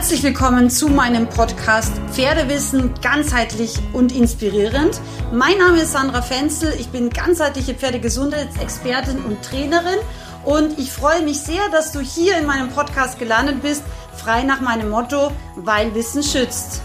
Herzlich 0.00 0.22
willkommen 0.22 0.70
zu 0.70 0.88
meinem 0.88 1.28
Podcast 1.28 1.92
Pferdewissen 2.10 2.94
ganzheitlich 3.02 3.74
und 3.92 4.16
inspirierend. 4.16 4.98
Mein 5.30 5.58
Name 5.58 5.82
ist 5.82 5.92
Sandra 5.92 6.22
Fenzel, 6.22 6.72
ich 6.80 6.88
bin 6.88 7.10
ganzheitliche 7.10 7.74
Pferdegesundheitsexpertin 7.74 9.18
und 9.18 9.42
Trainerin 9.42 9.98
und 10.46 10.78
ich 10.78 10.90
freue 10.90 11.20
mich 11.22 11.40
sehr, 11.40 11.60
dass 11.70 11.92
du 11.92 12.00
hier 12.00 12.38
in 12.38 12.46
meinem 12.46 12.70
Podcast 12.70 13.18
gelandet 13.18 13.60
bist, 13.60 13.82
frei 14.16 14.42
nach 14.42 14.62
meinem 14.62 14.88
Motto, 14.88 15.32
weil 15.56 15.94
Wissen 15.94 16.22
schützt. 16.22 16.80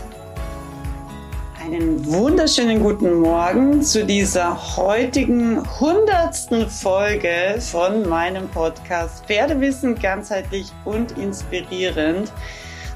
Einen 1.63 2.05
wunderschönen 2.05 2.83
guten 2.83 3.13
Morgen 3.21 3.81
zu 3.81 4.03
dieser 4.03 4.75
heutigen 4.75 5.63
hundertsten 5.79 6.69
Folge 6.69 7.61
von 7.61 8.09
meinem 8.09 8.49
Podcast 8.49 9.25
Pferdewissen 9.25 9.95
ganzheitlich 9.95 10.69
und 10.83 11.17
inspirierend. 11.17 12.33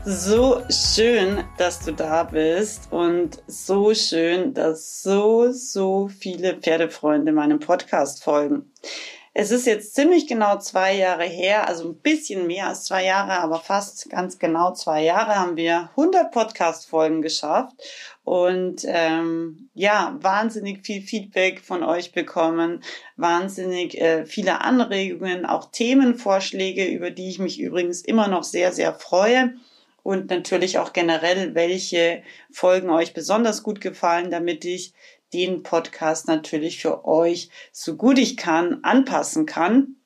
So 0.06 0.64
schön, 0.70 1.44
dass 1.58 1.84
du 1.84 1.92
da 1.92 2.24
bist 2.24 2.90
und 2.90 3.44
so 3.48 3.94
schön, 3.94 4.54
dass 4.54 5.04
so, 5.04 5.52
so 5.52 6.08
viele 6.08 6.56
Pferdefreunde 6.56 7.34
meinem 7.34 7.60
Podcast 7.60 8.24
folgen. 8.24 8.72
Es 9.34 9.52
ist 9.52 9.68
jetzt 9.68 9.96
ziemlich 9.96 10.26
genau 10.26 10.58
zwei 10.60 10.96
Jahre 10.96 11.26
her, 11.26 11.68
also 11.68 11.90
ein 11.90 11.98
bisschen 11.98 12.48
mehr 12.48 12.68
als 12.68 12.86
zwei 12.86 13.04
Jahre, 13.04 13.40
aber 13.40 13.60
fast 13.60 14.10
ganz 14.10 14.40
genau 14.40 14.74
zwei 14.74 15.04
Jahre 15.04 15.36
haben 15.36 15.58
wir 15.58 15.90
100 15.92 16.32
Podcast-Folgen 16.32 17.22
geschafft 17.22 17.76
und 18.24 18.84
ähm, 18.86 19.70
ja, 19.74 20.18
wahnsinnig 20.22 20.86
viel 20.86 21.02
Feedback 21.02 21.60
von 21.60 21.84
euch 21.84 22.14
bekommen, 22.14 22.84
wahnsinnig 23.18 24.00
äh, 24.00 24.26
viele 24.26 24.62
Anregungen, 24.62 25.46
auch 25.46 25.70
Themenvorschläge, 25.72 26.86
über 26.86 27.12
die 27.12 27.30
ich 27.30 27.40
mich 27.40 27.60
übrigens 27.60 28.02
immer 28.02 28.30
noch 28.30 28.44
sehr, 28.44 28.72
sehr 28.72 28.94
freue 28.94 29.54
und 30.10 30.32
natürlich 30.32 30.80
auch 30.80 30.92
generell, 30.92 31.54
welche 31.54 32.24
Folgen 32.50 32.90
euch 32.90 33.14
besonders 33.14 33.62
gut 33.62 33.80
gefallen, 33.80 34.32
damit 34.32 34.66
ich 34.66 34.94
den 35.34 35.62
Podcast 35.62 36.28
natürlich 36.28 36.82
für 36.82 37.06
euch 37.06 37.52
so 37.72 37.96
gut 37.96 38.18
ich 38.18 38.36
kann 38.36 38.80
anpassen 38.82 39.46
kann. 39.46 39.98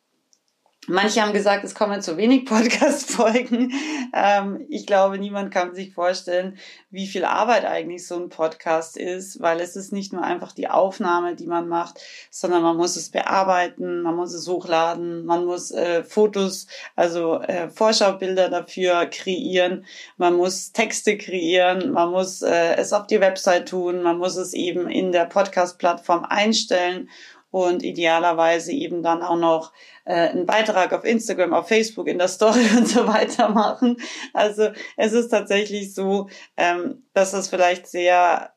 Manche 0.88 1.22
haben 1.22 1.34
gesagt, 1.34 1.64
es 1.64 1.76
kommen 1.76 2.02
zu 2.02 2.18
wenig 2.18 2.46
Podcast-Folgen. 2.46 3.72
Ähm, 4.14 4.66
ich 4.70 4.86
glaube, 4.86 5.18
niemand 5.18 5.52
kann 5.52 5.74
sich 5.74 5.94
vorstellen, 5.94 6.58
wie 6.92 7.08
viel 7.08 7.26
Arbeit 7.26 7.66
eigentlich 7.66 8.06
so 8.06 8.16
ein 8.16 8.30
Podcast 8.30 8.98
ist, 8.98 9.42
weil 9.42 9.62
es 9.62 9.76
ist 9.76 9.94
nicht 9.94 10.12
nur 10.12 10.24
einfach 10.24 10.52
die 10.52 10.70
Aufnahme, 10.70 11.36
die 11.36 11.48
man 11.48 11.68
macht, 11.68 12.02
sondern 12.30 12.64
man 12.64 12.76
muss 12.76 12.96
es 12.96 13.10
bearbeiten, 13.10 14.02
man 14.02 14.16
muss 14.16 14.34
es 14.34 14.48
hochladen, 14.48 15.26
man 15.26 15.46
muss 15.46 15.72
äh, 15.72 16.04
Fotos, 16.04 16.68
also 16.96 17.40
äh, 17.42 17.70
Vorschaubilder 17.70 18.50
dafür 18.50 19.06
kreieren, 19.06 19.86
man 20.18 20.36
muss 20.36 20.74
Texte 20.74 21.18
kreieren, 21.18 21.92
man 21.92 22.12
muss 22.12 22.42
äh, 22.42 22.76
es 22.76 22.94
auf 22.94 23.08
die 23.08 23.22
Website 23.22 23.70
tun, 23.70 24.04
man 24.04 24.18
muss 24.18 24.36
es 24.36 24.54
eben 24.54 24.90
in 24.90 25.12
der 25.12 25.26
Podcast-Plattform 25.26 26.26
einstellen 26.26 27.10
und 27.54 27.84
idealerweise 27.84 28.72
eben 28.72 29.04
dann 29.04 29.22
auch 29.22 29.38
noch 29.38 29.74
äh, 30.06 30.30
einen 30.30 30.48
Beitrag 30.48 30.92
auf 30.92 31.06
Instagram, 31.06 31.54
auf 31.54 31.68
Facebook, 31.68 32.08
in 32.08 32.18
der 32.18 32.28
Story 32.28 32.66
und 32.78 32.88
so 32.88 33.08
weiter 33.08 33.50
machen. 33.50 33.98
Also 34.34 34.72
es 34.98 35.14
ist 35.14 35.30
tatsächlich 35.30 35.94
so, 35.94 36.30
ähm, 36.58 37.06
dass 37.14 37.34
es 37.34 37.50
vielleicht 37.50 37.86
sehr 37.86 38.56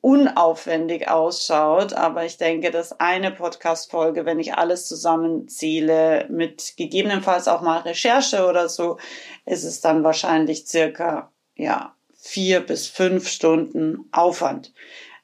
unaufwendig 0.00 1.08
ausschaut, 1.08 1.92
aber 1.92 2.24
ich 2.24 2.38
denke, 2.38 2.70
dass 2.70 2.98
eine 2.98 3.30
Podcast-Folge, 3.30 4.24
wenn 4.24 4.40
ich 4.40 4.54
alles 4.54 4.88
zusammenzähle, 4.88 6.26
mit 6.30 6.78
gegebenenfalls 6.78 7.46
auch 7.46 7.60
mal 7.60 7.80
Recherche 7.80 8.46
oder 8.46 8.70
so, 8.70 8.96
ist 9.44 9.64
es 9.64 9.82
dann 9.82 10.02
wahrscheinlich 10.02 10.66
circa, 10.66 11.30
ja, 11.56 11.94
vier 12.16 12.60
bis 12.60 12.86
fünf 12.86 13.28
Stunden 13.28 14.08
Aufwand 14.12 14.72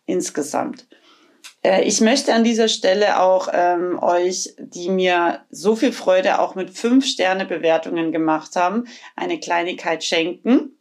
insgesamt. 0.05 0.87
Äh, 1.67 1.83
ich 1.83 2.01
möchte 2.01 2.33
an 2.33 2.45
dieser 2.45 2.69
Stelle 2.69 3.21
auch 3.21 3.49
ähm, 3.53 3.99
euch, 4.01 4.55
die 4.59 4.89
mir 4.89 5.41
so 5.51 5.75
viel 5.75 5.93
Freude 5.93 6.39
auch 6.39 6.55
mit 6.55 6.71
fünf 6.71 7.05
Sterne 7.05 7.45
Bewertungen 7.45 8.13
gemacht 8.13 8.55
haben, 8.57 8.85
eine 9.17 9.41
Kleinigkeit 9.41 10.05
schenken. 10.05 10.79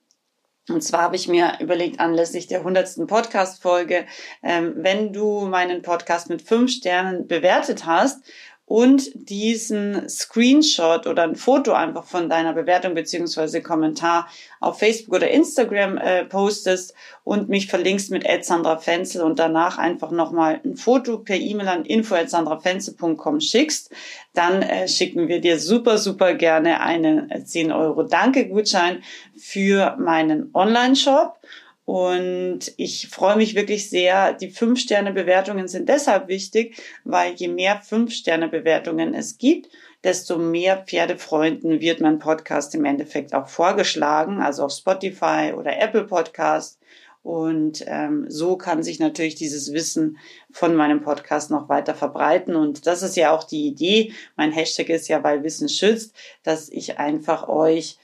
Und 0.70 0.84
zwar 0.84 1.02
habe 1.02 1.16
ich 1.16 1.28
mir 1.28 1.58
überlegt, 1.60 2.00
anlässlich 2.00 2.48
der 2.48 2.64
hundertsten 2.64 3.08
Podcast-Folge, 3.08 4.06
ähm, 4.44 4.74
wenn 4.78 5.14
du 5.14 5.46
meinen 5.46 5.82
Podcast 5.82 6.30
mit 6.30 6.42
fünf 6.42 6.72
Sternen 6.72 7.28
bewertet 7.28 7.86
hast 7.86 8.24
und 8.68 9.12
diesen 9.14 10.10
Screenshot 10.10 11.06
oder 11.06 11.24
ein 11.24 11.36
Foto 11.36 11.74
einfach 11.74 12.06
von 12.06 12.30
deiner 12.30 12.54
Bewertung 12.54 12.96
beziehungsweise 12.96 13.62
Kommentar 13.62 14.28
auf 14.60 14.80
Facebook 14.80 15.16
oder 15.16 15.30
Instagram 15.30 15.98
äh, 15.98 16.26
postest 16.26 16.96
und 17.24 17.48
mich 17.48 17.68
verlinkst 17.68 18.10
mit 18.10 18.26
Sandra 18.44 18.78
Fenzel 18.78 19.22
und 19.22 19.38
danach 19.38 19.78
einfach 19.78 20.10
nochmal 20.10 20.62
ein 20.66 20.78
Foto 20.78 21.20
per 21.20 21.36
E-Mail 21.38 21.68
an 21.68 21.86
info.sandrafenzel.com 21.86 23.40
schickst, 23.40 23.92
dann 24.34 24.64
äh, 24.64 24.88
schicken 24.88 25.28
wir 25.28 25.42
dir 25.42 25.60
super, 25.60 26.00
super 26.00 26.34
gerne 26.34 26.82
einen 26.82 27.46
10 27.46 27.72
Euro 27.72 28.02
Danke-Gutschein 28.02 29.04
für 29.38 29.96
meinen 29.98 30.50
Online-Shop. 30.54 31.38
Und 31.86 32.74
ich 32.78 33.10
freue 33.10 33.38
mich 33.38 33.54
wirklich 33.56 33.90
sehr. 33.90 34.34
Die 34.34 34.50
Fünf-Sterne-Bewertungen 34.50 35.68
sind 35.68 35.88
deshalb 35.88 36.28
wichtig, 36.28 36.82
weil 37.04 37.34
je 37.34 37.48
mehr 37.48 37.80
Fünf-Sterne-Bewertungen 37.80 39.14
es 39.14 39.38
gibt, 39.38 39.70
desto 40.04 40.40
mehr 40.40 40.78
Pferdefreunden 40.78 41.82
wird 41.82 42.02
mein 42.02 42.18
Podcast 42.18 42.74
im 42.74 42.86
Endeffekt 42.86 43.36
auch 43.36 43.48
vorgeschlagen, 43.48 44.42
also 44.42 44.64
auf 44.64 44.72
Spotify 44.72 45.54
oder 45.56 45.80
Apple 45.80 46.06
Podcast. 46.06 46.80
Und 47.22 47.84
ähm, 47.88 48.26
so 48.30 48.56
kann 48.56 48.84
sich 48.84 49.00
natürlich 49.00 49.34
dieses 49.34 49.74
Wissen 49.74 50.18
von 50.52 50.76
meinem 50.76 51.02
Podcast 51.02 51.50
noch 51.50 51.70
weiter 51.70 51.96
verbreiten. 51.96 52.56
Und 52.56 52.86
das 52.86 53.02
ist 53.02 53.16
ja 53.16 53.32
auch 53.32 53.44
die 53.44 53.66
Idee. 53.66 54.14
Mein 54.36 54.52
Hashtag 54.52 54.90
ist 54.90 55.08
ja, 55.08 55.24
weil 55.24 55.44
Wissen 55.44 55.68
schützt, 55.68 56.16
dass 56.44 56.70
ich 56.70 57.00
einfach 57.00 57.48
euch 57.48 57.98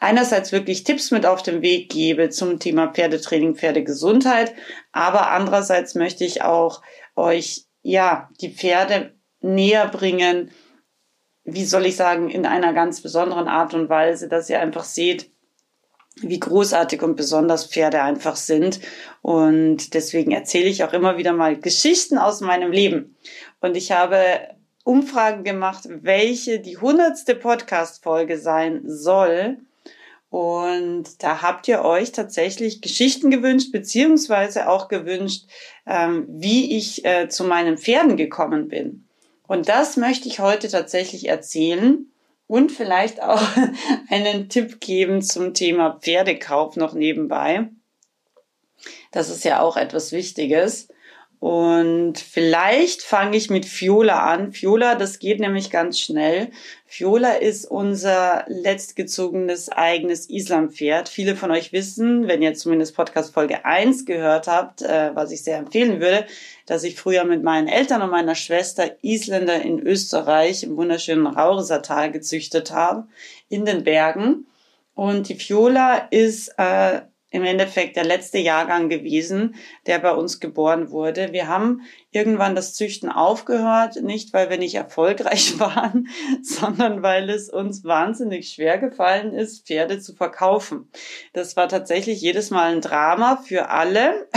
einerseits 0.00 0.52
wirklich 0.52 0.84
Tipps 0.84 1.10
mit 1.10 1.26
auf 1.26 1.42
den 1.42 1.62
Weg 1.62 1.90
gebe 1.90 2.30
zum 2.30 2.58
Thema 2.58 2.88
Pferdetraining, 2.88 3.56
Pferdegesundheit, 3.56 4.54
aber 4.92 5.30
andererseits 5.30 5.94
möchte 5.94 6.24
ich 6.24 6.42
auch 6.42 6.82
euch, 7.16 7.66
ja, 7.82 8.28
die 8.40 8.50
Pferde 8.50 9.14
näher 9.40 9.88
bringen, 9.88 10.50
wie 11.44 11.64
soll 11.64 11.86
ich 11.86 11.96
sagen, 11.96 12.28
in 12.28 12.46
einer 12.46 12.72
ganz 12.72 13.00
besonderen 13.00 13.48
Art 13.48 13.74
und 13.74 13.88
Weise, 13.88 14.28
dass 14.28 14.50
ihr 14.50 14.60
einfach 14.60 14.84
seht, 14.84 15.30
wie 16.20 16.40
großartig 16.40 17.02
und 17.02 17.16
besonders 17.16 17.66
Pferde 17.66 18.02
einfach 18.02 18.36
sind. 18.36 18.80
Und 19.22 19.94
deswegen 19.94 20.32
erzähle 20.32 20.68
ich 20.68 20.84
auch 20.84 20.92
immer 20.92 21.16
wieder 21.16 21.32
mal 21.32 21.58
Geschichten 21.58 22.18
aus 22.18 22.40
meinem 22.40 22.72
Leben. 22.72 23.16
Und 23.60 23.76
ich 23.76 23.92
habe 23.92 24.18
Umfragen 24.84 25.44
gemacht, 25.44 25.84
welche 25.88 26.60
die 26.60 26.78
hundertste 26.78 27.34
Podcast-Folge 27.34 28.38
sein 28.38 28.82
soll. 28.84 29.58
Und 30.30 31.22
da 31.22 31.40
habt 31.40 31.68
ihr 31.68 31.84
euch 31.84 32.12
tatsächlich 32.12 32.82
Geschichten 32.82 33.30
gewünscht, 33.30 33.72
beziehungsweise 33.72 34.68
auch 34.68 34.88
gewünscht, 34.88 35.44
ähm, 35.86 36.26
wie 36.28 36.76
ich 36.76 37.04
äh, 37.04 37.28
zu 37.28 37.44
meinen 37.44 37.78
Pferden 37.78 38.16
gekommen 38.16 38.68
bin. 38.68 39.06
Und 39.46 39.68
das 39.68 39.96
möchte 39.96 40.28
ich 40.28 40.40
heute 40.40 40.68
tatsächlich 40.68 41.28
erzählen 41.28 42.12
und 42.46 42.70
vielleicht 42.70 43.22
auch 43.22 43.40
einen 44.10 44.50
Tipp 44.50 44.80
geben 44.80 45.22
zum 45.22 45.54
Thema 45.54 45.98
Pferdekauf 46.00 46.76
noch 46.76 46.92
nebenbei. 46.92 47.70
Das 49.10 49.30
ist 49.30 49.44
ja 49.44 49.60
auch 49.60 49.78
etwas 49.78 50.12
Wichtiges. 50.12 50.88
Und 51.40 52.18
vielleicht 52.18 53.02
fange 53.02 53.36
ich 53.36 53.48
mit 53.48 53.64
Fiola 53.64 54.24
an. 54.24 54.52
Fiola, 54.52 54.96
das 54.96 55.20
geht 55.20 55.38
nämlich 55.38 55.70
ganz 55.70 56.00
schnell. 56.00 56.50
Fiola 56.84 57.34
ist 57.34 57.64
unser 57.64 58.44
letztgezogenes 58.48 59.68
eigenes 59.70 60.28
Islampferd. 60.28 61.08
Viele 61.08 61.36
von 61.36 61.52
euch 61.52 61.72
wissen, 61.72 62.26
wenn 62.26 62.42
ihr 62.42 62.54
zumindest 62.54 62.96
Podcast 62.96 63.32
Folge 63.32 63.64
1 63.64 64.04
gehört 64.04 64.48
habt, 64.48 64.82
äh, 64.82 65.14
was 65.14 65.30
ich 65.30 65.44
sehr 65.44 65.58
empfehlen 65.58 66.00
würde, 66.00 66.26
dass 66.66 66.82
ich 66.82 66.96
früher 66.96 67.22
mit 67.22 67.44
meinen 67.44 67.68
Eltern 67.68 68.02
und 68.02 68.10
meiner 68.10 68.34
Schwester 68.34 68.96
Isländer 69.02 69.62
in 69.62 69.78
Österreich 69.78 70.64
im 70.64 70.76
wunderschönen 70.76 71.28
Raurisertal 71.28 72.10
gezüchtet 72.10 72.72
habe, 72.72 73.06
in 73.48 73.64
den 73.64 73.84
Bergen. 73.84 74.46
Und 74.94 75.28
die 75.28 75.36
Fiola 75.36 76.08
ist 76.10 76.52
äh, 76.56 77.02
im 77.30 77.44
Endeffekt 77.44 77.96
der 77.96 78.04
letzte 78.04 78.38
Jahrgang 78.38 78.88
gewesen, 78.88 79.54
der 79.86 79.98
bei 79.98 80.12
uns 80.12 80.40
geboren 80.40 80.90
wurde. 80.90 81.32
Wir 81.32 81.46
haben 81.46 81.82
irgendwann 82.10 82.54
das 82.54 82.74
Züchten 82.74 83.10
aufgehört, 83.10 84.02
nicht 84.02 84.32
weil 84.32 84.48
wir 84.48 84.56
nicht 84.56 84.74
erfolgreich 84.74 85.58
waren, 85.60 86.08
sondern 86.42 87.02
weil 87.02 87.28
es 87.28 87.50
uns 87.50 87.84
wahnsinnig 87.84 88.50
schwer 88.50 88.78
gefallen 88.78 89.34
ist, 89.34 89.66
Pferde 89.66 90.00
zu 90.00 90.14
verkaufen. 90.14 90.90
Das 91.34 91.56
war 91.56 91.68
tatsächlich 91.68 92.20
jedes 92.22 92.50
Mal 92.50 92.72
ein 92.72 92.80
Drama 92.80 93.36
für 93.36 93.68
alle. 93.68 94.28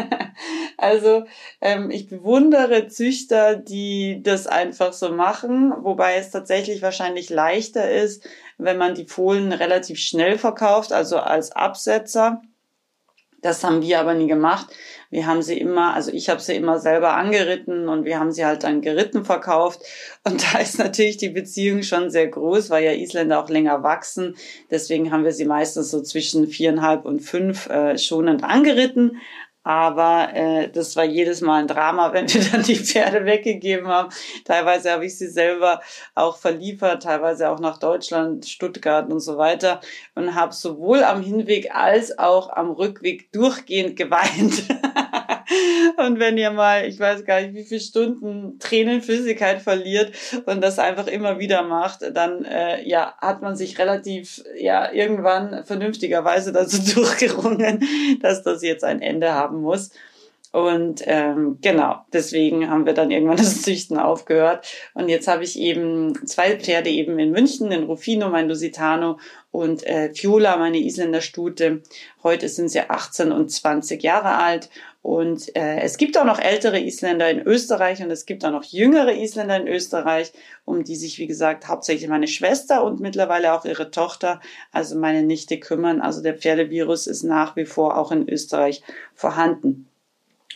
also 0.76 1.24
ähm, 1.62 1.90
ich 1.90 2.08
bewundere 2.08 2.88
Züchter, 2.88 3.56
die 3.56 4.20
das 4.22 4.46
einfach 4.46 4.92
so 4.92 5.10
machen, 5.10 5.72
wobei 5.80 6.16
es 6.16 6.30
tatsächlich 6.30 6.82
wahrscheinlich 6.82 7.30
leichter 7.30 7.90
ist, 7.90 8.28
wenn 8.58 8.78
man 8.78 8.94
die 8.94 9.06
Fohlen 9.06 9.52
relativ 9.52 9.98
schnell 9.98 10.38
verkauft, 10.38 10.92
also 10.92 11.18
als 11.18 11.52
Absetzer. 11.52 12.42
Das 13.42 13.62
haben 13.62 13.82
wir 13.82 14.00
aber 14.00 14.14
nie 14.14 14.26
gemacht. 14.26 14.66
Wir 15.10 15.26
haben 15.26 15.42
sie 15.42 15.58
immer, 15.58 15.94
also 15.94 16.10
ich 16.10 16.28
habe 16.28 16.40
sie 16.40 16.56
immer 16.56 16.80
selber 16.80 17.14
angeritten 17.14 17.88
und 17.88 18.04
wir 18.04 18.18
haben 18.18 18.32
sie 18.32 18.44
halt 18.44 18.64
dann 18.64 18.80
geritten 18.80 19.24
verkauft. 19.24 19.82
Und 20.24 20.42
da 20.54 20.58
ist 20.58 20.78
natürlich 20.78 21.16
die 21.16 21.28
Beziehung 21.28 21.82
schon 21.82 22.10
sehr 22.10 22.26
groß, 22.26 22.70
weil 22.70 22.84
ja 22.84 22.92
Isländer 22.92 23.42
auch 23.42 23.48
länger 23.48 23.82
wachsen. 23.82 24.36
Deswegen 24.70 25.12
haben 25.12 25.24
wir 25.24 25.32
sie 25.32 25.44
meistens 25.44 25.90
so 25.90 26.02
zwischen 26.02 26.48
viereinhalb 26.48 27.04
und 27.04 27.20
fünf 27.20 27.68
äh, 27.68 27.98
schonend 27.98 28.42
angeritten. 28.42 29.18
Aber 29.66 30.32
äh, 30.32 30.68
das 30.68 30.94
war 30.94 31.02
jedes 31.02 31.40
Mal 31.40 31.62
ein 31.62 31.66
Drama, 31.66 32.12
wenn 32.12 32.32
wir 32.32 32.40
dann 32.40 32.62
die 32.62 32.76
Pferde 32.76 33.24
weggegeben 33.24 33.88
haben. 33.88 34.10
Teilweise 34.44 34.92
habe 34.92 35.06
ich 35.06 35.18
sie 35.18 35.26
selber 35.26 35.80
auch 36.14 36.36
verliefert, 36.36 37.02
teilweise 37.02 37.50
auch 37.50 37.58
nach 37.58 37.78
Deutschland, 37.78 38.46
Stuttgart 38.46 39.10
und 39.10 39.18
so 39.18 39.38
weiter. 39.38 39.80
Und 40.14 40.36
habe 40.36 40.52
sowohl 40.52 41.02
am 41.02 41.20
Hinweg 41.20 41.74
als 41.74 42.16
auch 42.16 42.50
am 42.50 42.70
Rückweg 42.70 43.32
durchgehend 43.32 43.96
geweint. 43.96 44.62
Und 45.96 46.18
wenn 46.18 46.38
ihr 46.38 46.50
mal, 46.50 46.86
ich 46.86 46.98
weiß 46.98 47.24
gar 47.24 47.40
nicht, 47.40 47.54
wie 47.54 47.64
viele 47.64 47.80
Stunden 47.80 48.58
Tränenflüssigkeit 48.58 49.62
verliert 49.62 50.12
und 50.46 50.62
das 50.62 50.78
einfach 50.78 51.06
immer 51.06 51.38
wieder 51.38 51.62
macht, 51.62 52.02
dann 52.14 52.44
äh, 52.44 52.86
ja, 52.88 53.14
hat 53.18 53.42
man 53.42 53.56
sich 53.56 53.78
relativ 53.78 54.44
ja 54.58 54.92
irgendwann 54.92 55.64
vernünftigerweise 55.64 56.52
dazu 56.52 56.78
durchgerungen, 56.94 57.86
dass 58.20 58.42
das 58.42 58.62
jetzt 58.62 58.84
ein 58.84 59.00
Ende 59.00 59.32
haben 59.32 59.60
muss. 59.60 59.90
Und 60.56 61.02
ähm, 61.04 61.58
genau, 61.60 61.96
deswegen 62.14 62.70
haben 62.70 62.86
wir 62.86 62.94
dann 62.94 63.10
irgendwann 63.10 63.36
das 63.36 63.60
Züchten 63.60 63.98
aufgehört. 63.98 64.66
Und 64.94 65.10
jetzt 65.10 65.28
habe 65.28 65.44
ich 65.44 65.58
eben 65.58 66.26
zwei 66.26 66.56
Pferde 66.56 66.88
eben 66.88 67.18
in 67.18 67.30
München, 67.30 67.68
den 67.68 67.84
Rufino, 67.84 68.30
mein 68.30 68.48
Lusitano 68.48 69.18
und 69.50 69.86
äh, 69.86 70.14
Fiola, 70.14 70.56
meine 70.56 70.78
Isländer 70.78 71.20
Stute. 71.20 71.82
Heute 72.22 72.48
sind 72.48 72.70
sie 72.70 72.80
18 72.80 73.32
und 73.32 73.50
20 73.50 74.02
Jahre 74.02 74.36
alt. 74.36 74.70
Und 75.06 75.54
äh, 75.54 75.82
es 75.82 75.98
gibt 75.98 76.18
auch 76.18 76.24
noch 76.24 76.40
ältere 76.40 76.80
Isländer 76.80 77.30
in 77.30 77.40
Österreich 77.40 78.02
und 78.02 78.10
es 78.10 78.26
gibt 78.26 78.44
auch 78.44 78.50
noch 78.50 78.64
jüngere 78.64 79.14
Isländer 79.14 79.56
in 79.56 79.68
Österreich, 79.68 80.32
um 80.64 80.82
die 80.82 80.96
sich, 80.96 81.20
wie 81.20 81.28
gesagt, 81.28 81.68
hauptsächlich 81.68 82.10
meine 82.10 82.26
Schwester 82.26 82.82
und 82.82 82.98
mittlerweile 82.98 83.52
auch 83.52 83.64
ihre 83.64 83.92
Tochter, 83.92 84.40
also 84.72 84.98
meine 84.98 85.22
Nichte, 85.22 85.60
kümmern. 85.60 86.00
Also 86.00 86.22
der 86.22 86.34
Pferdevirus 86.34 87.06
ist 87.06 87.22
nach 87.22 87.54
wie 87.54 87.66
vor 87.66 87.96
auch 87.96 88.10
in 88.10 88.28
Österreich 88.28 88.82
vorhanden. 89.14 89.88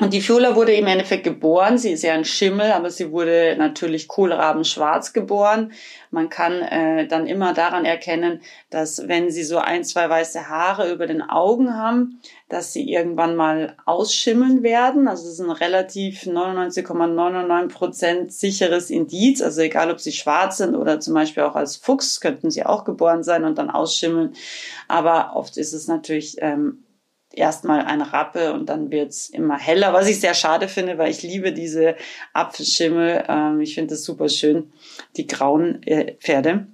Und 0.00 0.14
die 0.14 0.22
Fiola 0.22 0.56
wurde 0.56 0.72
im 0.72 0.86
Endeffekt 0.86 1.24
geboren. 1.24 1.76
Sie 1.76 1.92
ist 1.92 2.02
ja 2.02 2.14
ein 2.14 2.24
Schimmel, 2.24 2.72
aber 2.72 2.88
sie 2.88 3.12
wurde 3.12 3.54
natürlich 3.58 4.08
kohlrabenschwarz 4.08 5.12
geboren. 5.12 5.72
Man 6.10 6.30
kann 6.30 6.62
äh, 6.62 7.06
dann 7.06 7.26
immer 7.26 7.52
daran 7.52 7.84
erkennen, 7.84 8.40
dass 8.70 9.06
wenn 9.08 9.30
sie 9.30 9.44
so 9.44 9.58
ein, 9.58 9.84
zwei 9.84 10.08
weiße 10.08 10.48
Haare 10.48 10.90
über 10.90 11.06
den 11.06 11.20
Augen 11.20 11.74
haben, 11.74 12.18
dass 12.48 12.72
sie 12.72 12.90
irgendwann 12.90 13.36
mal 13.36 13.76
ausschimmeln 13.84 14.62
werden. 14.62 15.06
Also 15.06 15.24
das 15.24 15.34
ist 15.34 15.40
ein 15.40 15.50
relativ 15.50 16.22
99,99 16.22 17.68
Prozent 17.68 18.32
sicheres 18.32 18.88
Indiz. 18.88 19.42
Also 19.42 19.60
egal, 19.60 19.90
ob 19.90 20.00
sie 20.00 20.12
schwarz 20.12 20.56
sind 20.56 20.76
oder 20.76 20.98
zum 21.00 21.12
Beispiel 21.12 21.42
auch 21.42 21.56
als 21.56 21.76
Fuchs, 21.76 22.22
könnten 22.22 22.50
sie 22.50 22.64
auch 22.64 22.84
geboren 22.84 23.22
sein 23.22 23.44
und 23.44 23.58
dann 23.58 23.68
ausschimmeln. 23.68 24.32
Aber 24.88 25.32
oft 25.34 25.58
ist 25.58 25.74
es 25.74 25.88
natürlich 25.88 26.36
ähm, 26.40 26.84
erstmal 27.32 27.84
ein 27.84 28.02
Rappe 28.02 28.52
und 28.52 28.66
dann 28.66 28.90
wird's 28.90 29.28
immer 29.28 29.58
heller, 29.58 29.92
was 29.92 30.08
ich 30.08 30.20
sehr 30.20 30.34
schade 30.34 30.68
finde, 30.68 30.98
weil 30.98 31.10
ich 31.10 31.22
liebe 31.22 31.52
diese 31.52 31.96
Apfelschimmel. 32.32 33.24
Ähm, 33.28 33.60
ich 33.60 33.74
finde 33.74 33.94
das 33.94 34.04
super 34.04 34.28
schön, 34.28 34.72
die 35.16 35.26
grauen 35.26 35.82
äh, 35.84 36.14
Pferde. 36.14 36.66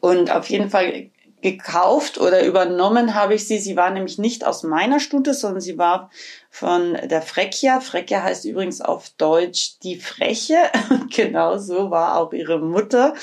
Und 0.00 0.30
auf 0.30 0.48
jeden 0.48 0.70
Fall 0.70 1.10
gekauft 1.42 2.18
oder 2.18 2.46
übernommen 2.46 3.14
habe 3.14 3.34
ich 3.34 3.46
sie. 3.46 3.58
Sie 3.58 3.76
war 3.76 3.90
nämlich 3.90 4.16
nicht 4.16 4.46
aus 4.46 4.62
meiner 4.62 5.00
Stute, 5.00 5.34
sondern 5.34 5.60
sie 5.60 5.76
war 5.76 6.10
von 6.50 6.96
der 7.04 7.20
Freccia. 7.20 7.80
Freccia 7.80 8.22
heißt 8.22 8.44
übrigens 8.44 8.80
auf 8.80 9.10
Deutsch 9.18 9.78
die 9.82 9.96
Freche. 9.96 10.56
Genau 11.14 11.58
so 11.58 11.90
war 11.90 12.16
auch 12.16 12.32
ihre 12.32 12.58
Mutter. 12.58 13.14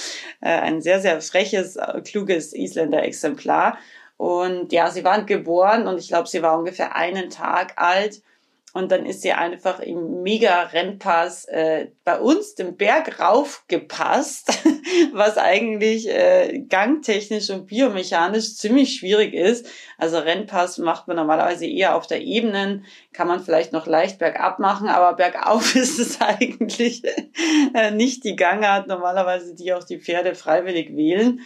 Äh, 0.41 0.49
ein 0.49 0.81
sehr, 0.81 0.99
sehr 0.99 1.21
freches, 1.21 1.77
kluges 2.03 2.53
Isländer 2.53 3.03
Exemplar. 3.03 3.77
Und 4.19 4.73
ja, 4.73 4.91
sie 4.91 5.05
waren 5.05 5.25
geboren 5.25 5.87
und 5.87 5.97
ich 5.97 6.09
glaube, 6.09 6.27
sie 6.27 6.41
war 6.41 6.59
ungefähr 6.59 6.93
einen 6.93 7.29
Tag 7.29 7.75
alt. 7.77 8.21
Und 8.73 8.91
dann 8.91 9.05
ist 9.05 9.21
sie 9.21 9.31
einfach 9.31 9.79
im 9.79 10.23
Mega-Rennpass 10.23 11.45
äh, 11.45 11.87
bei 12.03 12.19
uns 12.19 12.53
den 12.53 12.75
Berg 12.75 13.21
raufgepasst, 13.21 14.51
was 15.13 15.37
eigentlich 15.37 16.09
äh, 16.09 16.65
gangtechnisch 16.67 17.49
und 17.49 17.67
biomechanisch 17.67 18.57
ziemlich 18.57 18.93
schwierig 18.93 19.33
ist. 19.33 19.67
Also 19.97 20.17
Rennpass 20.17 20.79
macht 20.79 21.07
man 21.07 21.15
normalerweise 21.15 21.65
eher 21.65 21.95
auf 21.95 22.05
der 22.05 22.21
Ebene, 22.21 22.83
kann 23.13 23.29
man 23.29 23.39
vielleicht 23.39 23.71
noch 23.71 23.87
leicht 23.87 24.19
bergab 24.19 24.59
machen, 24.59 24.89
aber 24.89 25.15
bergauf 25.15 25.75
ist 25.77 25.97
es 25.97 26.19
eigentlich 26.19 27.03
äh, 27.73 27.91
nicht 27.91 28.25
die 28.25 28.35
Gangart 28.35 28.87
normalerweise, 28.87 29.55
die 29.55 29.71
auch 29.73 29.85
die 29.85 29.99
Pferde 29.99 30.35
freiwillig 30.35 30.93
wählen. 30.93 31.39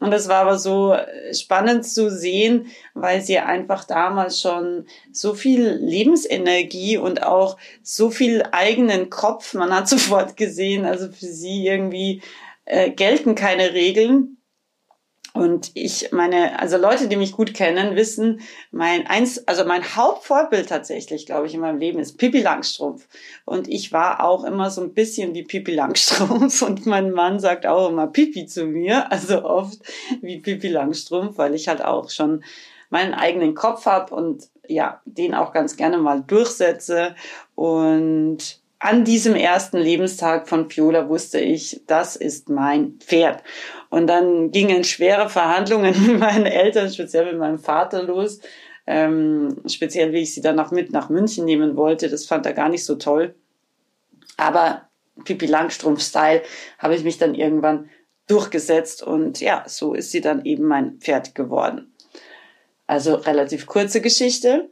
Und 0.00 0.10
das 0.10 0.28
war 0.28 0.42
aber 0.42 0.58
so 0.58 0.94
äh, 0.94 1.32
spannend 1.32 1.86
zu 1.86 2.10
sehen, 2.10 2.66
weil 2.94 3.20
sie 3.20 3.38
einfach 3.38 3.84
damals 3.84 4.40
schon 4.40 4.86
so 5.12 5.34
viel 5.34 5.78
Lebensenergie 5.80 6.96
und 6.96 7.22
auch 7.22 7.56
so 7.82 8.10
viel 8.10 8.42
eigenen 8.50 9.10
Kopf, 9.10 9.54
man 9.54 9.72
hat 9.74 9.88
sofort 9.88 10.36
gesehen, 10.36 10.84
also 10.84 11.06
für 11.06 11.26
sie 11.26 11.66
irgendwie 11.66 12.20
äh, 12.64 12.90
gelten 12.90 13.34
keine 13.34 13.74
Regeln. 13.74 14.38
Und 15.34 15.70
ich 15.74 16.12
meine, 16.12 16.60
also 16.60 16.76
Leute, 16.76 17.08
die 17.08 17.16
mich 17.16 17.32
gut 17.32 17.54
kennen, 17.54 17.96
wissen, 17.96 18.40
mein 18.70 19.06
eins, 19.06 19.46
also 19.48 19.64
mein 19.64 19.96
Hauptvorbild 19.96 20.68
tatsächlich, 20.68 21.24
glaube 21.24 21.46
ich, 21.46 21.54
in 21.54 21.60
meinem 21.60 21.78
Leben 21.78 21.98
ist 21.98 22.18
Pippi 22.18 22.42
Langstrumpf. 22.42 23.08
Und 23.46 23.66
ich 23.66 23.92
war 23.92 24.22
auch 24.22 24.44
immer 24.44 24.70
so 24.70 24.82
ein 24.82 24.92
bisschen 24.92 25.34
wie 25.34 25.42
Pippi 25.42 25.74
Langstrumpf. 25.74 26.60
Und 26.62 26.84
mein 26.84 27.12
Mann 27.12 27.40
sagt 27.40 27.66
auch 27.66 27.88
immer 27.88 28.08
Pippi 28.08 28.46
zu 28.46 28.66
mir, 28.66 29.10
also 29.10 29.44
oft 29.44 29.78
wie 30.20 30.40
Pippi 30.40 30.68
Langstrumpf, 30.68 31.38
weil 31.38 31.54
ich 31.54 31.68
halt 31.68 31.82
auch 31.82 32.10
schon 32.10 32.44
meinen 32.90 33.14
eigenen 33.14 33.54
Kopf 33.54 33.86
habe 33.86 34.14
und 34.14 34.48
ja, 34.68 35.00
den 35.06 35.34
auch 35.34 35.52
ganz 35.52 35.76
gerne 35.76 35.96
mal 35.96 36.22
durchsetze. 36.22 37.14
Und 37.54 38.61
an 38.82 39.04
diesem 39.04 39.36
ersten 39.36 39.78
Lebenstag 39.78 40.48
von 40.48 40.68
Fiola 40.68 41.08
wusste 41.08 41.38
ich, 41.38 41.82
das 41.86 42.16
ist 42.16 42.48
mein 42.48 42.94
Pferd. 42.98 43.44
Und 43.90 44.08
dann 44.08 44.50
gingen 44.50 44.82
schwere 44.82 45.28
Verhandlungen 45.28 45.94
mit 46.06 46.18
meinen 46.18 46.46
Eltern, 46.46 46.92
speziell 46.92 47.26
mit 47.26 47.38
meinem 47.38 47.60
Vater 47.60 48.02
los. 48.02 48.40
Ähm, 48.84 49.62
speziell, 49.66 50.12
wie 50.12 50.22
ich 50.22 50.34
sie 50.34 50.40
dann 50.40 50.58
auch 50.58 50.72
mit 50.72 50.90
nach 50.90 51.10
München 51.10 51.44
nehmen 51.44 51.76
wollte. 51.76 52.08
Das 52.08 52.26
fand 52.26 52.44
er 52.44 52.54
gar 52.54 52.68
nicht 52.68 52.84
so 52.84 52.96
toll. 52.96 53.36
Aber 54.36 54.88
Pipi 55.24 55.46
Langstrumpf-Style 55.46 56.42
habe 56.78 56.96
ich 56.96 57.04
mich 57.04 57.18
dann 57.18 57.36
irgendwann 57.36 57.88
durchgesetzt 58.26 59.04
und 59.04 59.40
ja, 59.40 59.62
so 59.68 59.94
ist 59.94 60.10
sie 60.10 60.20
dann 60.20 60.44
eben 60.44 60.64
mein 60.64 60.98
Pferd 60.98 61.36
geworden. 61.36 61.94
Also 62.88 63.14
relativ 63.14 63.66
kurze 63.66 64.00
Geschichte. 64.00 64.70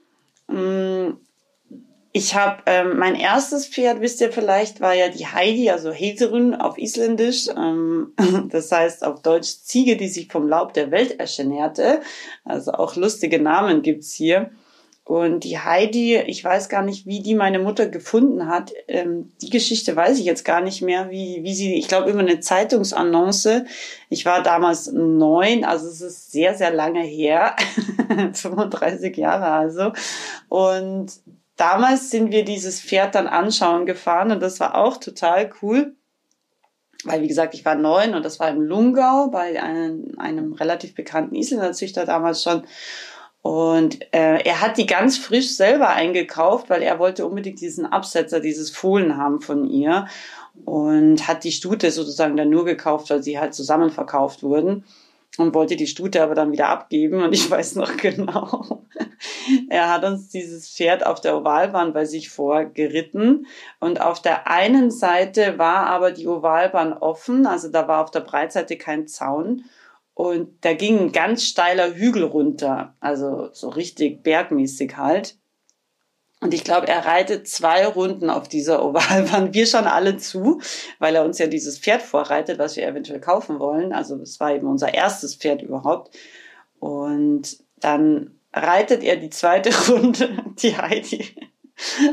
Ich 2.12 2.34
habe 2.34 2.62
ähm, 2.66 2.98
mein 2.98 3.14
erstes 3.14 3.68
Pferd, 3.68 4.00
wisst 4.00 4.20
ihr 4.20 4.32
vielleicht, 4.32 4.80
war 4.80 4.94
ja 4.94 5.08
die 5.08 5.28
Heidi, 5.28 5.70
also 5.70 5.92
Heterun 5.92 6.56
auf 6.56 6.76
Isländisch. 6.76 7.48
Ähm, 7.56 8.14
das 8.50 8.72
heißt 8.72 9.04
auf 9.04 9.22
Deutsch 9.22 9.62
Ziege, 9.62 9.96
die 9.96 10.08
sich 10.08 10.26
vom 10.26 10.48
Laub 10.48 10.72
der 10.74 10.90
Welt 10.90 11.20
ernährte. 11.20 12.00
Also 12.44 12.72
auch 12.72 12.96
lustige 12.96 13.40
Namen 13.40 13.82
gibt's 13.82 14.12
hier. 14.12 14.50
Und 15.04 15.44
die 15.44 15.58
Heidi, 15.58 16.16
ich 16.18 16.42
weiß 16.42 16.68
gar 16.68 16.82
nicht, 16.82 17.06
wie 17.06 17.20
die 17.20 17.34
meine 17.34 17.58
Mutter 17.58 17.86
gefunden 17.86 18.48
hat. 18.48 18.72
Ähm, 18.88 19.32
die 19.40 19.50
Geschichte 19.50 19.94
weiß 19.94 20.18
ich 20.18 20.24
jetzt 20.24 20.44
gar 20.44 20.60
nicht 20.60 20.82
mehr, 20.82 21.10
wie, 21.10 21.42
wie 21.42 21.54
sie, 21.54 21.74
ich 21.74 21.86
glaube, 21.86 22.10
über 22.10 22.20
eine 22.20 22.40
Zeitungsannonce. 22.40 23.64
Ich 24.08 24.24
war 24.24 24.42
damals 24.42 24.90
neun, 24.92 25.64
also 25.64 25.88
es 25.88 26.00
ist 26.00 26.32
sehr, 26.32 26.54
sehr 26.56 26.72
lange 26.72 27.02
her. 27.02 27.54
35 28.32 29.16
Jahre 29.16 29.46
also. 29.46 29.92
Und 30.48 31.12
damals 31.60 32.10
sind 32.10 32.32
wir 32.32 32.44
dieses 32.44 32.80
Pferd 32.80 33.14
dann 33.14 33.26
anschauen 33.26 33.86
gefahren 33.86 34.32
und 34.32 34.40
das 34.40 34.60
war 34.60 34.74
auch 34.74 34.96
total 34.96 35.50
cool. 35.62 35.96
Weil, 37.04 37.22
wie 37.22 37.28
gesagt, 37.28 37.54
ich 37.54 37.64
war 37.64 37.76
neun 37.76 38.14
und 38.14 38.24
das 38.24 38.40
war 38.40 38.50
im 38.50 38.60
Lungau 38.60 39.28
bei 39.28 39.62
einem, 39.62 40.12
einem 40.18 40.52
relativ 40.52 40.94
bekannten 40.94 41.34
Isländerzüchter 41.34 42.04
damals 42.04 42.42
schon. 42.42 42.64
Und 43.40 44.02
äh, 44.12 44.42
er 44.42 44.60
hat 44.60 44.76
die 44.76 44.84
ganz 44.84 45.16
frisch 45.16 45.56
selber 45.56 45.88
eingekauft, 45.88 46.68
weil 46.68 46.82
er 46.82 46.98
wollte 46.98 47.24
unbedingt 47.24 47.60
diesen 47.62 47.86
Absetzer, 47.86 48.40
dieses 48.40 48.70
Fohlen 48.70 49.16
haben 49.16 49.40
von 49.40 49.64
ihr 49.64 50.08
und 50.66 51.26
hat 51.26 51.44
die 51.44 51.52
Stute 51.52 51.90
sozusagen 51.90 52.36
dann 52.36 52.50
nur 52.50 52.66
gekauft, 52.66 53.08
weil 53.08 53.22
sie 53.22 53.38
halt 53.38 53.54
zusammen 53.54 53.90
verkauft 53.90 54.42
wurden 54.42 54.84
und 55.38 55.54
wollte 55.54 55.76
die 55.76 55.86
Stute 55.86 56.22
aber 56.22 56.34
dann 56.34 56.52
wieder 56.52 56.68
abgeben. 56.68 57.22
Und 57.22 57.32
ich 57.32 57.50
weiß 57.50 57.76
noch 57.76 57.96
genau, 57.96 58.84
er 59.68 59.92
hat 59.92 60.04
uns 60.04 60.28
dieses 60.28 60.68
Pferd 60.68 61.04
auf 61.06 61.20
der 61.20 61.36
Ovalbahn 61.36 61.92
bei 61.92 62.04
sich 62.04 62.30
vorgeritten. 62.30 63.46
Und 63.78 64.00
auf 64.00 64.20
der 64.20 64.48
einen 64.48 64.90
Seite 64.90 65.58
war 65.58 65.86
aber 65.86 66.12
die 66.12 66.26
Ovalbahn 66.26 66.92
offen, 66.92 67.46
also 67.46 67.68
da 67.68 67.88
war 67.88 68.02
auf 68.02 68.10
der 68.10 68.20
Breitseite 68.20 68.76
kein 68.76 69.06
Zaun. 69.06 69.64
Und 70.14 70.64
da 70.64 70.74
ging 70.74 70.98
ein 70.98 71.12
ganz 71.12 71.44
steiler 71.44 71.94
Hügel 71.94 72.24
runter, 72.24 72.94
also 73.00 73.48
so 73.52 73.70
richtig 73.70 74.22
bergmäßig 74.22 74.96
halt. 74.98 75.39
Und 76.40 76.54
ich 76.54 76.64
glaube, 76.64 76.88
er 76.88 77.04
reitet 77.04 77.46
zwei 77.48 77.86
Runden 77.86 78.30
auf 78.30 78.48
dieser 78.48 78.82
Ovalbahn. 78.84 79.52
Wir 79.52 79.66
schauen 79.66 79.86
alle 79.86 80.16
zu, 80.16 80.60
weil 80.98 81.14
er 81.14 81.24
uns 81.24 81.38
ja 81.38 81.46
dieses 81.46 81.78
Pferd 81.78 82.00
vorreitet, 82.00 82.58
was 82.58 82.76
wir 82.76 82.86
eventuell 82.86 83.20
kaufen 83.20 83.58
wollen. 83.58 83.92
Also 83.92 84.16
es 84.16 84.40
war 84.40 84.54
eben 84.54 84.66
unser 84.66 84.94
erstes 84.94 85.34
Pferd 85.34 85.60
überhaupt. 85.60 86.16
Und 86.78 87.58
dann 87.80 88.38
reitet 88.54 89.02
er 89.02 89.16
die 89.16 89.30
zweite 89.30 89.70
Runde, 89.90 90.30
die 90.62 90.76
Heidi 90.76 91.34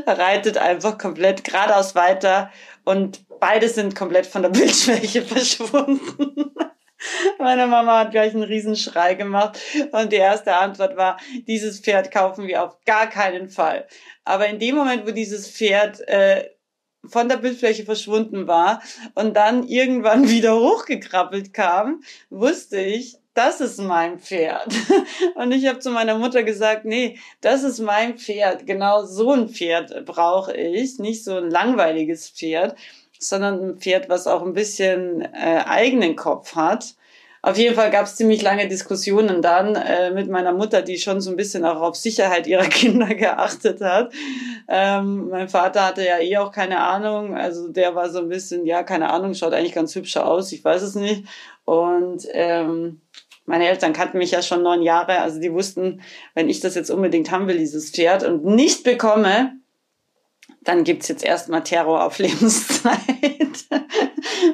reitet 0.06 0.58
einfach 0.58 0.98
komplett 0.98 1.44
geradeaus 1.44 1.94
weiter 1.94 2.50
und 2.84 3.24
beide 3.40 3.68
sind 3.68 3.94
komplett 3.94 4.26
von 4.26 4.42
der 4.42 4.50
Bildschwäche 4.50 5.22
verschwunden. 5.24 6.54
Meine 7.38 7.66
Mama 7.66 8.00
hat 8.00 8.10
gleich 8.10 8.34
einen 8.34 8.42
Riesenschrei 8.42 9.14
gemacht 9.14 9.58
und 9.92 10.12
die 10.12 10.16
erste 10.16 10.54
Antwort 10.54 10.96
war, 10.96 11.18
dieses 11.46 11.80
Pferd 11.80 12.10
kaufen 12.10 12.46
wir 12.46 12.64
auf 12.64 12.78
gar 12.84 13.08
keinen 13.08 13.48
Fall. 13.48 13.86
Aber 14.24 14.46
in 14.48 14.58
dem 14.58 14.76
Moment, 14.76 15.06
wo 15.06 15.10
dieses 15.10 15.50
Pferd 15.50 16.00
äh, 16.08 16.48
von 17.06 17.28
der 17.28 17.36
Bildfläche 17.36 17.84
verschwunden 17.84 18.46
war 18.46 18.82
und 19.14 19.36
dann 19.36 19.66
irgendwann 19.66 20.28
wieder 20.30 20.58
hochgekrabbelt 20.58 21.54
kam, 21.54 22.02
wusste 22.30 22.78
ich, 22.78 23.16
das 23.34 23.60
ist 23.60 23.78
mein 23.78 24.18
Pferd. 24.18 24.66
Und 25.36 25.52
ich 25.52 25.68
habe 25.68 25.78
zu 25.78 25.90
meiner 25.90 26.18
Mutter 26.18 26.42
gesagt, 26.42 26.84
nee, 26.84 27.20
das 27.40 27.62
ist 27.62 27.78
mein 27.78 28.18
Pferd. 28.18 28.66
Genau 28.66 29.04
so 29.04 29.30
ein 29.30 29.48
Pferd 29.48 30.04
brauche 30.06 30.56
ich, 30.56 30.98
nicht 30.98 31.22
so 31.22 31.36
ein 31.36 31.48
langweiliges 31.48 32.28
Pferd 32.30 32.74
sondern 33.18 33.62
ein 33.62 33.76
Pferd, 33.78 34.08
was 34.08 34.26
auch 34.26 34.42
ein 34.42 34.54
bisschen 34.54 35.22
äh, 35.22 35.62
eigenen 35.66 36.16
Kopf 36.16 36.54
hat. 36.54 36.94
Auf 37.40 37.56
jeden 37.56 37.76
Fall 37.76 37.90
gab 37.90 38.06
es 38.06 38.16
ziemlich 38.16 38.42
lange 38.42 38.66
Diskussionen 38.66 39.42
dann 39.42 39.76
äh, 39.76 40.10
mit 40.10 40.28
meiner 40.28 40.52
Mutter, 40.52 40.82
die 40.82 40.98
schon 40.98 41.20
so 41.20 41.30
ein 41.30 41.36
bisschen 41.36 41.64
auch 41.64 41.80
auf 41.80 41.96
Sicherheit 41.96 42.46
ihrer 42.46 42.64
Kinder 42.68 43.14
geachtet 43.14 43.80
hat. 43.80 44.12
Ähm, 44.68 45.28
mein 45.28 45.48
Vater 45.48 45.86
hatte 45.86 46.04
ja 46.04 46.18
eh 46.18 46.36
auch 46.38 46.50
keine 46.50 46.80
Ahnung, 46.80 47.36
also 47.36 47.68
der 47.68 47.94
war 47.94 48.10
so 48.10 48.18
ein 48.18 48.28
bisschen, 48.28 48.66
ja, 48.66 48.82
keine 48.82 49.10
Ahnung, 49.10 49.34
schaut 49.34 49.54
eigentlich 49.54 49.74
ganz 49.74 49.94
hübscher 49.94 50.26
aus, 50.26 50.50
ich 50.52 50.64
weiß 50.64 50.82
es 50.82 50.94
nicht. 50.96 51.24
Und 51.64 52.26
ähm, 52.32 53.02
meine 53.46 53.68
Eltern 53.68 53.92
kannten 53.92 54.18
mich 54.18 54.32
ja 54.32 54.42
schon 54.42 54.62
neun 54.62 54.82
Jahre, 54.82 55.20
also 55.20 55.40
die 55.40 55.52
wussten, 55.52 56.02
wenn 56.34 56.50
ich 56.50 56.60
das 56.60 56.74
jetzt 56.74 56.90
unbedingt 56.90 57.30
haben 57.30 57.46
will, 57.46 57.56
dieses 57.56 57.90
Pferd, 57.90 58.24
und 58.24 58.44
nicht 58.44 58.84
bekomme, 58.84 59.52
dann 60.68 60.84
gibt's 60.84 61.08
jetzt 61.08 61.24
erstmal 61.24 61.64
Terror 61.64 62.04
auf 62.04 62.18
Lebenszeit. 62.18 63.00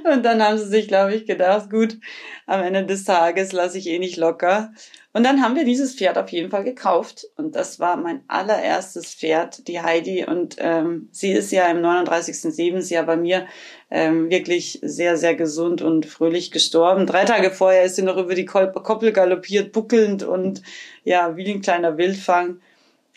und 0.05 0.25
dann 0.25 0.41
haben 0.41 0.59
sie 0.59 0.69
sich, 0.69 0.87
glaube 0.87 1.13
ich, 1.13 1.27
gedacht, 1.27 1.71
gut, 1.71 1.99
am 2.47 2.63
Ende 2.63 2.87
des 2.87 3.03
Tages 3.03 3.51
lasse 3.51 3.79
ich 3.79 3.89
eh 3.89 3.99
nicht 3.99 4.17
locker. 4.17 4.73
Und 5.13 5.25
dann 5.25 5.43
haben 5.43 5.57
wir 5.57 5.65
dieses 5.65 5.95
Pferd 5.95 6.17
auf 6.17 6.29
jeden 6.31 6.51
Fall 6.51 6.63
gekauft. 6.63 7.27
Und 7.37 7.57
das 7.57 7.81
war 7.81 7.97
mein 7.97 8.23
allererstes 8.29 9.15
Pferd, 9.15 9.67
die 9.67 9.81
Heidi. 9.81 10.25
Und 10.25 10.57
ähm, 10.59 11.09
sie 11.11 11.33
ist 11.33 11.51
ja 11.51 11.67
im 11.67 11.81
39. 11.81 12.57
Lebensjahr 12.57 13.05
bei 13.05 13.17
mir 13.17 13.47
ähm, 13.91 14.31
wirklich 14.31 14.79
sehr, 14.83 15.17
sehr 15.17 15.35
gesund 15.35 15.83
und 15.83 16.07
fröhlich 16.07 16.53
gestorben. 16.53 17.07
Drei 17.07 17.25
Tage 17.25 17.51
vorher 17.51 17.85
ist 17.85 17.97
sie 17.97 18.03
noch 18.03 18.17
über 18.17 18.37
die 18.37 18.45
Koppel 18.45 19.13
galoppiert, 19.13 19.73
buckelnd 19.73 20.23
und 20.23 20.63
ja, 21.03 21.37
wie 21.37 21.51
ein 21.51 21.61
kleiner 21.61 21.97
Wildfang. 21.97 22.61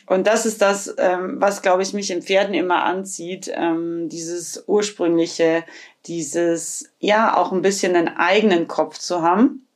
Und 0.07 0.25
das 0.25 0.45
ist 0.45 0.61
das, 0.61 0.95
ähm, 0.97 1.35
was, 1.39 1.61
glaube 1.61 1.83
ich, 1.83 1.93
mich 1.93 2.09
in 2.11 2.21
Pferden 2.21 2.53
immer 2.53 2.83
anzieht, 2.85 3.51
ähm, 3.53 4.07
dieses 4.07 4.63
ursprüngliche, 4.65 5.65
dieses, 6.05 6.89
ja, 6.99 7.35
auch 7.35 7.51
ein 7.51 7.61
bisschen 7.61 7.95
einen 7.95 8.15
eigenen 8.15 8.67
Kopf 8.67 8.97
zu 8.97 9.21
haben. 9.21 9.67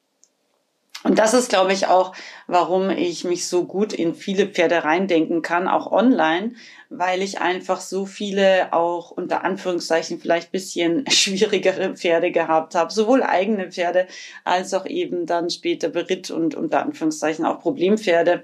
Und 1.03 1.19
das 1.19 1.33
ist, 1.33 1.49
glaube 1.49 1.73
ich, 1.73 1.87
auch, 1.87 2.13
warum 2.47 2.89
ich 2.89 3.25
mich 3.25 3.47
so 3.47 3.65
gut 3.65 3.91
in 3.91 4.15
viele 4.15 4.47
Pferde 4.47 4.83
reindenken 4.85 5.41
kann, 5.41 5.67
auch 5.67 5.91
online, 5.91 6.55
weil 6.93 7.21
ich 7.21 7.39
einfach 7.39 7.79
so 7.79 8.05
viele 8.05 8.73
auch 8.73 9.11
unter 9.11 9.45
Anführungszeichen 9.45 10.19
vielleicht 10.19 10.51
bisschen 10.51 11.05
schwierigere 11.09 11.95
Pferde 11.95 12.31
gehabt 12.31 12.75
habe, 12.75 12.91
sowohl 12.91 13.23
eigene 13.23 13.71
Pferde 13.71 14.07
als 14.43 14.73
auch 14.73 14.85
eben 14.85 15.25
dann 15.25 15.49
später 15.49 15.87
Beritt 15.87 16.31
und 16.31 16.53
unter 16.53 16.83
Anführungszeichen 16.83 17.45
auch 17.45 17.61
Problempferde, 17.61 18.43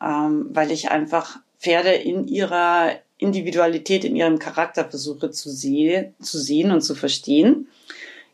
ähm, 0.00 0.46
weil 0.50 0.70
ich 0.70 0.90
einfach 0.90 1.40
Pferde 1.58 1.90
in 1.90 2.28
ihrer 2.28 2.92
Individualität, 3.18 4.04
in 4.04 4.14
ihrem 4.14 4.38
Charakter 4.38 4.84
versuche 4.84 5.32
zu, 5.32 5.50
sehen, 5.50 6.14
zu 6.22 6.38
sehen 6.38 6.70
und 6.70 6.82
zu 6.82 6.94
verstehen. 6.94 7.66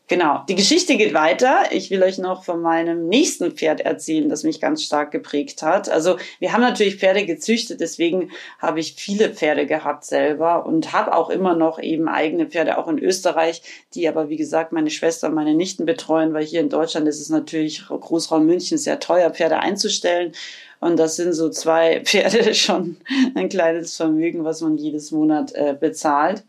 Genau, 0.07 0.43
die 0.47 0.53
Geschichte 0.53 0.97
geht 0.97 1.15
weiter. 1.15 1.63
Ich 1.71 1.89
will 1.89 2.03
euch 2.03 2.19
noch 2.19 2.43
von 2.43 2.61
meinem 2.61 3.07
nächsten 3.07 3.51
Pferd 3.53 3.81
erzählen, 3.81 4.29
das 4.29 4.43
mich 4.43 4.61
ganz 4.61 4.83
stark 4.83 5.09
geprägt 5.09 5.63
hat. 5.63 5.89
Also 5.89 6.17
wir 6.37 6.53
haben 6.53 6.61
natürlich 6.61 6.97
Pferde 6.97 7.25
gezüchtet, 7.25 7.81
deswegen 7.81 8.29
habe 8.59 8.79
ich 8.79 8.93
viele 8.93 9.31
Pferde 9.33 9.65
gehabt 9.65 10.05
selber 10.05 10.67
und 10.67 10.93
habe 10.93 11.15
auch 11.15 11.31
immer 11.31 11.55
noch 11.55 11.79
eben 11.79 12.07
eigene 12.07 12.45
Pferde, 12.45 12.77
auch 12.77 12.87
in 12.87 12.99
Österreich, 12.99 13.63
die 13.95 14.07
aber 14.07 14.29
wie 14.29 14.37
gesagt 14.37 14.73
meine 14.73 14.91
Schwester 14.91 15.27
und 15.27 15.33
meine 15.33 15.55
Nichten 15.55 15.87
betreuen, 15.87 16.33
weil 16.33 16.45
hier 16.45 16.59
in 16.59 16.69
Deutschland 16.69 17.07
ist 17.07 17.19
es 17.19 17.29
natürlich 17.29 17.87
Großraum 17.87 18.45
München 18.45 18.77
sehr 18.77 18.99
teuer, 18.99 19.31
Pferde 19.31 19.57
einzustellen. 19.57 20.33
Und 20.79 20.97
das 20.99 21.15
sind 21.15 21.33
so 21.33 21.49
zwei 21.49 22.01
Pferde 22.05 22.53
schon 22.53 22.97
ein 23.33 23.49
kleines 23.49 23.97
Vermögen, 23.97 24.43
was 24.43 24.61
man 24.61 24.77
jedes 24.77 25.09
Monat 25.09 25.51
äh, 25.55 25.75
bezahlt. 25.79 26.43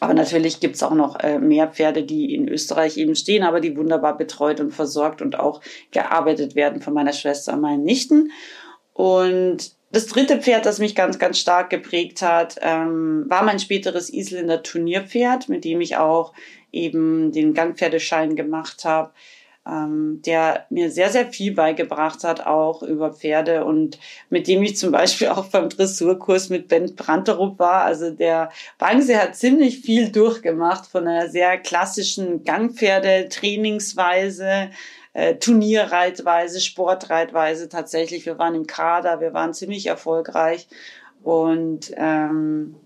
Aber 0.00 0.14
natürlich 0.14 0.60
gibt's 0.60 0.82
auch 0.82 0.94
noch 0.94 1.20
äh, 1.20 1.38
mehr 1.38 1.68
Pferde, 1.68 2.02
die 2.02 2.34
in 2.34 2.48
Österreich 2.48 2.96
eben 2.96 3.14
stehen, 3.14 3.44
aber 3.44 3.60
die 3.60 3.76
wunderbar 3.76 4.16
betreut 4.16 4.60
und 4.60 4.72
versorgt 4.72 5.22
und 5.22 5.38
auch 5.38 5.60
gearbeitet 5.92 6.54
werden 6.54 6.82
von 6.82 6.94
meiner 6.94 7.12
Schwester 7.12 7.54
und 7.54 7.60
meinen 7.60 7.84
Nichten. 7.84 8.30
Und 8.92 9.72
das 9.92 10.06
dritte 10.06 10.40
Pferd, 10.40 10.66
das 10.66 10.80
mich 10.80 10.96
ganz, 10.96 11.18
ganz 11.18 11.38
stark 11.38 11.70
geprägt 11.70 12.22
hat, 12.22 12.56
ähm, 12.60 13.26
war 13.28 13.44
mein 13.44 13.60
späteres 13.60 14.12
Isländer 14.12 14.62
Turnierpferd, 14.62 15.48
mit 15.48 15.64
dem 15.64 15.80
ich 15.80 15.96
auch 15.96 16.32
eben 16.72 17.30
den 17.30 17.54
Gangpferdeschein 17.54 18.34
gemacht 18.34 18.84
habe 18.84 19.12
ähm, 19.66 20.20
der 20.26 20.66
mir 20.68 20.90
sehr, 20.90 21.08
sehr 21.08 21.24
viel 21.26 21.54
beigebracht 21.54 22.22
hat, 22.22 22.46
auch 22.46 22.82
über 22.82 23.10
Pferde 23.12 23.64
und 23.64 23.98
mit 24.28 24.46
dem 24.46 24.62
ich 24.62 24.76
zum 24.76 24.92
Beispiel 24.92 25.28
auch 25.28 25.46
beim 25.46 25.70
Dressurkurs 25.70 26.50
mit 26.50 26.68
Ben 26.68 26.94
Branterup 26.94 27.58
war. 27.58 27.84
Also 27.84 28.10
der 28.10 28.50
Bangse 28.78 29.18
hat 29.20 29.36
ziemlich 29.36 29.80
viel 29.80 30.12
durchgemacht 30.12 30.86
von 30.86 31.08
einer 31.08 31.30
sehr 31.30 31.56
klassischen 31.58 32.44
Gangpferde-Trainingsweise, 32.44 34.68
äh, 35.14 35.36
Turnierreitweise, 35.36 36.60
Sportreitweise 36.60 37.70
tatsächlich. 37.70 38.26
Wir 38.26 38.38
waren 38.38 38.54
im 38.54 38.66
Kader, 38.66 39.20
wir 39.20 39.32
waren 39.32 39.54
ziemlich 39.54 39.86
erfolgreich 39.86 40.68
und 41.22 41.90
ähm, 41.96 42.76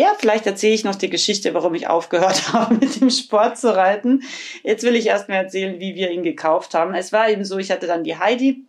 ja, 0.00 0.14
vielleicht 0.16 0.46
erzähle 0.46 0.74
ich 0.74 0.84
noch 0.84 0.94
die 0.94 1.10
Geschichte, 1.10 1.54
warum 1.54 1.74
ich 1.74 1.88
aufgehört 1.88 2.52
habe, 2.52 2.74
mit 2.74 3.00
dem 3.00 3.10
Sport 3.10 3.58
zu 3.58 3.74
reiten. 3.74 4.22
Jetzt 4.62 4.84
will 4.84 4.94
ich 4.94 5.06
erst 5.06 5.28
mal 5.28 5.36
erzählen, 5.36 5.80
wie 5.80 5.96
wir 5.96 6.10
ihn 6.10 6.22
gekauft 6.22 6.74
haben. 6.74 6.94
Es 6.94 7.12
war 7.12 7.28
eben 7.28 7.44
so, 7.44 7.58
ich 7.58 7.70
hatte 7.70 7.88
dann 7.88 8.04
die 8.04 8.16
Heidi. 8.16 8.64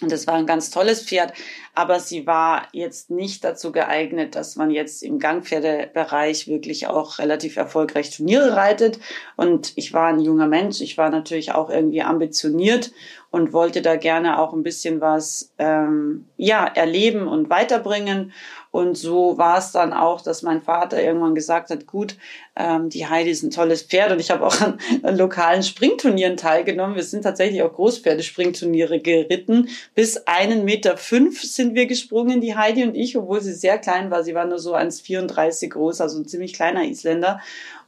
Und 0.00 0.10
das 0.10 0.26
war 0.26 0.34
ein 0.34 0.46
ganz 0.46 0.70
tolles 0.70 1.04
Pferd, 1.04 1.32
aber 1.74 2.00
sie 2.00 2.26
war 2.26 2.68
jetzt 2.72 3.10
nicht 3.10 3.44
dazu 3.44 3.72
geeignet, 3.72 4.34
dass 4.34 4.56
man 4.56 4.70
jetzt 4.70 5.02
im 5.02 5.18
Gangpferdebereich 5.18 6.46
wirklich 6.46 6.86
auch 6.86 7.18
relativ 7.18 7.56
erfolgreich 7.56 8.14
Turniere 8.14 8.54
reitet. 8.54 8.98
Und 9.36 9.72
ich 9.76 9.94
war 9.94 10.08
ein 10.08 10.20
junger 10.20 10.48
Mensch, 10.48 10.82
ich 10.82 10.98
war 10.98 11.08
natürlich 11.08 11.52
auch 11.52 11.70
irgendwie 11.70 12.02
ambitioniert 12.02 12.92
und 13.30 13.54
wollte 13.54 13.80
da 13.80 13.96
gerne 13.96 14.38
auch 14.38 14.52
ein 14.52 14.62
bisschen 14.62 15.00
was 15.00 15.52
ähm, 15.58 16.26
ja 16.36 16.66
erleben 16.66 17.26
und 17.26 17.48
weiterbringen 17.48 18.32
und 18.72 18.96
so 18.96 19.36
war 19.36 19.58
es 19.58 19.70
dann 19.70 19.92
auch, 19.92 20.22
dass 20.22 20.42
mein 20.42 20.62
Vater 20.62 21.00
irgendwann 21.02 21.34
gesagt 21.34 21.68
hat, 21.68 21.86
gut, 21.86 22.16
ähm, 22.56 22.88
die 22.88 23.06
Heidi 23.06 23.30
ist 23.30 23.42
ein 23.42 23.50
tolles 23.50 23.82
Pferd 23.82 24.12
und 24.12 24.18
ich 24.18 24.30
habe 24.30 24.46
auch 24.46 24.58
an, 24.62 24.78
an, 25.02 25.18
lokalen 25.18 25.62
Springturnieren 25.62 26.38
teilgenommen. 26.38 26.96
Wir 26.96 27.02
sind 27.02 27.20
tatsächlich 27.20 27.62
auch 27.62 27.74
Großpferdespringturniere 27.74 29.00
geritten. 29.00 29.68
Bis 29.94 30.26
einen 30.26 30.64
Meter 30.64 30.96
fünf 30.96 31.42
sind 31.62 31.76
wir 31.76 31.86
gesprungen, 31.86 32.40
die 32.40 32.56
Heidi 32.56 32.82
und 32.82 32.96
ich, 32.96 33.16
obwohl 33.16 33.40
sie 33.40 33.54
sehr 33.54 33.78
klein 33.78 34.10
war. 34.10 34.24
Sie 34.24 34.34
war 34.34 34.46
nur 34.46 34.58
so 34.58 34.74
1,34 34.74 35.68
groß, 35.68 36.00
also 36.00 36.18
ein 36.18 36.26
ziemlich 36.26 36.54
kleiner 36.54 36.84
Isländer. 36.84 37.40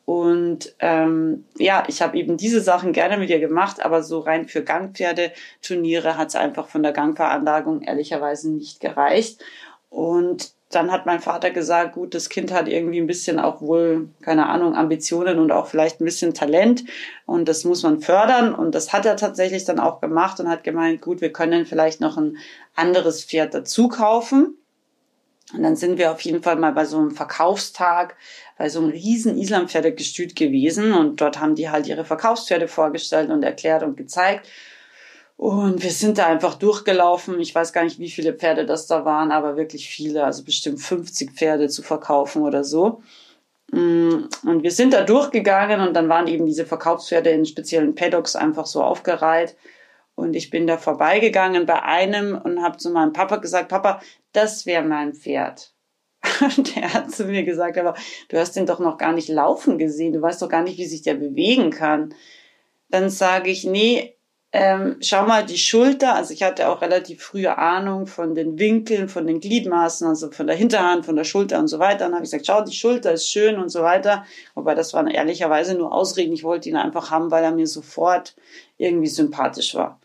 Und 0.05 0.75
ähm, 0.79 1.45
ja, 1.59 1.83
ich 1.89 2.01
habe 2.03 2.17
eben 2.17 2.37
diese 2.37 2.61
Sachen 2.61 2.93
gerne 2.93 3.17
mit 3.17 3.31
ihr 3.31 3.41
gemacht, 3.41 3.85
aber 3.85 4.03
so 4.03 4.21
rein 4.21 4.47
für 4.47 4.63
Gangpferdeturniere 4.63 6.17
hat 6.17 6.29
es 6.29 6.37
einfach 6.37 6.69
von 6.69 6.83
der 6.83 6.93
Gangveranlagung 6.93 7.83
ehrlicherweise 7.83 8.51
nicht 8.51 8.81
gereicht. 8.81 9.43
Und 9.91 10.53
dann 10.75 10.91
hat 10.91 11.07
mein 11.07 11.21
Vater 11.21 11.51
gesagt, 11.51 11.95
gut, 11.95 12.15
das 12.15 12.29
Kind 12.29 12.53
hat 12.53 12.69
irgendwie 12.69 13.01
ein 13.01 13.07
bisschen 13.07 13.39
auch 13.39 13.61
wohl, 13.61 14.09
keine 14.21 14.49
Ahnung, 14.49 14.75
Ambitionen 14.75 15.39
und 15.39 15.53
auch 15.53 15.67
vielleicht 15.67 16.01
ein 16.01 16.05
bisschen 16.05 16.35
Talent 16.35 16.85
und 17.27 17.49
das 17.49 17.65
muss 17.65 17.83
man 17.83 18.01
fördern 18.01 18.55
und 18.55 18.75
das 18.75 18.93
hat 18.93 19.07
er 19.07 19.17
tatsächlich 19.17 19.65
dann 19.65 19.81
auch 19.81 20.01
gemacht 20.01 20.41
und 20.41 20.49
hat 20.49 20.65
gemeint, 20.65 21.01
gut, 21.01 21.21
wir 21.21 21.33
können 21.33 21.67
vielleicht 21.67 22.01
noch 22.01 22.17
ein 22.17 22.39
anderes 22.75 23.25
Pferd 23.25 23.55
dazu 23.55 23.89
kaufen. 23.89 24.59
Und 25.53 25.63
dann 25.63 25.77
sind 25.77 25.99
wir 25.99 26.11
auf 26.11 26.23
jeden 26.23 26.43
Fall 26.43 26.57
mal 26.57 26.73
bei 26.73 26.87
so 26.87 26.97
einem 26.97 27.11
Verkaufstag, 27.11 28.17
bei 28.57 28.71
so 28.71 28.81
einem 28.81 28.91
riesen 28.91 29.37
Islampferdegestüt 29.37 30.35
gewesen 30.35 30.95
und 30.95 31.21
dort 31.21 31.39
haben 31.39 31.55
die 31.55 31.69
halt 31.69 31.87
ihre 31.87 32.05
Verkaufspferde 32.05 32.67
vorgestellt 32.67 33.31
und 33.31 33.43
erklärt 33.43 33.83
und 33.83 33.97
gezeigt. 33.97 34.49
Und 35.37 35.83
wir 35.83 35.91
sind 35.91 36.19
da 36.19 36.27
einfach 36.27 36.55
durchgelaufen. 36.55 37.41
Ich 37.41 37.55
weiß 37.55 37.73
gar 37.73 37.85
nicht, 37.85 37.99
wie 37.99 38.11
viele 38.11 38.35
Pferde 38.35 38.67
das 38.67 38.87
da 38.87 39.05
waren, 39.05 39.33
aber 39.33 39.57
wirklich 39.57 39.89
viele, 39.89 40.25
also 40.25 40.45
bestimmt 40.45 40.81
50 40.81 41.33
Pferde 41.33 41.69
zu 41.69 41.83
verkaufen 41.83 42.43
oder 42.43 42.63
so. 42.63 43.03
Mm, 43.73 44.29
und 44.47 44.63
wir 44.63 44.71
sind 44.71 44.93
da 44.93 45.03
durchgegangen 45.03 45.81
und 45.81 45.95
dann 45.95 46.09
waren 46.09 46.29
eben 46.29 46.47
diese 46.47 46.67
Verkaufspferde 46.67 47.31
in 47.31 47.47
speziellen 47.47 47.95
Paddocks 47.95 48.37
einfach 48.37 48.67
so 48.67 48.83
aufgereiht. 48.83 49.57
Und 50.15 50.35
ich 50.37 50.51
bin 50.51 50.67
da 50.67 50.79
vorbeigegangen 50.79 51.67
bei 51.67 51.83
einem 51.83 52.41
und 52.41 52.63
habe 52.63 52.77
zu 52.77 52.91
meinem 52.91 53.13
Papa 53.13 53.37
gesagt, 53.37 53.69
Papa, 53.69 54.01
das 54.33 54.67
wäre 54.67 54.85
mein 54.85 55.15
Pferd. 55.15 55.73
Und 56.41 56.75
der 56.75 56.95
hat 56.95 57.11
zu 57.11 57.25
mir 57.25 57.45
gesagt, 57.45 57.77
aber 57.77 57.95
du 58.29 58.39
hast 58.39 58.53
den 58.53 58.65
doch 58.65 58.79
noch 58.79 58.97
gar 58.97 59.13
nicht 59.13 59.29
laufen 59.29 59.77
gesehen, 59.77 60.13
du 60.13 60.23
weißt 60.23 60.41
doch 60.41 60.49
gar 60.49 60.63
nicht, 60.63 60.79
wie 60.79 60.87
sich 60.87 61.03
der 61.03 61.15
bewegen 61.15 61.71
kann. 61.71 62.15
Dann 62.89 63.11
sage 63.11 63.51
ich, 63.51 63.65
nee, 63.65 64.15
ähm, 64.57 64.99
schau 65.01 65.27
mal 65.27 65.45
die 65.45 65.59
Schulter, 65.59 66.15
also 66.15 66.33
ich 66.33 66.45
hatte 66.45 66.69
auch 66.69 66.81
relativ 66.81 67.25
frühe 67.25 67.59
Ahnung 67.59 68.07
von 68.07 68.37
den 68.37 68.57
Winkeln, 68.57 69.09
von 69.09 69.27
den 69.27 69.41
Gliedmaßen, 69.41 70.07
also 70.07 70.31
von 70.31 70.47
der 70.47 70.55
Hinterhand, 70.55 71.05
von 71.05 71.17
der 71.17 71.25
Schulter 71.25 71.59
und 71.59 71.67
so 71.67 71.81
weiter. 71.81 72.05
Dann 72.05 72.15
habe 72.15 72.25
ich 72.25 72.31
gesagt, 72.31 72.47
schau, 72.47 72.63
die 72.63 72.73
Schulter 72.73 73.11
ist 73.11 73.29
schön 73.29 73.59
und 73.59 73.71
so 73.71 73.83
weiter. 73.83 74.25
Wobei 74.55 74.77
das 74.77 74.95
waren 74.95 75.09
ehrlicherweise 75.09 75.75
nur 75.75 75.93
Ausreden. 75.93 76.33
Ich 76.33 76.45
wollte 76.45 76.69
ihn 76.69 76.77
einfach 76.77 77.11
haben, 77.11 77.33
weil 77.33 77.43
er 77.43 77.51
mir 77.51 77.67
sofort 77.67 78.37
irgendwie 78.79 79.09
sympathisch 79.09 79.75
war. 79.75 79.99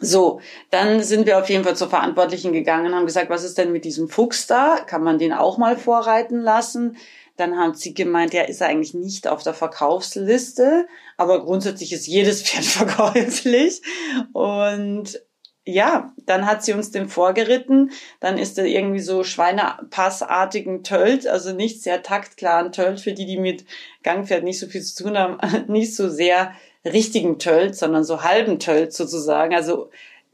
So, 0.00 0.40
dann 0.70 1.00
sind 1.00 1.26
wir 1.26 1.38
auf 1.38 1.48
jeden 1.48 1.62
Fall 1.62 1.76
zur 1.76 1.88
Verantwortlichen 1.88 2.52
gegangen, 2.52 2.96
haben 2.96 3.06
gesagt, 3.06 3.30
was 3.30 3.44
ist 3.44 3.58
denn 3.58 3.70
mit 3.70 3.84
diesem 3.84 4.08
Fuchs 4.08 4.48
da? 4.48 4.78
Kann 4.84 5.04
man 5.04 5.18
den 5.18 5.32
auch 5.32 5.56
mal 5.56 5.76
vorreiten 5.76 6.40
lassen? 6.40 6.96
Dann 7.40 7.56
haben 7.56 7.74
sie 7.74 7.94
gemeint, 7.94 8.34
ja, 8.34 8.42
ist 8.42 8.60
er 8.60 8.68
eigentlich 8.68 8.92
nicht 8.92 9.26
auf 9.26 9.42
der 9.42 9.54
Verkaufsliste, 9.54 10.86
aber 11.16 11.42
grundsätzlich 11.42 11.92
ist 11.92 12.06
jedes 12.06 12.42
Pferd 12.46 12.64
verkäuflich. 12.64 13.80
Und 14.32 15.18
ja, 15.64 16.12
dann 16.26 16.44
hat 16.44 16.62
sie 16.62 16.74
uns 16.74 16.90
den 16.90 17.08
vorgeritten. 17.08 17.92
Dann 18.20 18.36
ist 18.36 18.58
er 18.58 18.66
irgendwie 18.66 19.00
so 19.00 19.24
Schweinepassartigen 19.24 20.84
Tölt, 20.84 21.26
also 21.26 21.52
nicht 21.52 21.82
sehr 21.82 22.02
taktklaren 22.02 22.72
Tölt, 22.72 23.00
für 23.00 23.14
die, 23.14 23.26
die 23.26 23.38
mit 23.38 23.64
Gangpferd 24.02 24.44
nicht 24.44 24.58
so 24.58 24.66
viel 24.66 24.82
zu 24.82 25.04
tun 25.04 25.16
haben, 25.16 25.38
nicht 25.72 25.96
so 25.96 26.10
sehr 26.10 26.52
richtigen 26.84 27.38
Tölt, 27.38 27.74
sondern 27.74 28.04
so 28.04 28.22
halben 28.22 28.58
Tölt 28.58 28.92
sozusagen. 28.92 29.54
Also 29.54 29.90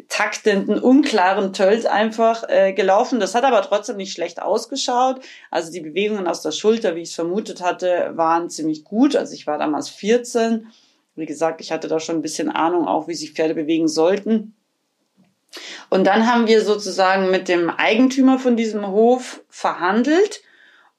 taktenden, 0.08 0.78
unklaren 0.78 1.52
Tölt 1.52 1.86
einfach 1.86 2.44
äh, 2.48 2.72
gelaufen. 2.72 3.18
Das 3.18 3.34
hat 3.34 3.44
aber 3.44 3.62
trotzdem 3.62 3.96
nicht 3.96 4.12
schlecht 4.12 4.40
ausgeschaut. 4.40 5.20
Also 5.50 5.72
die 5.72 5.80
Bewegungen 5.80 6.26
aus 6.26 6.42
der 6.42 6.52
Schulter, 6.52 6.94
wie 6.94 7.02
ich 7.02 7.10
es 7.10 7.14
vermutet 7.14 7.60
hatte, 7.60 8.12
waren 8.14 8.50
ziemlich 8.50 8.84
gut. 8.84 9.16
Also 9.16 9.34
ich 9.34 9.46
war 9.46 9.58
damals 9.58 9.88
14. 9.88 10.68
Wie 11.16 11.26
gesagt, 11.26 11.60
ich 11.60 11.72
hatte 11.72 11.88
da 11.88 11.98
schon 11.98 12.16
ein 12.16 12.22
bisschen 12.22 12.50
Ahnung 12.50 12.86
auch, 12.86 13.08
wie 13.08 13.14
sich 13.14 13.32
Pferde 13.32 13.54
bewegen 13.54 13.88
sollten. 13.88 14.54
Und 15.88 16.04
dann 16.04 16.26
haben 16.26 16.46
wir 16.46 16.62
sozusagen 16.62 17.30
mit 17.30 17.48
dem 17.48 17.70
Eigentümer 17.70 18.38
von 18.38 18.56
diesem 18.56 18.86
Hof 18.86 19.42
verhandelt 19.48 20.42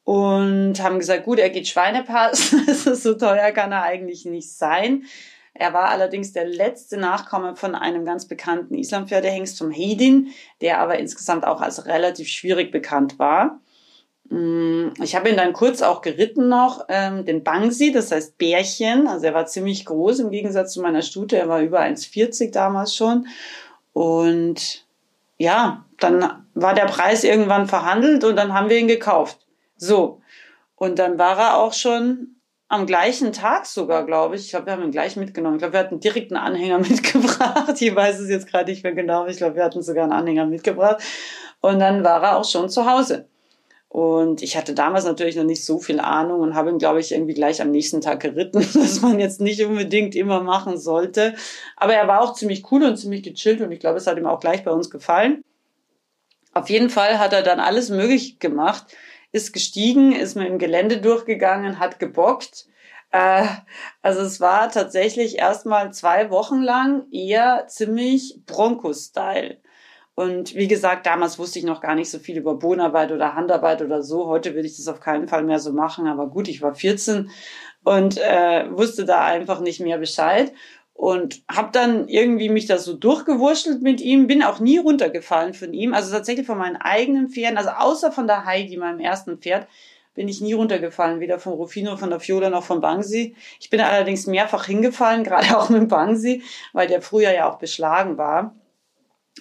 und 0.04 0.82
haben 0.82 1.00
gesagt, 1.00 1.26
gut, 1.26 1.38
er 1.38 1.50
geht 1.50 1.68
Schweinepass. 1.68 2.56
so 2.94 3.14
teuer 3.14 3.52
kann 3.52 3.72
er 3.72 3.84
eigentlich 3.84 4.26
nicht 4.26 4.52
sein. 4.52 5.04
Er 5.60 5.74
war 5.74 5.90
allerdings 5.90 6.34
der 6.34 6.46
letzte 6.46 6.98
Nachkomme 6.98 7.56
von 7.56 7.74
einem 7.74 8.06
ganz 8.06 8.28
bekannten 8.28 8.76
Islampferdehengst 8.76 9.58
vom 9.58 9.72
Hedin, 9.72 10.30
der 10.62 10.80
aber 10.80 11.00
insgesamt 11.00 11.46
auch 11.46 11.62
als 11.62 11.86
relativ 11.88 12.28
schwierig 12.28 12.72
bekannt 12.72 13.18
war. 13.18 13.60
Mm, 14.30 14.90
ich 15.02 15.16
habe 15.16 15.30
ihn 15.30 15.38
dann 15.38 15.54
kurz 15.54 15.82
auch 15.82 16.02
geritten 16.02 16.48
noch, 16.48 16.86
ähm, 16.90 17.26
den 17.26 17.44
Bangsi, 17.44 17.92
das 17.92 18.12
heißt 18.12 18.38
Bärchen. 18.38 19.08
Also 19.08 19.26
er 19.26 19.34
war 19.34 19.48
ziemlich 19.48 19.86
groß 19.86 20.20
im 20.20 20.30
Gegensatz 20.30 20.74
zu 20.74 20.82
meiner 20.82 21.02
Stute. 21.02 21.38
Er 21.38 21.50
war 21.50 21.62
über 21.62 21.82
1,40 21.82 22.52
damals 22.52 22.96
schon. 22.96 23.28
Und 23.94 24.86
ja, 25.38 25.86
dann 26.00 26.46
war 26.54 26.76
der 26.76 26.86
Preis 26.86 27.24
irgendwann 27.24 27.68
verhandelt 27.68 28.24
und 28.24 28.36
dann 28.36 28.54
haben 28.54 28.70
wir 28.70 28.78
ihn 28.78 28.88
gekauft. 28.88 29.40
So. 29.78 30.22
Und 30.76 31.00
dann 31.00 31.18
war 31.18 31.40
er 31.40 31.58
auch 31.58 31.74
schon 31.74 32.37
am 32.70 32.86
gleichen 32.86 33.32
Tag 33.32 33.66
sogar, 33.66 34.06
glaube 34.06 34.36
ich. 34.36 34.46
Ich 34.46 34.50
glaube, 34.50 34.66
wir 34.66 34.74
haben 34.74 34.84
ihn 34.84 34.92
gleich 34.92 35.16
mitgenommen. 35.16 35.56
Ich 35.56 35.60
glaube, 35.60 35.74
wir 35.74 35.80
hatten 35.80 36.00
direkt 36.00 36.32
einen 36.32 36.44
Anhänger 36.44 36.80
mitgebracht. 36.90 37.82
Ich 37.82 37.96
weiß 37.96 38.20
es 38.20 38.30
jetzt 38.30 38.48
gerade 38.48 38.70
nicht 38.70 38.84
mehr 38.84 38.94
genau. 38.94 39.26
Ich 39.28 39.38
glaube, 39.38 39.56
wir 39.56 39.64
hatten 39.64 39.82
sogar 39.82 40.04
einen 40.04 40.14
Anhänger 40.14 40.46
mitgebracht. 40.46 41.02
Und 41.62 41.80
dann 41.80 42.04
war 42.04 42.22
er 42.24 42.38
auch 42.38 42.46
schon 42.46 42.70
zu 42.70 42.90
Hause. 42.90 43.28
Und 43.90 44.42
ich 44.42 44.58
hatte 44.58 44.74
damals 44.74 45.06
natürlich 45.06 45.38
noch 45.38 45.46
nicht 45.46 45.64
so 45.64 45.80
viel 45.80 46.02
Ahnung 46.02 46.42
und 46.42 46.56
habe 46.56 46.70
ihn, 46.70 46.78
glaube 46.78 47.00
ich, 47.00 47.14
irgendwie 47.14 47.34
gleich 47.34 47.62
am 47.62 47.72
nächsten 47.72 48.02
Tag 48.02 48.20
geritten, 48.20 48.60
was 48.74 49.02
man 49.02 49.20
jetzt 49.20 49.40
nicht 49.40 49.64
unbedingt 49.64 50.14
immer 50.14 50.44
machen 50.44 50.78
sollte. 50.78 51.36
Aber 51.78 51.94
er 51.94 52.08
war 52.08 52.22
auch 52.22 52.34
ziemlich 52.34 52.70
cool 52.72 52.84
und 52.84 52.98
ziemlich 52.98 53.24
gechillt 53.24 53.62
und 53.62 53.72
ich 53.72 53.80
glaube, 53.80 53.98
es 53.98 54.06
hat 54.06 54.18
ihm 54.18 54.28
auch 54.28 54.42
gleich 54.42 54.66
bei 54.66 54.72
uns 54.72 54.90
gefallen. 54.90 55.42
Auf 56.54 56.70
jeden 56.70 56.90
Fall 56.90 57.18
hat 57.18 57.34
er 57.34 57.44
dann 57.44 57.60
alles 57.60 57.90
möglich 57.90 58.40
gemacht 58.40 58.88
ist 59.32 59.54
gestiegen, 59.54 60.14
ist 60.14 60.36
mit 60.36 60.48
dem 60.48 60.60
Gelände 60.60 61.02
durchgegangen, 61.02 61.80
hat 61.80 62.00
gebockt. 62.00 62.68
Äh, 63.12 63.46
also 64.02 64.22
es 64.22 64.40
war 64.40 64.70
tatsächlich 64.72 65.38
erstmal 65.38 65.94
zwei 65.94 66.30
Wochen 66.30 66.62
lang 66.62 67.12
eher 67.12 67.66
ziemlich 67.68 68.42
Bronco-Style. 68.46 69.58
Und 70.16 70.56
wie 70.56 70.68
gesagt, 70.68 71.06
damals 71.06 71.38
wusste 71.38 71.60
ich 71.60 71.66
noch 71.66 71.80
gar 71.80 71.94
nicht 71.94 72.10
so 72.10 72.18
viel 72.18 72.38
über 72.38 72.56
Bohnarbeit 72.56 73.12
oder 73.12 73.36
Handarbeit 73.36 73.84
oder 73.84 74.02
so. 74.02 74.26
Heute 74.26 74.56
würde 74.56 74.68
ich 74.68 74.76
das 74.78 74.88
auf 74.88 75.00
keinen 75.00 75.28
Fall 75.28 75.44
mehr 75.44 75.60
so 75.60 75.72
machen. 75.74 76.08
Aber 76.08 76.28
gut, 76.28 76.48
ich 76.48 76.64
war 76.64 76.74
14 76.74 77.30
und 77.84 78.18
äh, 78.18 78.66
wusste 78.72 79.06
da 79.06 79.24
einfach 79.24 79.60
nicht 79.60 79.80
mehr 79.80 80.00
Bescheid 80.00 80.52
und 80.98 81.44
habe 81.48 81.70
dann 81.72 82.08
irgendwie 82.08 82.50
mich 82.50 82.66
da 82.66 82.80
so 82.80 82.94
durchgewurschtelt 82.94 83.84
mit 83.84 84.02
ihm, 84.02 84.26
bin 84.26 84.42
auch 84.42 84.60
nie 84.60 84.80
runtergefallen 84.80 85.54
von 85.54 85.72
ihm, 85.72 85.94
also 85.94 86.12
tatsächlich 86.12 86.48
von 86.48 86.58
meinen 86.58 86.76
eigenen 86.76 87.30
Pferden, 87.30 87.58
also 87.58 87.70
außer 87.70 88.12
von 88.12 88.26
der 88.26 88.46
Heidi, 88.46 88.78
meinem 88.78 89.00
ersten 89.00 89.38
Pferd, 89.38 89.68
bin 90.16 90.28
ich 90.28 90.42
nie 90.42 90.54
runtergefallen, 90.54 91.20
weder 91.20 91.38
von 91.38 91.54
Rufino, 91.54 91.98
von 91.98 92.10
der 92.10 92.20
Fiola 92.20 92.50
noch 92.50 92.64
von 92.64 92.82
Bangsi. 92.82 93.36
Ich 93.60 93.70
bin 93.70 93.80
allerdings 93.80 94.26
mehrfach 94.26 94.66
hingefallen, 94.66 95.24
gerade 95.24 95.56
auch 95.56 95.70
mit 95.70 95.88
Bangsi, 95.88 96.42
weil 96.74 96.88
der 96.88 97.04
früher 97.04 97.32
ja 97.32 97.48
auch 97.48 97.60
beschlagen 97.60 98.18
war. 98.18 98.56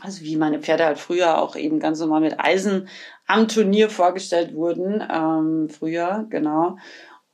Also 0.03 0.25
wie 0.25 0.37
meine 0.37 0.61
Pferde 0.61 0.85
halt 0.85 0.99
früher 0.99 1.41
auch 1.41 1.57
eben 1.57 1.81
ganz 1.81 1.99
normal 2.01 2.21
mit 2.21 2.39
Eisen 2.39 2.87
am 3.27 3.49
Turnier 3.49 3.89
vorgestellt 3.89 4.55
wurden, 4.55 5.03
ähm, 5.11 5.71
früher, 5.71 6.27
genau. 6.29 6.77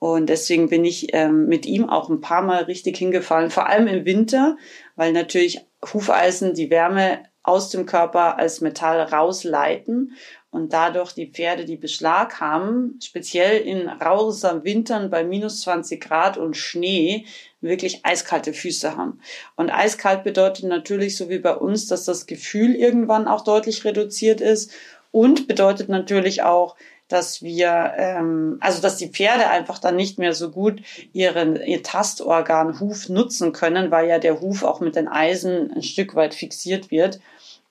Und 0.03 0.27
deswegen 0.27 0.69
bin 0.69 0.85
ich 0.85 1.15
ähm, 1.15 1.47
mit 1.47 1.65
ihm 1.65 1.89
auch 1.89 2.09
ein 2.09 2.21
paar 2.21 2.43
Mal 2.43 2.65
richtig 2.65 2.97
hingefallen, 2.97 3.51
vor 3.51 3.69
allem 3.69 3.87
im 3.87 4.05
Winter, 4.05 4.57
weil 4.97 5.13
natürlich 5.13 5.61
Hufeisen 5.95 6.55
die 6.55 6.71
Wärme 6.71 7.21
aus 7.45 7.71
dem 7.71 7.87
Körper 7.87 8.37
als 8.37 8.61
Metall 8.61 9.01
rausleiten 9.01 10.17
und 10.51 10.73
dadurch 10.73 11.13
die 11.13 11.31
Pferde, 11.31 11.67
die 11.67 11.77
Beschlag 11.77 12.41
haben, 12.41 12.99
speziell 13.01 13.61
in 13.61 13.89
raueren 13.89 14.65
Wintern 14.65 15.09
bei 15.09 15.23
minus 15.23 15.61
20 15.61 16.01
Grad 16.03 16.37
und 16.37 16.57
Schnee, 16.57 17.27
wirklich 17.61 18.05
eiskalte 18.05 18.55
Füße 18.55 18.97
haben. 18.97 19.21
Und 19.55 19.71
eiskalt 19.71 20.25
bedeutet 20.25 20.65
natürlich, 20.65 21.17
so 21.17 21.29
wie 21.29 21.39
bei 21.39 21.55
uns, 21.55 21.87
dass 21.87 22.07
das 22.07 22.27
Gefühl 22.27 22.75
irgendwann 22.75 23.29
auch 23.29 23.45
deutlich 23.45 23.85
reduziert 23.85 24.41
ist 24.41 24.73
und 25.13 25.47
bedeutet 25.47 25.89
natürlich 25.89 26.43
auch, 26.43 26.75
dass 27.13 27.43
wir, 27.43 27.93
ähm, 27.97 28.59
also 28.61 28.81
dass 28.81 28.97
die 28.97 29.09
Pferde 29.09 29.49
einfach 29.49 29.79
dann 29.79 29.97
nicht 29.97 30.19
mehr 30.19 30.33
so 30.33 30.51
gut 30.51 30.83
ihren, 31.13 31.61
ihr 31.63 31.83
Tastorgan 31.83 32.81
Huf 32.81 33.09
nutzen 33.09 33.53
können, 33.53 33.91
weil 33.91 34.09
ja 34.09 34.19
der 34.19 34.41
Huf 34.41 34.63
auch 34.63 34.81
mit 34.81 34.97
den 34.97 35.09
Eisen 35.09 35.71
ein 35.73 35.83
Stück 35.83 36.15
weit 36.15 36.35
fixiert 36.35 36.91
wird 36.91 37.21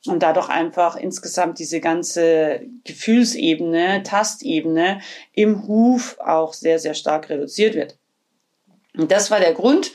und 0.07 0.23
dadurch 0.23 0.49
einfach 0.49 0.95
insgesamt 0.95 1.59
diese 1.59 1.79
ganze 1.79 2.61
Gefühlsebene, 2.83 4.03
Tastebene 4.03 5.01
im 5.33 5.67
Huf 5.67 6.17
auch 6.19 6.53
sehr, 6.53 6.79
sehr 6.79 6.93
stark 6.93 7.29
reduziert 7.29 7.75
wird. 7.75 7.97
Und 8.97 9.11
das 9.11 9.31
war 9.31 9.39
der 9.39 9.53
Grund, 9.53 9.91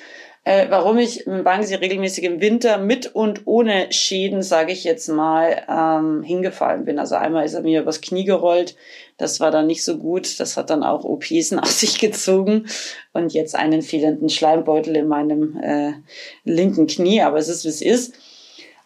äh, 0.47 0.71
warum 0.71 0.97
ich 0.99 1.27
mit 1.27 1.43
Bangsi 1.43 1.75
regelmäßig 1.75 2.23
im 2.23 2.41
Winter 2.41 2.79
mit 2.79 3.13
und 3.17 3.43
ohne 3.47 3.91
Schäden, 3.91 4.45
sage 4.45 4.71
ich 4.71 4.85
jetzt 4.85 5.09
mal, 5.09 5.67
ähm, 5.69 6.23
hingefallen 6.23 6.85
bin. 6.85 7.01
Also 7.01 7.17
einmal 7.17 7.45
ist 7.45 7.55
er 7.55 7.63
mir 7.63 7.81
übers 7.81 8.01
Knie 8.01 8.23
gerollt. 8.23 8.77
Das 9.17 9.41
war 9.41 9.51
dann 9.51 9.67
nicht 9.67 9.83
so 9.83 9.99
gut. 9.99 10.39
Das 10.39 10.57
hat 10.57 10.71
dann 10.71 10.85
auch 10.85 11.03
OPs 11.03 11.51
nach 11.51 11.67
sich 11.67 11.99
gezogen. 11.99 12.67
Und 13.13 13.33
jetzt 13.33 13.57
einen 13.57 13.83
fehlenden 13.83 14.29
Schleimbeutel 14.29 14.95
in 14.95 15.09
meinem 15.09 15.59
äh, 15.61 15.95
linken 16.45 16.87
Knie. 16.87 17.23
Aber 17.23 17.39
es 17.39 17.49
ist, 17.49 17.65
wie 17.65 17.69
es 17.69 17.83
ist. 17.83 18.15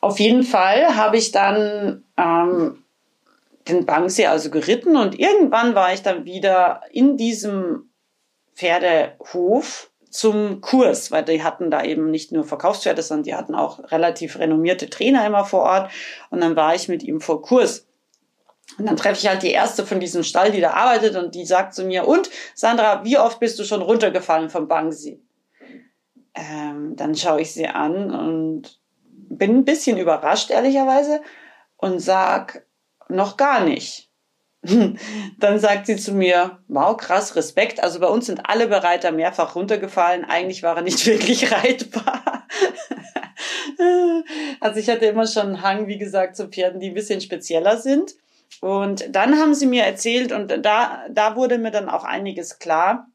Auf 0.01 0.19
jeden 0.19 0.45
Fall 0.45 0.97
habe 0.97 1.19
ich 1.19 1.31
dann 1.31 2.05
ähm, 2.17 2.83
den 3.69 3.85
Bangsi 3.85 4.25
also 4.25 4.49
geritten 4.49 4.97
und 4.97 5.19
irgendwann 5.19 5.75
war 5.75 5.93
ich 5.93 6.01
dann 6.01 6.25
wieder 6.25 6.81
in 6.91 7.19
diesem 7.19 7.91
Pferdehof 8.55 9.90
zum 10.11 10.61
Kurs, 10.61 11.11
weil 11.13 11.25
die 11.25 11.43
hatten 11.43 11.71
da 11.71 11.85
eben 11.85 12.11
nicht 12.11 12.33
nur 12.33 12.45
Verkaufspferde, 12.45 13.01
sondern 13.03 13.25
die 13.25 13.35
hatten 13.35 13.55
auch 13.55 13.91
relativ 13.93 14.39
renommierte 14.39 14.91
Trainer 14.91 15.25
immer 15.25 15.45
vor 15.45 15.61
Ort. 15.63 15.91
Und 16.31 16.41
dann 16.43 16.57
war 16.57 16.75
ich 16.75 16.89
mit 16.89 17.03
ihm 17.03 17.21
vor 17.21 17.43
Kurs. 17.43 17.87
Und 18.79 18.87
dann 18.87 18.97
treffe 18.97 19.21
ich 19.21 19.29
halt 19.29 19.43
die 19.43 19.51
erste 19.51 19.87
von 19.87 20.01
diesem 20.01 20.23
Stall, 20.23 20.53
die 20.53 20.61
da 20.61 20.73
arbeitet 20.73 21.17
und 21.17 21.35
die 21.35 21.47
sagt 21.47 21.75
zu 21.75 21.85
mir, 21.85 22.07
und 22.07 22.31
Sandra, 22.55 23.05
wie 23.05 23.19
oft 23.19 23.41
bist 23.41 23.59
du 23.59 23.65
schon 23.65 23.83
runtergefallen 23.83 24.51
vom 24.51 24.69
Bangsi? 24.69 25.23
Ähm, 26.35 26.95
dann 26.97 27.15
schaue 27.15 27.41
ich 27.41 27.53
sie 27.53 27.67
an 27.67 28.11
und 28.11 28.79
bin 29.29 29.59
ein 29.59 29.65
bisschen 29.65 29.97
überrascht, 29.97 30.51
ehrlicherweise, 30.51 31.23
und 31.77 32.01
sag, 32.01 32.67
noch 33.09 33.37
gar 33.37 33.65
nicht. 33.65 34.10
Dann 35.39 35.59
sagt 35.59 35.87
sie 35.87 35.97
zu 35.97 36.13
mir, 36.13 36.59
wow, 36.69 36.97
krass, 36.97 37.35
Respekt. 37.35 37.83
Also 37.83 37.99
bei 38.01 38.07
uns 38.07 38.27
sind 38.27 38.43
alle 38.45 38.69
Bereiter 38.69 39.11
mehrfach 39.11 39.55
runtergefallen. 39.55 40.25
Eigentlich 40.25 40.63
war 40.63 40.77
er 40.77 40.83
nicht 40.83 41.07
wirklich 41.07 41.51
reitbar. 41.51 42.47
also 44.61 44.79
ich 44.79 44.91
hatte 44.91 45.07
immer 45.07 45.27
schon 45.27 45.47
einen 45.47 45.63
Hang, 45.63 45.87
wie 45.87 45.99
gesagt, 45.99 46.37
zu 46.37 46.49
Pferden, 46.49 46.81
die 46.81 46.89
ein 46.89 46.95
bisschen 46.95 47.21
spezieller 47.21 47.79
sind. 47.79 48.15
Und 48.61 49.15
dann 49.15 49.39
haben 49.39 49.55
sie 49.55 49.67
mir 49.67 49.85
erzählt, 49.85 50.33
und 50.33 50.49
da, 50.65 51.07
da 51.09 51.37
wurde 51.37 51.57
mir 51.57 51.71
dann 51.71 51.89
auch 51.89 52.05
einiges 52.05 52.59
klar, 52.59 53.07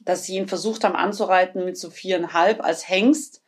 dass 0.00 0.24
sie 0.24 0.36
ihn 0.36 0.48
versucht 0.48 0.84
haben 0.84 0.96
anzureiten 0.96 1.64
mit 1.64 1.76
so 1.76 1.90
viereinhalb 1.90 2.64
als 2.64 2.88
Hengst 2.88 3.42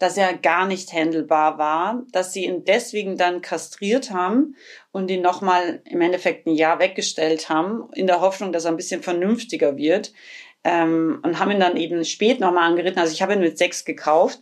dass 0.00 0.16
er 0.16 0.36
gar 0.36 0.66
nicht 0.66 0.92
handelbar 0.92 1.58
war, 1.58 2.02
dass 2.10 2.32
sie 2.32 2.46
ihn 2.46 2.64
deswegen 2.64 3.16
dann 3.16 3.42
kastriert 3.42 4.10
haben 4.10 4.56
und 4.92 5.10
ihn 5.10 5.22
nochmal 5.22 5.82
im 5.84 6.00
Endeffekt 6.00 6.46
ein 6.46 6.54
Jahr 6.54 6.78
weggestellt 6.78 7.48
haben, 7.48 7.88
in 7.94 8.06
der 8.06 8.20
Hoffnung, 8.20 8.52
dass 8.52 8.64
er 8.64 8.72
ein 8.72 8.76
bisschen 8.76 9.02
vernünftiger 9.02 9.76
wird. 9.76 10.12
Ähm, 10.62 11.20
und 11.22 11.38
haben 11.38 11.50
ihn 11.50 11.60
dann 11.60 11.76
eben 11.76 12.04
spät 12.04 12.40
nochmal 12.40 12.68
angeritten. 12.68 13.00
Also 13.00 13.12
ich 13.12 13.22
habe 13.22 13.32
ihn 13.32 13.40
mit 13.40 13.56
sechs 13.56 13.84
gekauft 13.84 14.40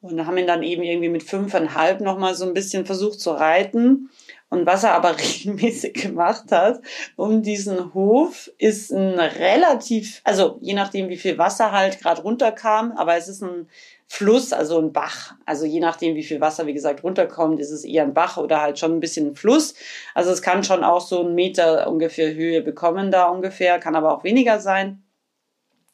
und 0.00 0.26
haben 0.26 0.38
ihn 0.38 0.46
dann 0.46 0.62
eben 0.62 0.82
irgendwie 0.82 1.08
mit 1.08 1.22
fünfeinhalb 1.22 2.00
nochmal 2.00 2.34
so 2.34 2.46
ein 2.46 2.54
bisschen 2.54 2.86
versucht 2.86 3.20
zu 3.20 3.32
reiten. 3.32 4.10
Und 4.50 4.64
was 4.64 4.84
er 4.84 4.94
aber 4.94 5.18
regelmäßig 5.18 5.94
gemacht 5.94 6.52
hat 6.52 6.80
um 7.16 7.42
diesen 7.42 7.92
Hof, 7.92 8.50
ist 8.58 8.92
ein 8.92 9.18
relativ, 9.18 10.20
also 10.24 10.58
je 10.62 10.74
nachdem, 10.74 11.08
wie 11.08 11.18
viel 11.18 11.36
Wasser 11.38 11.72
halt 11.72 12.00
gerade 12.00 12.22
runterkam, 12.22 12.92
aber 12.92 13.16
es 13.16 13.28
ist 13.28 13.42
ein 13.42 13.68
Fluss, 14.10 14.54
also 14.54 14.78
ein 14.78 14.92
Bach. 14.92 15.34
Also 15.44 15.66
je 15.66 15.80
nachdem, 15.80 16.16
wie 16.16 16.22
viel 16.22 16.40
Wasser, 16.40 16.66
wie 16.66 16.72
gesagt, 16.72 17.04
runterkommt, 17.04 17.60
ist 17.60 17.70
es 17.70 17.84
eher 17.84 18.04
ein 18.04 18.14
Bach 18.14 18.38
oder 18.38 18.62
halt 18.62 18.78
schon 18.78 18.92
ein 18.92 19.00
bisschen 19.00 19.28
ein 19.28 19.36
Fluss. 19.36 19.74
Also 20.14 20.30
es 20.30 20.40
kann 20.42 20.64
schon 20.64 20.82
auch 20.82 21.02
so 21.02 21.20
einen 21.20 21.34
Meter 21.34 21.88
ungefähr 21.88 22.34
Höhe 22.34 22.62
bekommen 22.62 23.10
da 23.10 23.28
ungefähr, 23.28 23.78
kann 23.78 23.94
aber 23.94 24.14
auch 24.14 24.24
weniger 24.24 24.60
sein. 24.60 25.02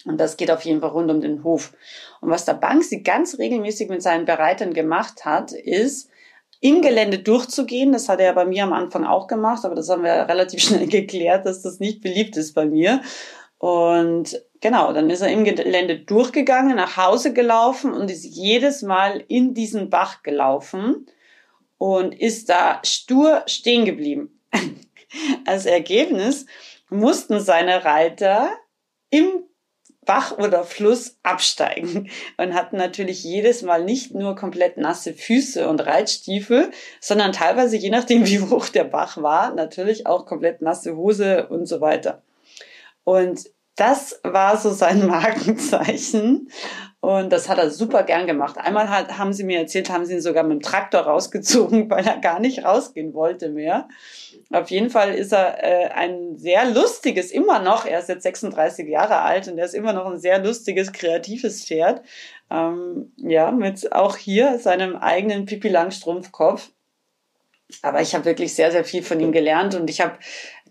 Und 0.07 0.19
das 0.19 0.37
geht 0.37 0.51
auf 0.51 0.63
jeden 0.63 0.81
Fall 0.81 0.91
rund 0.91 1.11
um 1.11 1.21
den 1.21 1.43
Hof. 1.43 1.73
Und 2.21 2.31
was 2.31 2.45
der 2.45 2.55
Banksy 2.55 3.01
ganz 3.01 3.39
regelmäßig 3.39 3.89
mit 3.89 4.03
seinen 4.03 4.27
Bereitern 4.27 4.75
gemacht 4.75 5.25
hat, 5.25 5.53
ist, 5.53 6.09
im 6.61 6.81
Gelände 6.81 7.19
durchzugehen. 7.19 7.93
Das 7.93 8.09
hat 8.09 8.21
er 8.21 8.33
bei 8.33 8.47
mir 8.47 8.65
am 8.65 8.73
Anfang 8.73 9.05
auch 9.05 9.27
gemacht, 9.27 9.65
aber 9.65 9.75
das 9.75 9.91
haben 9.91 10.03
wir 10.03 10.13
relativ 10.29 10.63
schnell 10.63 10.87
geklärt, 10.87 11.45
dass 11.47 11.63
das 11.63 11.81
nicht 11.81 12.01
beliebt 12.01 12.37
ist 12.37 12.55
bei 12.55 12.65
mir. 12.65 13.03
Und 13.59 14.41
genau, 14.65 14.95
dann 14.95 15.11
ist 15.11 15.21
er 15.21 15.29
im 15.29 15.45
Gelände 15.45 15.99
durchgegangen, 15.99 16.77
nach 16.77 16.97
Hause 16.97 17.35
gelaufen 17.35 17.93
und 17.93 18.11
ist 18.11 18.25
jedes 18.25 18.81
Mal 18.81 19.23
in 19.29 19.53
diesen 19.53 19.91
Bach 19.91 20.23
gelaufen 20.23 21.07
und 21.77 22.19
ist 22.19 22.49
da 22.49 22.81
stur 22.83 23.43
stehen 23.47 23.85
geblieben. 23.85 24.41
Als 25.47 25.67
Ergebnis 25.67 26.47
mussten 26.89 27.41
seine 27.41 27.85
Reiter 27.85 28.53
im 29.11 29.45
Bach 30.07 30.39
oder 30.39 30.65
Fluss 30.65 31.19
absteigen 31.23 32.09
und 32.39 32.55
hatten 32.55 32.79
natürlich 32.79 33.23
jedes 33.23 33.61
Mal 33.61 33.85
nicht 33.85 34.15
nur 34.15 34.35
komplett 34.35 34.79
nasse 34.79 35.13
Füße 35.13 35.69
und 35.69 35.81
Reitstiefel, 35.85 36.71
sondern 37.01 37.33
teilweise, 37.33 37.77
je 37.77 37.91
nachdem 37.91 38.27
wie 38.27 38.41
hoch 38.41 38.71
der 38.71 38.85
Bach 38.85 39.19
war, 39.19 39.55
natürlich 39.55 40.07
auch 40.07 40.25
komplett 40.25 40.63
nasse 40.63 40.97
Hose 40.97 41.49
und 41.49 41.67
so 41.67 41.83
weiter. 41.83 42.23
Und 43.05 43.45
das 43.77 44.21
war 44.23 44.57
so 44.57 44.71
sein 44.71 45.07
Markenzeichen. 45.07 46.49
Und 47.01 47.35
das 47.35 47.51
hat 47.51 47.59
er 47.59 47.69
super 47.69 48.03
gern 48.03 48.27
gemacht. 48.27 48.57
Einmal 48.57 48.89
hat, 48.89 49.19
haben 49.19 49.35
sie 49.35 49.45
mir 49.45 49.59
erzählt, 49.59 49.91
haben 49.91 50.07
sie 50.07 50.15
ihn 50.15 50.23
sogar 50.23 50.43
mit 50.43 50.53
dem 50.53 50.63
Traktor 50.63 51.01
rausgezogen, 51.07 51.91
weil 51.91 52.07
er 52.07 52.17
gar 52.19 52.41
nicht 52.41 52.65
rausgehen 52.65 53.13
wollte 53.13 53.51
mehr. 53.51 53.89
Auf 54.51 54.71
jeden 54.71 54.89
Fall 54.89 55.15
ist 55.15 55.33
er 55.33 55.63
äh, 55.63 55.89
ein 55.91 56.39
sehr 56.39 56.71
lustiges, 56.71 57.31
immer 57.31 57.59
noch, 57.59 57.85
er 57.85 57.99
ist 57.99 58.09
jetzt 58.09 58.23
36 58.23 58.89
Jahre 58.89 59.21
alt 59.21 59.49
und 59.49 59.59
er 59.59 59.67
ist 59.67 59.75
immer 59.75 59.93
noch 59.93 60.07
ein 60.07 60.19
sehr 60.19 60.39
lustiges, 60.39 60.93
kreatives 60.93 61.65
Pferd. 61.67 62.03
Ähm, 62.51 63.13
ja, 63.17 63.51
mit 63.51 63.93
auch 63.93 64.17
hier 64.17 64.59
seinem 64.59 64.97
eigenen 64.97 65.45
Pipi 65.45 65.69
Langstrumpfkopf. 65.69 66.71
Aber 67.83 68.01
ich 68.01 68.15
habe 68.15 68.25
wirklich 68.25 68.55
sehr, 68.55 68.71
sehr 68.71 68.85
viel 68.85 69.03
von 69.03 69.21
ihm 69.21 69.33
gelernt 69.33 69.75
und 69.75 69.91
ich 69.91 70.01
habe 70.01 70.19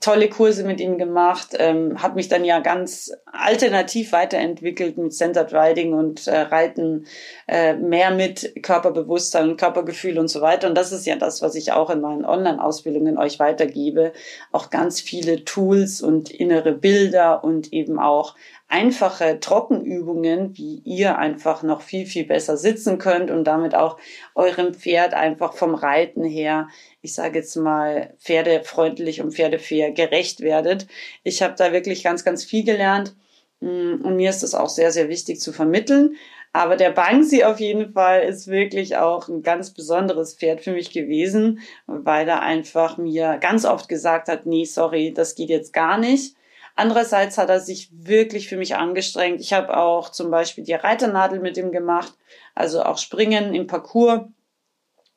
tolle 0.03 0.27
Kurse 0.27 0.65
mit 0.65 0.81
ihm 0.81 0.97
gemacht, 0.97 1.55
ähm, 1.57 2.03
habe 2.03 2.15
mich 2.15 2.27
dann 2.27 2.43
ja 2.43 2.59
ganz 2.59 3.13
alternativ 3.25 4.11
weiterentwickelt 4.11 4.97
mit 4.97 5.13
Centered 5.13 5.53
Riding 5.53 5.93
und 5.93 6.27
äh, 6.27 6.41
Reiten, 6.41 7.05
äh, 7.47 7.73
mehr 7.75 8.11
mit 8.11 8.61
Körperbewusstsein, 8.61 9.55
Körpergefühl 9.55 10.19
und 10.19 10.27
so 10.27 10.41
weiter. 10.41 10.67
Und 10.67 10.75
das 10.77 10.91
ist 10.91 11.05
ja 11.05 11.15
das, 11.15 11.41
was 11.41 11.55
ich 11.55 11.71
auch 11.71 11.89
in 11.89 12.01
meinen 12.01 12.25
Online-Ausbildungen 12.25 13.17
euch 13.17 13.39
weitergebe. 13.39 14.11
Auch 14.51 14.69
ganz 14.69 14.99
viele 14.99 15.45
Tools 15.45 16.01
und 16.01 16.29
innere 16.29 16.73
Bilder 16.73 17.41
und 17.41 17.71
eben 17.71 17.97
auch 17.97 18.35
einfache 18.67 19.39
Trockenübungen, 19.39 20.57
wie 20.57 20.81
ihr 20.85 21.17
einfach 21.17 21.63
noch 21.63 21.81
viel, 21.81 22.05
viel 22.05 22.25
besser 22.25 22.57
sitzen 22.57 22.97
könnt 22.97 23.29
und 23.29 23.43
damit 23.43 23.75
auch 23.75 23.97
eurem 24.35 24.73
Pferd 24.73 25.13
einfach 25.13 25.53
vom 25.53 25.75
Reiten 25.75 26.23
her 26.23 26.67
ich 27.03 27.13
sage 27.13 27.39
jetzt 27.39 27.57
mal, 27.57 28.15
pferdefreundlich 28.17 29.21
und 29.21 29.33
pferdefair 29.33 29.91
gerecht 29.91 30.39
werdet. 30.39 30.87
Ich 31.23 31.43
habe 31.43 31.53
da 31.57 31.73
wirklich 31.73 32.01
ganz, 32.01 32.23
ganz 32.23 32.45
viel 32.45 32.63
gelernt 32.63 33.13
mm, 33.59 34.01
und 34.03 34.15
mir 34.15 34.29
ist 34.29 34.41
das 34.41 34.55
auch 34.55 34.69
sehr, 34.69 34.91
sehr 34.91 35.09
wichtig 35.09 35.41
zu 35.41 35.51
vermitteln. 35.51 36.15
Aber 36.53 36.77
der 36.77 36.91
Bangsi 36.91 37.43
auf 37.43 37.59
jeden 37.59 37.91
Fall 37.91 38.21
ist 38.23 38.47
wirklich 38.47 38.95
auch 38.95 39.27
ein 39.27 39.41
ganz 39.41 39.71
besonderes 39.71 40.35
Pferd 40.35 40.61
für 40.61 40.71
mich 40.71 40.91
gewesen, 40.91 41.59
weil 41.87 42.27
er 42.29 42.41
einfach 42.41 42.97
mir 42.97 43.37
ganz 43.37 43.65
oft 43.65 43.89
gesagt 43.89 44.29
hat, 44.29 44.45
nee, 44.45 44.63
sorry, 44.63 45.13
das 45.13 45.35
geht 45.35 45.49
jetzt 45.49 45.73
gar 45.73 45.97
nicht. 45.97 46.35
Andererseits 46.75 47.37
hat 47.37 47.49
er 47.49 47.59
sich 47.59 47.89
wirklich 47.93 48.47
für 48.47 48.57
mich 48.57 48.75
angestrengt. 48.75 49.39
Ich 49.41 49.53
habe 49.53 49.77
auch 49.77 50.09
zum 50.09 50.31
Beispiel 50.31 50.63
die 50.63 50.73
Reiternadel 50.73 51.39
mit 51.39 51.57
ihm 51.57 51.71
gemacht, 51.71 52.13
also 52.55 52.83
auch 52.83 52.97
Springen 52.97 53.53
im 53.53 53.67
Parcours. 53.67 54.21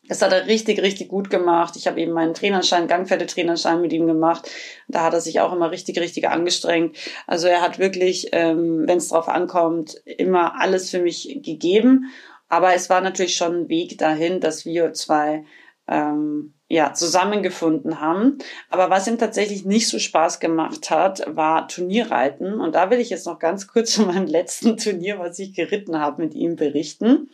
Das 0.09 0.23
hat 0.23 0.33
er 0.33 0.47
richtig, 0.47 0.81
richtig 0.83 1.09
gut 1.09 1.31
gemacht. 1.31 1.75
Ich 1.77 1.87
habe 1.87 2.01
eben 2.01 2.13
meinen 2.13 2.35
Trainerschein, 2.35 2.87
Gangpferdetrainerschein 2.87 3.81
mit 3.81 3.93
ihm 3.93 4.07
gemacht. 4.07 4.49
Da 4.87 5.03
hat 5.03 5.15
er 5.15 5.21
sich 5.21 5.41
auch 5.41 5.53
immer 5.53 5.71
richtig, 5.71 5.99
richtig 5.99 6.29
angestrengt. 6.29 6.97
Also 7.27 7.49
er 7.49 7.61
hat 7.61 7.79
wirklich, 7.79 8.29
ähm, 8.33 8.85
wenn 8.87 8.99
es 8.99 9.09
drauf 9.09 9.29
ankommt, 9.29 9.95
immer 10.05 10.61
alles 10.61 10.91
für 10.91 11.01
mich 11.01 11.41
gegeben. 11.43 12.13
Aber 12.49 12.75
es 12.75 12.89
war 12.89 13.01
natürlich 13.01 13.35
schon 13.35 13.63
ein 13.63 13.69
Weg 13.69 13.99
dahin, 13.99 14.41
dass 14.41 14.65
wir 14.65 14.93
zwei 14.93 15.45
ähm, 15.89 16.55
ja, 16.69 16.93
zusammengefunden 16.93 18.01
haben. 18.01 18.39
Aber 18.71 18.91
was 18.91 19.07
ihm 19.07 19.19
tatsächlich 19.19 19.65
nicht 19.65 19.89
so 19.89 19.99
Spaß 19.99 20.41
gemacht 20.41 20.91
hat, 20.91 21.23
war 21.29 21.69
Turnierreiten. 21.69 22.61
Und 22.61 22.75
da 22.75 22.91
will 22.91 22.99
ich 22.99 23.11
jetzt 23.11 23.27
noch 23.27 23.39
ganz 23.39 23.69
kurz 23.69 23.95
von 23.97 24.07
meinem 24.07 24.27
letzten 24.27 24.77
Turnier, 24.77 25.19
was 25.19 25.39
ich 25.39 25.55
geritten 25.55 25.99
habe, 25.99 26.23
mit 26.23 26.35
ihm 26.35 26.57
berichten. 26.57 27.31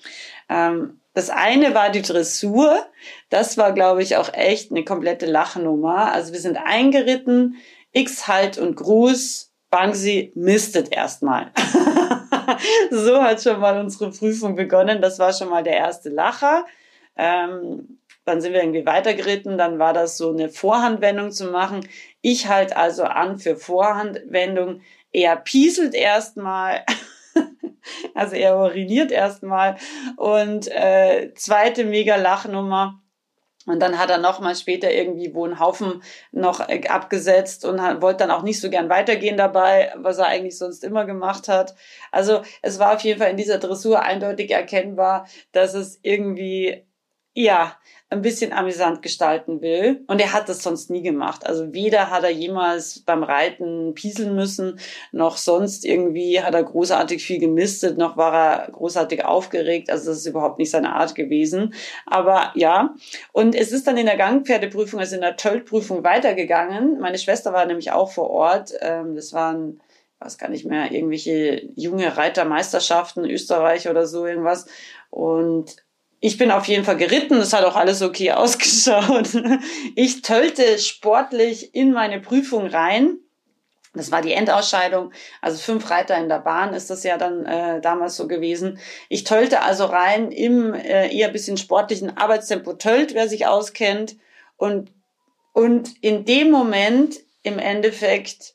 Ähm, 0.48 1.00
das 1.14 1.30
eine 1.30 1.74
war 1.74 1.90
die 1.90 2.02
Dressur. 2.02 2.86
Das 3.28 3.58
war, 3.58 3.72
glaube 3.72 4.02
ich, 4.02 4.16
auch 4.16 4.32
echt 4.32 4.70
eine 4.70 4.84
komplette 4.84 5.26
Lachnummer. 5.26 6.12
Also 6.12 6.32
wir 6.32 6.40
sind 6.40 6.56
eingeritten, 6.56 7.56
X 7.92 8.28
Halt 8.28 8.58
und 8.58 8.76
Gruß. 8.76 9.50
Bangsi 9.70 10.32
mistet 10.34 10.92
erstmal. 10.92 11.50
so 12.90 13.22
hat 13.22 13.42
schon 13.42 13.58
mal 13.58 13.80
unsere 13.80 14.10
Prüfung 14.10 14.54
begonnen. 14.54 15.00
Das 15.00 15.18
war 15.18 15.32
schon 15.32 15.48
mal 15.48 15.62
der 15.62 15.76
erste 15.76 16.10
Lacher. 16.10 16.66
Ähm, 17.16 17.98
dann 18.24 18.40
sind 18.40 18.52
wir 18.52 18.62
irgendwie 18.62 18.86
weitergeritten, 18.86 19.58
dann 19.58 19.78
war 19.78 19.92
das 19.92 20.16
so 20.16 20.30
eine 20.30 20.48
Vorhandwendung 20.48 21.32
zu 21.32 21.46
machen. 21.46 21.86
Ich 22.20 22.48
halt 22.48 22.76
also 22.76 23.04
an 23.04 23.38
für 23.38 23.56
Vorhandwendung. 23.56 24.80
Er 25.10 25.36
pieselt 25.36 25.94
erstmal 25.94 26.84
Also 28.14 28.36
er 28.36 28.56
uriniert 28.58 29.10
erstmal. 29.10 29.76
Und 30.16 30.68
äh, 30.68 31.32
zweite 31.34 31.84
mega 31.84 32.16
Lachnummer. 32.16 32.98
Und 33.64 33.78
dann 33.78 33.96
hat 33.96 34.10
er 34.10 34.18
noch 34.18 34.40
mal 34.40 34.56
später 34.56 34.90
irgendwie 34.90 35.34
wo 35.34 35.44
einen 35.44 35.60
Haufen 35.60 36.02
noch 36.32 36.68
äh, 36.68 36.88
abgesetzt 36.88 37.64
und 37.64 37.80
hat, 37.80 38.02
wollte 38.02 38.18
dann 38.18 38.32
auch 38.32 38.42
nicht 38.42 38.60
so 38.60 38.70
gern 38.70 38.88
weitergehen 38.88 39.36
dabei, 39.36 39.92
was 39.96 40.18
er 40.18 40.26
eigentlich 40.26 40.58
sonst 40.58 40.82
immer 40.82 41.04
gemacht 41.04 41.46
hat. 41.46 41.76
Also 42.10 42.42
es 42.60 42.80
war 42.80 42.94
auf 42.94 43.02
jeden 43.02 43.20
Fall 43.20 43.30
in 43.30 43.36
dieser 43.36 43.58
Dressur 43.58 44.02
eindeutig 44.02 44.50
erkennbar, 44.50 45.28
dass 45.52 45.74
es 45.74 46.00
irgendwie 46.02 46.84
ja, 47.34 47.76
ein 48.12 48.22
bisschen 48.22 48.52
amüsant 48.52 49.00
gestalten 49.00 49.62
will. 49.62 50.04
Und 50.06 50.20
er 50.20 50.32
hat 50.32 50.48
das 50.48 50.62
sonst 50.62 50.90
nie 50.90 51.02
gemacht. 51.02 51.46
Also 51.46 51.72
weder 51.72 52.10
hat 52.10 52.24
er 52.24 52.30
jemals 52.30 53.00
beim 53.00 53.22
Reiten 53.22 53.94
pieseln 53.94 54.34
müssen, 54.34 54.78
noch 55.12 55.38
sonst 55.38 55.84
irgendwie 55.84 56.42
hat 56.42 56.54
er 56.54 56.62
großartig 56.62 57.24
viel 57.24 57.40
gemistet, 57.40 57.96
noch 57.96 58.16
war 58.16 58.34
er 58.34 58.70
großartig 58.70 59.24
aufgeregt. 59.24 59.90
Also 59.90 60.10
das 60.10 60.18
ist 60.18 60.26
überhaupt 60.26 60.58
nicht 60.58 60.70
seine 60.70 60.94
Art 60.94 61.14
gewesen. 61.14 61.74
Aber 62.06 62.52
ja, 62.54 62.94
und 63.32 63.54
es 63.54 63.72
ist 63.72 63.86
dann 63.86 63.96
in 63.96 64.06
der 64.06 64.18
Gangpferdeprüfung, 64.18 65.00
also 65.00 65.14
in 65.14 65.22
der 65.22 65.36
Töllprüfung 65.36 66.04
weitergegangen. 66.04 67.00
Meine 67.00 67.18
Schwester 67.18 67.52
war 67.52 67.64
nämlich 67.64 67.92
auch 67.92 68.12
vor 68.12 68.30
Ort. 68.30 68.72
Ähm, 68.80 69.16
das 69.16 69.32
waren 69.32 69.80
weiß 70.20 70.38
gar 70.38 70.50
nicht 70.50 70.64
mehr, 70.64 70.92
irgendwelche 70.92 71.68
junge 71.74 72.16
Reitermeisterschaften, 72.16 73.24
Österreich 73.24 73.88
oder 73.88 74.06
so 74.06 74.24
irgendwas. 74.24 74.66
Und 75.10 75.76
ich 76.24 76.38
bin 76.38 76.52
auf 76.52 76.66
jeden 76.66 76.84
Fall 76.84 76.96
geritten, 76.96 77.34
es 77.38 77.52
hat 77.52 77.64
auch 77.64 77.74
alles 77.74 78.00
okay 78.00 78.30
ausgeschaut. 78.32 79.30
Ich 79.96 80.22
töllte 80.22 80.78
sportlich 80.78 81.74
in 81.74 81.92
meine 81.92 82.20
Prüfung 82.20 82.68
rein. 82.68 83.18
Das 83.92 84.12
war 84.12 84.22
die 84.22 84.32
Endausscheidung, 84.32 85.12
also 85.42 85.58
fünf 85.58 85.90
Reiter 85.90 86.16
in 86.16 86.28
der 86.30 86.38
Bahn 86.38 86.72
ist 86.72 86.88
das 86.88 87.02
ja 87.02 87.18
dann 87.18 87.44
äh, 87.44 87.80
damals 87.82 88.16
so 88.16 88.26
gewesen. 88.26 88.78
Ich 89.10 89.24
töllte 89.24 89.60
also 89.60 89.84
rein 89.84 90.30
im 90.30 90.72
äh, 90.72 91.14
eher 91.14 91.28
bisschen 91.28 91.58
sportlichen 91.58 92.16
Arbeitstempo 92.16 92.74
tölt, 92.74 93.12
wer 93.14 93.28
sich 93.28 93.46
auskennt. 93.46 94.16
Und, 94.56 94.92
und 95.52 96.02
in 96.02 96.24
dem 96.24 96.50
Moment 96.50 97.16
im 97.42 97.58
Endeffekt 97.58 98.54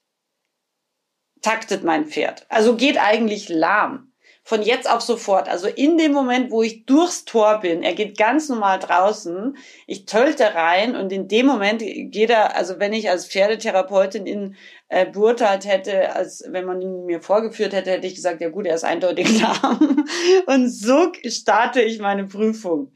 taktet 1.41 1.83
mein 1.83 2.05
Pferd. 2.05 2.45
Also 2.49 2.77
geht 2.77 2.97
eigentlich 2.97 3.49
lahm 3.49 4.06
von 4.47 4.61
jetzt 4.61 4.89
auf 4.89 5.01
sofort. 5.01 5.49
Also 5.49 5.67
in 5.67 5.97
dem 5.97 6.13
Moment, 6.13 6.51
wo 6.51 6.63
ich 6.63 6.85
durchs 6.85 7.25
Tor 7.25 7.59
bin, 7.59 7.83
er 7.83 7.93
geht 7.93 8.17
ganz 8.17 8.47
normal 8.47 8.79
draußen, 8.79 9.57
ich 9.87 10.05
tölte 10.05 10.55
rein 10.55 10.95
und 10.95 11.11
in 11.11 11.27
dem 11.27 11.45
Moment 11.45 11.81
geht 11.81 12.29
er, 12.29 12.55
also 12.55 12.79
wenn 12.79 12.93
ich 12.93 13.09
als 13.09 13.27
Pferdetherapeutin 13.27 14.25
ihn 14.25 14.55
äh, 14.87 15.05
beurteilt 15.05 15.65
hätte, 15.65 16.15
als 16.15 16.45
wenn 16.47 16.63
man 16.63 16.81
ihn 16.81 17.03
mir 17.03 17.21
vorgeführt 17.21 17.73
hätte, 17.73 17.91
hätte 17.91 18.07
ich 18.07 18.15
gesagt, 18.15 18.39
ja 18.39 18.47
gut, 18.47 18.65
er 18.65 18.75
ist 18.75 18.85
eindeutig 18.85 19.41
lahm. 19.41 20.05
Und 20.45 20.69
so 20.69 21.11
starte 21.25 21.81
ich 21.81 21.99
meine 21.99 22.23
Prüfung. 22.23 22.93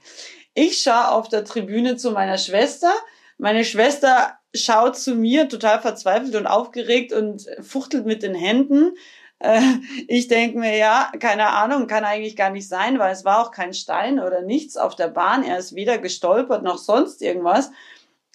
Ich 0.54 0.78
schaue 0.78 1.12
auf 1.12 1.28
der 1.28 1.44
Tribüne 1.44 1.98
zu 1.98 2.12
meiner 2.12 2.38
Schwester. 2.38 2.94
Meine 3.38 3.66
Schwester 3.66 4.38
schaut 4.56 4.98
zu 4.98 5.16
mir 5.16 5.50
total 5.50 5.82
verzweifelt 5.82 6.34
und 6.36 6.48
aufgeregt 6.48 7.12
und 7.12 7.46
fuchtelt 7.60 8.06
mit 8.06 8.24
den 8.24 8.36
Händen. 8.36 8.94
Äh, 9.42 9.62
ich 10.08 10.28
denke 10.28 10.60
mir, 10.60 10.78
ja, 10.78 11.12
keine 11.20 11.48
Ahnung, 11.50 11.88
kann 11.88 12.04
eigentlich 12.04 12.36
gar 12.36 12.50
nicht 12.50 12.68
sein, 12.68 13.00
weil 13.00 13.12
es 13.12 13.26
war 13.26 13.42
auch 13.42 13.52
kein 13.52 13.74
Stein 13.74 14.20
oder 14.20 14.42
nichts 14.42 14.78
auf 14.78 14.96
der 14.96 15.08
Bahn. 15.08 15.44
Er 15.44 15.58
ist 15.58 15.76
weder 15.76 15.98
gestolpert 15.98 16.64
noch 16.64 16.78
sonst 16.78 17.22
irgendwas. 17.22 17.72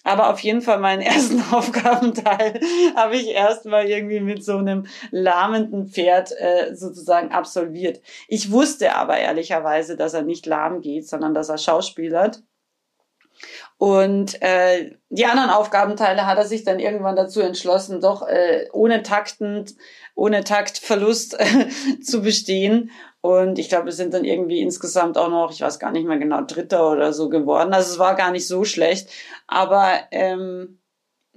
Aber 0.03 0.29
auf 0.29 0.39
jeden 0.39 0.61
Fall 0.61 0.79
meinen 0.79 1.01
ersten 1.03 1.41
Aufgabenteil 1.51 2.59
habe 2.95 3.15
ich 3.15 3.27
erstmal 3.27 3.87
irgendwie 3.87 4.21
mit 4.21 4.43
so 4.43 4.57
einem 4.57 4.85
lahmenden 5.11 5.87
Pferd 5.87 6.31
äh, 6.31 6.73
sozusagen 6.75 7.31
absolviert. 7.31 8.01
Ich 8.27 8.51
wusste 8.51 8.95
aber 8.95 9.17
ehrlicherweise, 9.17 9.97
dass 9.97 10.13
er 10.13 10.21
nicht 10.21 10.45
lahm 10.45 10.81
geht, 10.81 11.07
sondern 11.07 11.33
dass 11.33 11.49
er 11.49 11.57
schauspielert. 11.57 12.41
Und 13.77 14.41
äh, 14.41 14.95
die 15.09 15.25
anderen 15.25 15.51
Aufgabenteile 15.51 16.25
hat 16.25 16.39
er 16.39 16.45
sich 16.45 16.63
dann 16.63 16.79
irgendwann 16.79 17.15
dazu 17.15 17.41
entschlossen, 17.41 18.01
doch 18.01 18.27
äh, 18.27 18.67
ohne 18.73 19.03
taktend, 19.03 19.75
ohne 20.15 20.43
Taktverlust 20.43 21.37
zu 22.01 22.21
bestehen. 22.23 22.89
Und 23.21 23.59
ich 23.59 23.69
glaube, 23.69 23.85
wir 23.85 23.91
sind 23.91 24.13
dann 24.13 24.25
irgendwie 24.25 24.61
insgesamt 24.61 25.17
auch 25.17 25.29
noch, 25.29 25.51
ich 25.51 25.61
weiß 25.61 25.77
gar 25.77 25.91
nicht 25.91 26.07
mehr 26.07 26.17
genau, 26.17 26.41
Dritter 26.41 26.91
oder 26.91 27.13
so 27.13 27.29
geworden. 27.29 27.73
Also 27.73 27.91
es 27.91 27.99
war 27.99 28.15
gar 28.15 28.31
nicht 28.31 28.47
so 28.47 28.63
schlecht. 28.63 29.09
Aber 29.45 29.99
ähm, 30.11 30.79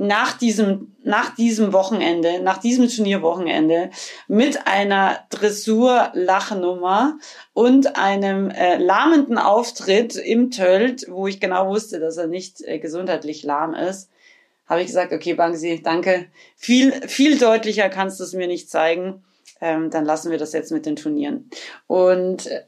nach 0.00 0.32
diesem, 0.32 0.96
nach 1.04 1.34
diesem 1.34 1.74
Wochenende, 1.74 2.40
nach 2.42 2.56
diesem 2.56 2.88
Turnierwochenende 2.88 3.90
mit 4.28 4.66
einer 4.66 5.18
Dressur-Lachnummer 5.28 7.18
und 7.52 7.96
einem 7.98 8.48
äh, 8.48 8.78
lahmenden 8.78 9.36
Auftritt 9.36 10.16
im 10.16 10.50
Tölt, 10.50 11.04
wo 11.10 11.26
ich 11.26 11.38
genau 11.38 11.68
wusste, 11.68 12.00
dass 12.00 12.16
er 12.16 12.28
nicht 12.28 12.62
äh, 12.62 12.78
gesundheitlich 12.78 13.42
lahm 13.42 13.74
ist, 13.74 14.08
habe 14.66 14.80
ich 14.80 14.86
gesagt, 14.86 15.12
okay, 15.12 15.34
Bangsi, 15.34 15.82
danke. 15.82 16.28
Viel, 16.56 16.92
viel 17.06 17.36
deutlicher 17.36 17.90
kannst 17.90 18.20
du 18.20 18.24
es 18.24 18.32
mir 18.32 18.46
nicht 18.46 18.70
zeigen. 18.70 19.22
Ähm, 19.60 19.90
dann 19.90 20.06
lassen 20.06 20.30
wir 20.30 20.38
das 20.38 20.54
jetzt 20.54 20.72
mit 20.72 20.86
den 20.86 20.96
Turnieren. 20.96 21.50
Und 21.86 22.46
äh, 22.46 22.62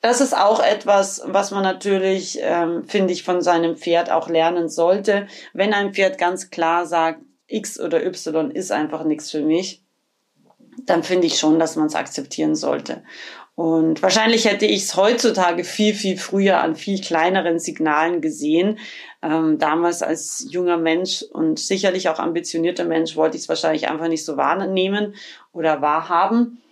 das 0.00 0.20
ist 0.20 0.36
auch 0.36 0.62
etwas, 0.62 1.22
was 1.26 1.50
man 1.50 1.62
natürlich, 1.62 2.38
ähm, 2.40 2.84
finde 2.86 3.12
ich, 3.12 3.22
von 3.22 3.42
seinem 3.42 3.76
Pferd 3.76 4.10
auch 4.10 4.28
lernen 4.28 4.68
sollte. 4.68 5.26
Wenn 5.52 5.74
ein 5.74 5.92
Pferd 5.92 6.18
ganz 6.18 6.50
klar 6.50 6.86
sagt, 6.86 7.20
X 7.46 7.78
oder 7.78 8.04
Y 8.04 8.50
ist 8.50 8.72
einfach 8.72 9.04
nichts 9.04 9.30
für 9.30 9.42
mich, 9.42 9.82
dann 10.86 11.02
finde 11.02 11.26
ich 11.26 11.38
schon, 11.38 11.58
dass 11.58 11.76
man 11.76 11.86
es 11.86 11.94
akzeptieren 11.94 12.54
sollte. 12.54 13.02
Und 13.54 14.02
wahrscheinlich 14.02 14.46
hätte 14.46 14.64
ich 14.64 14.84
es 14.84 14.96
heutzutage 14.96 15.64
viel, 15.64 15.92
viel 15.92 16.16
früher 16.16 16.62
an 16.62 16.76
viel 16.76 16.98
kleineren 16.98 17.58
Signalen 17.58 18.22
gesehen. 18.22 18.78
Ähm, 19.20 19.58
damals 19.58 20.02
als 20.02 20.46
junger 20.48 20.78
Mensch 20.78 21.22
und 21.22 21.58
sicherlich 21.58 22.08
auch 22.08 22.18
ambitionierter 22.18 22.84
Mensch 22.84 23.16
wollte 23.16 23.36
ich 23.36 23.42
es 23.42 23.48
wahrscheinlich 23.50 23.88
einfach 23.88 24.08
nicht 24.08 24.24
so 24.24 24.38
wahrnehmen 24.38 25.14
oder 25.52 25.82
wahrhaben. 25.82 26.62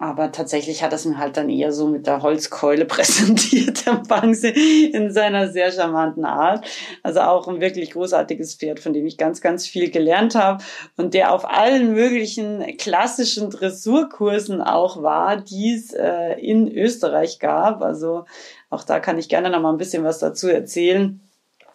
Aber 0.00 0.30
tatsächlich 0.30 0.84
hat 0.84 0.92
es 0.92 1.04
mir 1.04 1.18
halt 1.18 1.36
dann 1.36 1.50
eher 1.50 1.72
so 1.72 1.88
mit 1.88 2.06
der 2.06 2.22
Holzkeule 2.22 2.84
präsentiert, 2.86 3.84
der 3.84 3.94
Bangse, 4.08 4.48
in 4.48 5.10
seiner 5.10 5.48
sehr 5.48 5.72
charmanten 5.72 6.24
Art. 6.24 6.64
Also 7.02 7.20
auch 7.20 7.48
ein 7.48 7.60
wirklich 7.60 7.90
großartiges 7.90 8.54
Pferd, 8.54 8.78
von 8.78 8.92
dem 8.92 9.06
ich 9.06 9.18
ganz, 9.18 9.40
ganz 9.40 9.66
viel 9.66 9.90
gelernt 9.90 10.36
habe 10.36 10.62
und 10.96 11.14
der 11.14 11.32
auf 11.32 11.48
allen 11.48 11.92
möglichen 11.94 12.76
klassischen 12.76 13.50
Dressurkursen 13.50 14.62
auch 14.62 15.02
war, 15.02 15.36
die 15.36 15.74
es 15.74 15.92
äh, 15.92 16.34
in 16.40 16.70
Österreich 16.70 17.40
gab. 17.40 17.82
Also 17.82 18.24
auch 18.70 18.84
da 18.84 19.00
kann 19.00 19.18
ich 19.18 19.28
gerne 19.28 19.50
noch 19.50 19.60
mal 19.60 19.72
ein 19.72 19.78
bisschen 19.78 20.04
was 20.04 20.20
dazu 20.20 20.48
erzählen. 20.48 21.27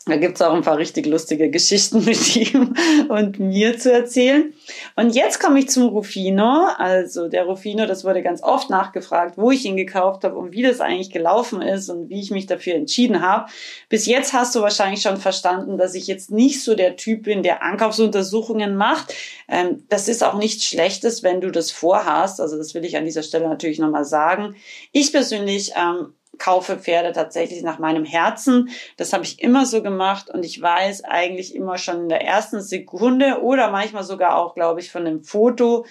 Da 0.06 0.18
gibt's 0.18 0.42
auch 0.42 0.54
ein 0.54 0.64
paar 0.64 0.78
richtig 0.78 1.06
lustige 1.06 1.50
Geschichten 1.50 2.04
mit 2.06 2.36
ihm 2.36 2.74
und 3.08 3.40
mir 3.40 3.78
zu 3.80 3.92
erzählen. 3.92 4.54
Und 4.98 5.16
jetzt 5.16 5.40
komme 5.40 5.60
ich 5.60 5.70
zum 5.70 5.88
Rufino. 5.88 6.68
Also 6.78 7.30
der 7.30 7.46
Rufino, 7.46 7.86
das 7.86 8.04
wurde 8.04 8.22
ganz 8.22 8.44
oft 8.44 8.70
nachgefragt, 8.70 9.38
wo 9.38 9.52
ich 9.52 9.64
ihn 9.64 9.78
gekauft 9.78 10.26
habe 10.26 10.36
und 10.36 10.52
wie 10.52 10.62
das 10.62 10.82
eigentlich 10.82 11.12
gelaufen 11.12 11.62
ist 11.62 11.90
und 11.90 12.10
wie 12.10 12.20
ich 12.20 12.32
mich 12.32 12.48
dafür 12.48 12.76
entschieden 12.76 13.22
habe. 13.22 13.50
Bis 13.88 14.06
jetzt 14.06 14.34
hast 14.34 14.54
du 14.56 14.62
wahrscheinlich 14.62 15.02
schon 15.02 15.18
verstanden, 15.18 15.78
dass 15.78 15.96
ich 15.96 16.08
jetzt 16.08 16.32
nicht 16.32 16.62
so 16.62 16.76
der 16.76 16.98
Typ 16.98 17.24
bin, 17.24 17.42
der 17.42 17.64
Ankaufsuntersuchungen 17.64 18.76
macht. 18.76 19.14
Ähm, 19.48 19.86
das 19.88 20.10
ist 20.10 20.22
auch 20.22 20.38
nichts 20.38 20.66
Schlechtes, 20.66 21.24
wenn 21.24 21.40
du 21.40 21.50
das 21.50 21.72
vorhast. 21.72 22.42
Also 22.42 22.58
das 22.58 22.74
will 22.74 22.84
ich 22.84 22.98
an 22.98 23.06
dieser 23.06 23.24
Stelle 23.24 23.48
natürlich 23.48 23.80
nochmal 23.80 24.06
sagen. 24.06 24.56
Ich 24.92 25.14
persönlich 25.14 25.72
ähm, 25.78 26.14
kaufe 26.40 26.78
Pferde 26.78 27.12
tatsächlich 27.12 27.64
nach 27.64 27.80
meinem 27.80 28.06
Herzen. 28.06 28.70
Das 28.98 29.14
habe 29.14 29.24
ich 29.24 29.42
immer 29.42 29.66
so 29.66 29.82
gemacht 29.84 30.30
und 30.30 30.44
ich 30.44 30.62
weiß 30.62 31.04
eigentlich 31.04 31.56
immer 31.56 31.78
schon 31.78 32.04
in 32.04 32.10
der 32.10 32.24
ersten 32.24 32.62
Sekunde 32.62 33.42
oder 33.42 33.70
manchmal 33.70 34.04
sogar 34.04 34.38
auch, 34.38 34.56
glaube 34.56 34.80
ich, 34.80 34.92
von 34.92 35.06
dem 35.06 35.24
Foto, 35.24 35.86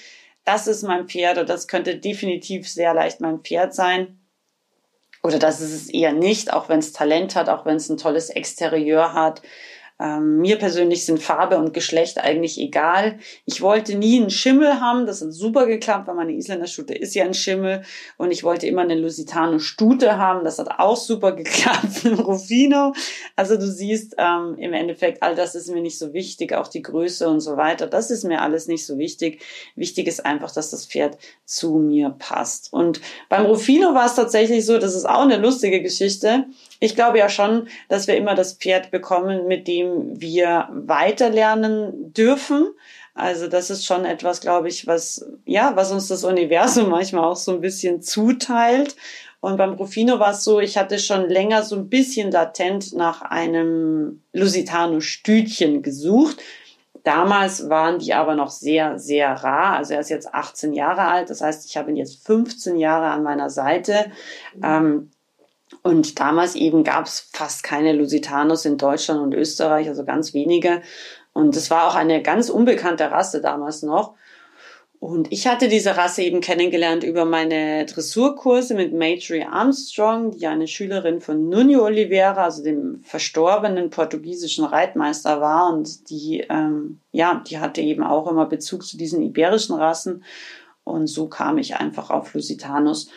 das 0.45 0.67
ist 0.67 0.83
mein 0.83 1.09
Pferd 1.09 1.39
und 1.39 1.49
das 1.49 1.69
könnte 1.69 1.97
definitiv 1.97 2.69
sehr 2.69 2.95
leicht 2.95 3.21
mein 3.21 3.41
Pferd 3.41 3.75
sein. 3.75 4.19
Oder 5.23 5.39
das 5.39 5.61
ist 5.61 5.73
es 5.73 5.89
eher 5.89 6.13
nicht, 6.13 6.53
auch 6.53 6.69
wenn 6.69 6.81
es 6.81 6.93
Talent 6.93 7.37
hat, 7.37 7.49
auch 7.49 7.65
wenn 7.65 7.77
es 7.77 7.89
ein 7.89 7.97
tolles 7.97 8.29
Exterieur 8.29 9.13
hat. 9.13 9.41
Ähm, 10.03 10.39
mir 10.39 10.59
persönlich 10.59 11.05
sind 11.05 11.23
Farbe 11.23 11.59
und 11.59 11.73
Geschlecht 11.73 12.19
eigentlich 12.19 12.59
egal. 12.59 13.21
Ich 13.45 13.63
wollte 13.63 13.95
nie 13.95 14.21
einen 14.21 14.31
Schimmel 14.31 14.81
haben. 14.81 15.07
Das 15.07 15.23
hat 15.23 15.33
super 15.33 15.67
geklappt, 15.67 16.09
weil 16.09 16.17
meine 16.17 16.33
Isländer 16.33 16.67
Stute 16.67 16.93
ist 16.93 17.15
ja 17.15 17.25
ein 17.25 17.35
Schimmel. 17.35 17.83
Und 18.17 18.33
ich 18.33 18.43
wollte 18.43 18.67
immer 18.67 18.83
eine 18.83 18.97
Lusitano 18.97 19.61
Stute 19.61 20.19
haben. 20.19 20.45
Das 20.45 20.59
hat 20.59 20.81
auch 20.81 20.97
super 20.97 21.33
geklappt 21.37 22.05
im 22.05 22.19
Rufino. 22.19 22.95
Also 23.37 23.57
du 23.57 23.71
siehst, 23.71 24.17
ähm, 24.19 24.57
im 24.59 24.73
Endeffekt, 24.73 25.23
all 25.23 25.37
das 25.37 25.55
ist 25.55 25.71
mir 25.71 25.81
nicht 25.81 25.99
so 25.99 26.13
wichtig. 26.13 26.53
Auch 26.53 26.67
die 26.67 26.83
Größe 26.83 27.29
und 27.29 27.39
so 27.39 27.57
weiter. 27.57 27.87
Das 27.87 28.11
ist 28.11 28.25
mir 28.25 28.43
alles 28.43 28.67
nicht 28.67 28.85
so 28.85 28.99
wichtig. 28.99 29.41
Wichtig 29.77 30.09
ist 30.09 30.27
einfach, 30.27 30.51
dass 30.53 30.71
das 30.71 30.85
Pferd 30.85 31.17
zu 31.45 31.77
mir 31.77 32.11
passt. 32.19 32.73
Und 32.73 33.01
beim 33.29 33.47
Rufino 33.47 33.95
war 33.95 34.07
es 34.07 34.17
tatsächlich 34.17 34.67
so, 34.67 34.79
das 34.79 34.97
ist 34.97 35.09
auch 35.09 35.23
eine 35.23 35.37
lustige 35.37 35.81
Geschichte. 35.81 36.47
Ich 36.83 36.97
glaube 36.97 37.19
ja 37.19 37.29
schon, 37.29 37.69
dass 37.89 38.09
wir 38.09 38.17
immer 38.17 38.35
das 38.35 38.55
Pferd 38.55 38.91
bekommen, 38.91 39.47
mit 39.47 39.69
dem 39.69 40.21
wir 40.21 40.69
weiterlernen 40.73 42.13
dürfen. 42.13 42.75
Also 43.15 43.47
das 43.47 43.71
ist 43.71 43.87
schon 43.87 44.05
etwas, 44.05 44.41
glaube 44.41 44.67
ich, 44.67 44.89
was, 44.89 45.25
ja, 45.45 45.77
was 45.77 45.93
uns 45.93 46.09
das 46.09 46.25
Universum 46.25 46.91
manchmal 46.91 47.23
auch 47.23 47.37
so 47.37 47.53
ein 47.53 47.61
bisschen 47.61 48.03
zuteilt. 48.03 48.97
Und 49.39 49.59
beim 49.59 49.75
Rufino 49.75 50.19
war 50.19 50.33
es 50.33 50.43
so, 50.43 50.59
ich 50.59 50.77
hatte 50.77 50.99
schon 50.99 51.29
länger 51.29 51.63
so 51.63 51.77
ein 51.77 51.89
bisschen 51.89 52.33
latent 52.33 52.95
nach 52.95 53.23
einem 53.23 54.21
Lusitano-Stütchen 54.33 55.83
gesucht. 55.83 56.43
Damals 57.05 57.69
waren 57.69 58.01
die 58.01 58.13
aber 58.13 58.35
noch 58.35 58.51
sehr, 58.51 58.99
sehr 58.99 59.31
rar. 59.31 59.77
Also 59.77 59.95
er 59.95 60.01
ist 60.01 60.11
jetzt 60.11 60.35
18 60.35 60.73
Jahre 60.73 61.03
alt. 61.03 61.31
Das 61.31 61.43
heißt, 61.43 61.65
ich 61.65 61.77
habe 61.77 61.91
ihn 61.91 61.97
jetzt 61.97 62.27
15 62.27 62.77
Jahre 62.77 63.07
an 63.07 63.23
meiner 63.23 63.51
Seite. 63.51 64.11
Ähm, 64.61 65.11
und 65.83 66.21
damals 66.21 66.55
eben 66.55 66.85
gab 66.85 67.07
es 67.07 67.29
fast 67.33 67.63
keine 67.63 67.93
Lusitanos 67.93 68.65
in 68.65 68.79
Deutschland 68.79 69.21
und 69.21 69.35
Österreich, 69.35 69.89
also 69.89 70.05
ganz 70.05 70.35
wenige. 70.35 70.83
Und 71.33 71.57
es 71.57 71.71
war 71.71 71.89
auch 71.89 71.95
eine 71.95 72.23
ganz 72.23 72.51
unbekannte 72.51 73.11
Rasse 73.11 73.41
damals 73.41 73.83
noch. 73.83 74.15
Und 75.03 75.33
ich 75.33 75.49
hatte 75.49 75.67
diese 75.67 75.97
Rasse 75.97 76.23
eben 76.23 76.41
kennengelernt 76.41 77.03
über 77.03 77.25
meine 77.25 77.87
Dressurkurse 77.87 78.77
mit 78.77 78.95
Majorie 78.95 79.43
Armstrong, 79.43 80.31
die 80.31 80.47
eine 80.47 80.69
Schülerin 80.69 81.21
von 81.21 81.49
Nuno 81.49 81.83
Oliveira, 81.83 82.45
also 82.45 82.63
dem 82.63 83.01
verstorbenen 83.03 83.91
portugiesischen 83.91 84.65
Reitmeister 84.65 85.41
war. 85.41 85.75
Und 85.75 86.09
die, 86.09 86.45
ähm, 86.49 87.01
ja, 87.11 87.43
die 87.45 87.59
hatte 87.59 87.81
eben 87.81 88.05
auch 88.05 88.31
immer 88.31 88.47
Bezug 88.47 88.87
zu 88.87 88.97
diesen 88.97 89.23
iberischen 89.23 89.75
Rassen. 89.75 90.23
Und 90.85 91.09
so 91.09 91.27
kam 91.27 91.59
ich 91.59 91.75
einfach 91.75 92.11
auf 92.11 92.33
Lusitanus. 92.35 93.09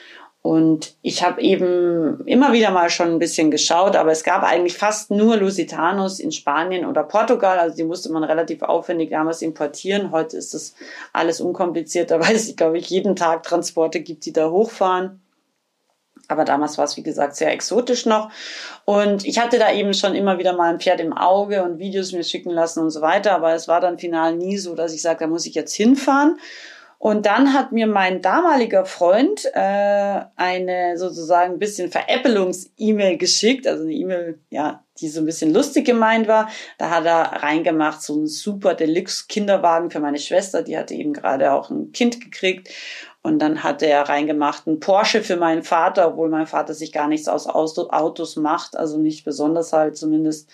Und 0.46 0.94
ich 1.02 1.24
habe 1.24 1.42
eben 1.42 2.24
immer 2.28 2.54
wieder 2.54 2.70
mal 2.70 2.92
schon 2.92 3.08
ein 3.08 3.18
bisschen 3.18 3.50
geschaut, 3.50 3.96
aber 3.96 4.12
es 4.12 4.24
gab 4.24 4.44
eigentlich 4.44 4.78
fast 4.78 5.10
nur 5.10 5.38
Lusitanos 5.38 6.20
in 6.20 6.32
Spanien 6.32 6.86
oder 6.86 7.02
Portugal. 7.02 7.58
Also 7.58 7.78
die 7.78 7.84
musste 7.84 8.12
man 8.12 8.24
relativ 8.24 8.62
aufwendig 8.62 9.10
damals 9.10 9.42
importieren. 9.42 10.12
Heute 10.12 10.38
ist 10.38 10.54
das 10.54 10.76
alles 11.14 11.42
unkomplizierter, 11.42 12.20
weil 12.28 12.36
es, 12.36 12.56
glaube 12.56 12.78
ich, 12.78 12.92
jeden 12.92 13.16
Tag 13.16 13.42
Transporte 13.42 14.02
gibt, 14.02 14.24
die 14.28 14.34
da 14.34 14.52
hochfahren. 14.52 15.20
Aber 16.28 16.46
damals 16.46 16.78
war 16.78 16.86
es, 16.86 16.96
wie 16.96 17.02
gesagt, 17.02 17.36
sehr 17.36 17.52
exotisch 17.52 18.06
noch. 18.06 18.30
Und 18.86 19.26
ich 19.26 19.40
hatte 19.40 19.58
da 19.58 19.74
eben 19.74 19.96
schon 19.96 20.14
immer 20.14 20.38
wieder 20.38 20.56
mal 20.56 20.72
ein 20.72 20.80
Pferd 20.80 21.00
im 21.00 21.14
Auge 21.14 21.64
und 21.64 21.80
Videos 21.80 22.12
mir 22.12 22.24
schicken 22.24 22.52
lassen 22.52 22.82
und 22.82 22.92
so 22.92 23.02
weiter. 23.02 23.32
Aber 23.32 23.56
es 23.56 23.68
war 23.68 23.82
dann 23.82 23.98
final 23.98 24.36
nie 24.36 24.60
so, 24.60 24.76
dass 24.76 24.94
ich 24.94 25.02
sage, 25.02 25.22
da 25.22 25.28
muss 25.28 25.48
ich 25.48 25.56
jetzt 25.56 25.74
hinfahren. 25.74 26.38
Und 26.98 27.26
dann 27.26 27.54
hat 27.54 27.72
mir 27.72 27.88
mein 27.88 28.22
damaliger 28.22 28.86
Freund 28.86 29.46
äh, 29.54 30.22
eine 30.36 30.98
sozusagen 30.98 31.54
ein 31.54 31.60
bisschen 31.60 31.92
Veräppelungs-E-Mail 31.92 33.18
geschickt, 33.18 33.68
also 33.68 33.84
eine 33.84 33.94
E-Mail, 33.94 34.40
ja, 34.50 34.84
die 35.00 35.10
so 35.10 35.22
ein 35.22 35.26
bisschen 35.26 35.54
lustig 35.54 35.86
gemeint 35.86 36.28
war. 36.28 36.50
Da 36.78 36.90
hat 36.90 37.06
er 37.06 37.44
reingemacht 37.44 38.02
so 38.02 38.14
einen 38.14 38.28
super 38.28 38.74
Deluxe-Kinderwagen 38.74 39.92
für 39.92 40.00
meine 40.00 40.20
Schwester, 40.20 40.64
die 40.64 40.78
hatte 40.78 40.94
eben 40.94 41.14
gerade 41.14 41.52
auch 41.52 41.70
ein 41.70 41.92
Kind 41.92 42.22
gekriegt. 42.22 42.70
Und 43.22 43.40
dann 43.40 43.64
hat 43.64 43.82
er 43.82 44.04
reingemacht 44.04 44.68
einen 44.68 44.80
Porsche 44.80 45.24
für 45.24 45.36
meinen 45.36 45.64
Vater, 45.64 46.10
obwohl 46.10 46.30
mein 46.30 46.46
Vater 46.46 46.76
sich 46.76 46.92
gar 46.92 47.08
nichts 47.08 47.28
aus 47.28 47.48
Autos 47.48 48.36
macht, 48.36 48.78
also 48.78 49.00
nicht 49.00 49.26
besonders 49.26 49.74
halt 49.74 49.98
zumindest. 49.98 50.50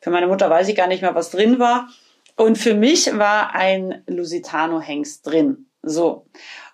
Für 0.00 0.10
meine 0.10 0.26
Mutter 0.26 0.48
weiß 0.48 0.66
ich 0.68 0.76
gar 0.76 0.86
nicht 0.88 1.02
mehr, 1.02 1.14
was 1.14 1.30
drin 1.30 1.58
war. 1.58 1.88
Und 2.36 2.56
für 2.58 2.74
mich 2.74 3.16
war 3.18 3.54
ein 3.54 4.02
Lusitano-Hengst 4.06 5.26
drin. 5.26 5.65
So. 5.86 6.26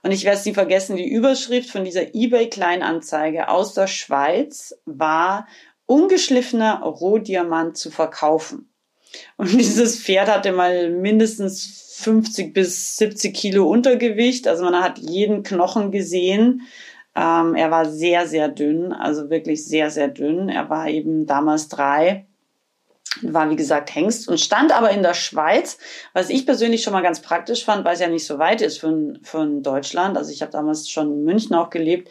Und 0.03 0.11
ich 0.11 0.25
werde 0.25 0.39
es 0.39 0.47
nie 0.47 0.55
vergessen, 0.55 0.97
die 0.97 1.09
Überschrift 1.09 1.69
von 1.69 1.85
dieser 1.85 2.15
eBay-Kleinanzeige 2.15 3.49
aus 3.49 3.75
der 3.75 3.87
Schweiz 3.87 4.75
war 4.87 5.47
ungeschliffener 5.85 6.81
Rohdiamant 6.81 7.77
zu 7.77 7.91
verkaufen. 7.91 8.73
Und 9.37 9.53
dieses 9.59 10.03
Pferd 10.03 10.29
hatte 10.29 10.53
mal 10.53 10.91
mindestens 10.91 11.99
50 12.01 12.55
bis 12.55 12.97
70 12.97 13.35
Kilo 13.35 13.69
Untergewicht. 13.69 14.49
Also 14.49 14.65
man 14.65 14.83
hat 14.83 14.99
jeden 14.99 15.43
Knochen 15.43 15.91
gesehen. 15.91 16.63
Ähm, 17.15 17.55
er 17.55 17.71
war 17.71 17.85
sehr, 17.85 18.27
sehr 18.27 18.49
dünn, 18.49 18.95
also 18.95 19.29
wirklich 19.29 19.67
sehr, 19.67 19.91
sehr 19.91 20.09
dünn. 20.09 20.49
Er 20.49 20.71
war 20.71 20.89
eben 20.89 21.27
damals 21.27 21.69
drei 21.69 22.27
war 23.21 23.51
wie 23.51 23.57
gesagt 23.57 23.95
Hengst 23.95 24.29
und 24.29 24.41
stand 24.41 24.73
aber 24.73 24.91
in 24.91 25.03
der 25.03 25.15
Schweiz, 25.15 25.79
was 26.15 26.31
ich 26.31 26.47
persönlich 26.47 26.83
schon 26.83 26.95
mal 26.95 27.03
ganz 27.03 27.21
praktisch 27.21 27.65
fand, 27.65 27.85
weil 27.85 27.95
es 27.95 28.01
ja 28.01 28.09
nicht 28.09 28.27
so 28.27 28.39
weit 28.39 28.63
ist 28.63 28.79
von, 28.79 29.19
von 29.23 29.63
Deutschland. 29.63 30.17
Also 30.17 30.33
ich 30.33 30.41
habe 30.41 30.53
damals 30.53 30.89
schon 30.89 31.13
in 31.13 31.25
München 31.25 31.55
auch 31.55 31.71
gelebt 31.71 32.11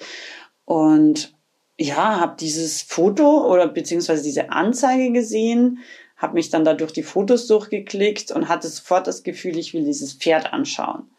und 0.66 1.34
ja, 1.80 2.20
habe 2.20 2.36
dieses 2.40 2.84
Foto 2.84 3.48
oder 3.52 3.68
beziehungsweise 3.68 4.24
diese 4.24 4.52
Anzeige 4.52 5.12
gesehen, 5.12 5.80
habe 6.16 6.36
mich 6.36 6.52
dann 6.52 6.64
da 6.64 6.76
durch 6.76 6.94
die 6.94 7.02
Fotos 7.02 7.48
durchgeklickt 7.48 8.32
und 8.32 8.48
hatte 8.48 8.68
sofort 8.68 9.08
das 9.08 9.24
Gefühl, 9.24 9.58
ich 9.58 9.74
will 9.74 9.84
dieses 9.84 10.14
Pferd 10.14 10.54
anschauen. 10.54 11.10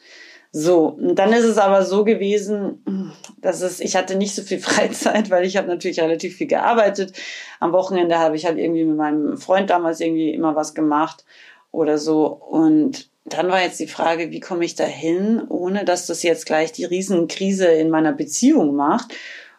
So, 0.54 0.88
und 0.88 1.14
dann 1.14 1.32
ist 1.32 1.44
es 1.44 1.56
aber 1.56 1.82
so 1.82 2.04
gewesen, 2.04 3.14
dass 3.40 3.62
es, 3.62 3.80
ich 3.80 3.96
hatte 3.96 4.16
nicht 4.16 4.34
so 4.34 4.42
viel 4.42 4.58
Freizeit, 4.60 5.30
weil 5.30 5.46
ich 5.46 5.56
habe 5.56 5.66
natürlich 5.66 5.98
relativ 6.00 6.36
viel 6.36 6.46
gearbeitet. 6.46 7.14
Am 7.58 7.72
Wochenende 7.72 8.18
habe 8.18 8.36
ich 8.36 8.44
halt 8.44 8.58
irgendwie 8.58 8.84
mit 8.84 8.96
meinem 8.98 9.38
Freund 9.38 9.70
damals 9.70 10.00
irgendwie 10.00 10.30
immer 10.30 10.54
was 10.54 10.74
gemacht 10.74 11.24
oder 11.70 11.96
so. 11.96 12.26
Und 12.26 13.08
dann 13.24 13.48
war 13.48 13.62
jetzt 13.62 13.80
die 13.80 13.86
Frage, 13.86 14.30
wie 14.30 14.40
komme 14.40 14.66
ich 14.66 14.74
da 14.74 14.84
hin, 14.84 15.42
ohne 15.48 15.86
dass 15.86 16.06
das 16.06 16.22
jetzt 16.22 16.44
gleich 16.44 16.70
die 16.70 16.84
Riesenkrise 16.84 17.66
in 17.68 17.88
meiner 17.88 18.12
Beziehung 18.12 18.74
macht. 18.74 19.14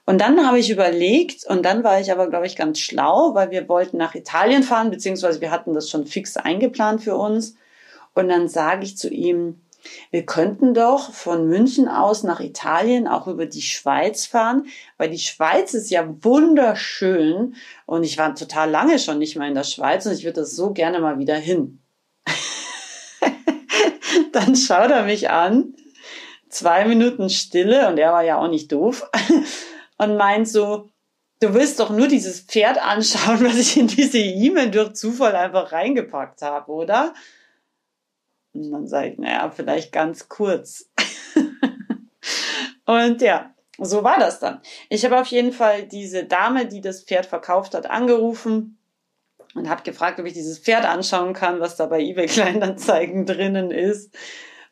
Und 0.05 0.21
dann 0.21 0.45
habe 0.45 0.59
ich 0.59 0.69
überlegt, 0.69 1.45
und 1.47 1.63
dann 1.65 1.83
war 1.83 1.99
ich 2.01 2.11
aber, 2.11 2.29
glaube 2.29 2.45
ich, 2.45 2.55
ganz 2.55 2.77
schlau, 2.79 3.33
weil 3.33 3.49
wir 3.49 3.67
wollten 3.67 3.97
nach 3.97 4.13
Italien 4.13 4.61
fahren, 4.61 4.91
beziehungsweise 4.91 5.41
wir 5.41 5.49
hatten 5.49 5.73
das 5.73 5.89
schon 5.89 6.05
fix 6.05 6.37
eingeplant 6.37 7.01
für 7.01 7.15
uns. 7.15 7.55
Und 8.13 8.29
dann 8.29 8.47
sage 8.47 8.83
ich 8.83 8.97
zu 8.97 9.09
ihm, 9.09 9.62
wir 10.11 10.25
könnten 10.25 10.73
doch 10.73 11.11
von 11.11 11.47
München 11.47 11.87
aus 11.87 12.23
nach 12.23 12.39
Italien 12.39 13.07
auch 13.07 13.27
über 13.27 13.45
die 13.45 13.61
Schweiz 13.61 14.25
fahren, 14.25 14.67
weil 14.97 15.09
die 15.09 15.19
Schweiz 15.19 15.73
ist 15.73 15.89
ja 15.89 16.07
wunderschön 16.23 17.55
und 17.85 18.03
ich 18.03 18.17
war 18.17 18.35
total 18.35 18.69
lange 18.69 18.99
schon 18.99 19.19
nicht 19.19 19.35
mehr 19.35 19.47
in 19.47 19.55
der 19.55 19.63
Schweiz 19.63 20.05
und 20.05 20.13
ich 20.13 20.23
würde 20.23 20.41
das 20.41 20.55
so 20.55 20.71
gerne 20.71 20.99
mal 20.99 21.19
wieder 21.19 21.35
hin. 21.35 21.79
Dann 24.31 24.55
schaut 24.55 24.91
er 24.91 25.03
mich 25.03 25.29
an, 25.29 25.75
zwei 26.49 26.85
Minuten 26.85 27.29
Stille 27.29 27.89
und 27.89 27.97
er 27.97 28.13
war 28.13 28.23
ja 28.23 28.37
auch 28.37 28.49
nicht 28.49 28.71
doof 28.71 29.09
und 29.97 30.17
meint 30.17 30.47
so, 30.47 30.89
du 31.39 31.53
willst 31.53 31.79
doch 31.79 31.89
nur 31.89 32.07
dieses 32.07 32.41
Pferd 32.41 32.81
anschauen, 32.81 33.43
was 33.43 33.57
ich 33.57 33.77
in 33.77 33.87
diese 33.87 34.19
E-Mail 34.19 34.71
durch 34.71 34.93
Zufall 34.93 35.35
einfach 35.35 35.71
reingepackt 35.71 36.41
habe, 36.41 36.71
oder? 36.71 37.13
Und 38.53 38.71
dann 38.71 38.87
sage 38.87 39.09
ich, 39.09 39.17
naja, 39.17 39.49
vielleicht 39.49 39.91
ganz 39.91 40.29
kurz. 40.29 40.89
und 42.85 43.21
ja, 43.21 43.53
so 43.79 44.03
war 44.03 44.19
das 44.19 44.39
dann. 44.39 44.61
Ich 44.89 45.03
habe 45.03 45.19
auf 45.19 45.27
jeden 45.27 45.51
Fall 45.51 45.83
diese 45.87 46.25
Dame, 46.25 46.67
die 46.67 46.81
das 46.81 47.03
Pferd 47.03 47.25
verkauft 47.25 47.73
hat, 47.73 47.89
angerufen 47.89 48.77
und 49.55 49.69
habe 49.69 49.83
gefragt, 49.83 50.19
ob 50.19 50.25
ich 50.25 50.33
dieses 50.33 50.59
Pferd 50.59 50.85
anschauen 50.85 51.33
kann, 51.33 51.59
was 51.59 51.75
da 51.75 51.87
bei 51.87 51.99
eBay 52.01 52.25
Kleinanzeigen 52.27 53.25
drinnen 53.25 53.71
ist 53.71 54.15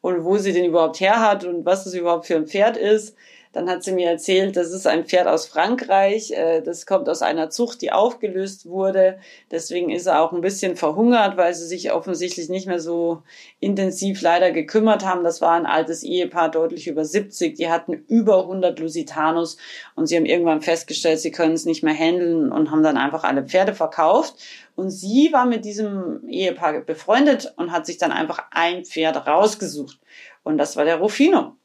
und 0.02 0.24
wo 0.24 0.38
sie 0.38 0.54
den 0.54 0.66
überhaupt 0.66 1.00
her 1.00 1.20
hat 1.20 1.44
und 1.44 1.66
was 1.66 1.84
das 1.84 1.94
überhaupt 1.94 2.28
für 2.28 2.36
ein 2.36 2.48
Pferd 2.48 2.78
ist. 2.78 3.16
Dann 3.54 3.70
hat 3.70 3.84
sie 3.84 3.92
mir 3.92 4.10
erzählt, 4.10 4.56
das 4.56 4.72
ist 4.72 4.88
ein 4.88 5.06
Pferd 5.06 5.28
aus 5.28 5.46
Frankreich. 5.46 6.32
Äh, 6.32 6.62
das 6.62 6.86
kommt 6.86 7.10
aus 7.10 7.22
einer 7.22 7.50
Zucht, 7.50 7.82
die 7.82 7.92
aufgelöst 7.92 8.66
wurde. 8.66 9.20
Deswegen 9.52 9.90
ist 9.90 10.06
er 10.06 10.22
auch 10.22 10.32
ein 10.32 10.40
bisschen 10.40 10.78
verhungert, 10.78 11.36
weil 11.36 11.54
sie 11.54 11.68
sich 11.68 11.92
offensichtlich 11.92 12.48
nicht 12.48 12.68
mehr 12.68 12.80
so 12.80 13.24
intensiv 13.60 14.22
leider 14.22 14.52
gekümmert 14.52 15.06
haben. 15.06 15.26
Das 15.26 15.42
war 15.42 15.52
ein 15.52 15.66
altes 15.66 16.04
Ehepaar, 16.04 16.50
deutlich 16.50 16.88
über 16.88 17.04
70. 17.04 17.56
Die 17.56 17.70
hatten 17.70 17.94
über 18.08 18.44
100 18.44 18.80
Lusitanos 18.80 19.58
und 19.96 20.08
sie 20.08 20.16
haben 20.16 20.26
irgendwann 20.26 20.62
festgestellt, 20.62 21.20
sie 21.20 21.32
können 21.32 21.54
es 21.54 21.66
nicht 21.66 21.84
mehr 21.84 21.94
handeln 21.94 22.54
und 22.54 22.72
haben 22.72 22.84
dann 22.84 22.98
einfach 22.98 23.26
alle 23.26 23.44
Pferde 23.44 23.74
verkauft. 23.74 24.36
Und 24.76 24.92
sie 24.92 25.34
war 25.34 25.46
mit 25.46 25.66
diesem 25.66 26.28
Ehepaar 26.30 26.82
befreundet 26.82 27.54
und 27.58 27.74
hat 27.74 27.86
sich 27.86 27.98
dann 27.98 28.14
einfach 28.14 28.46
ein 28.52 28.86
Pferd 28.86 29.28
rausgesucht. 29.28 30.00
Und 30.44 30.58
das 30.58 30.78
war 30.78 30.86
der 30.86 30.98
Rufino. 30.98 31.58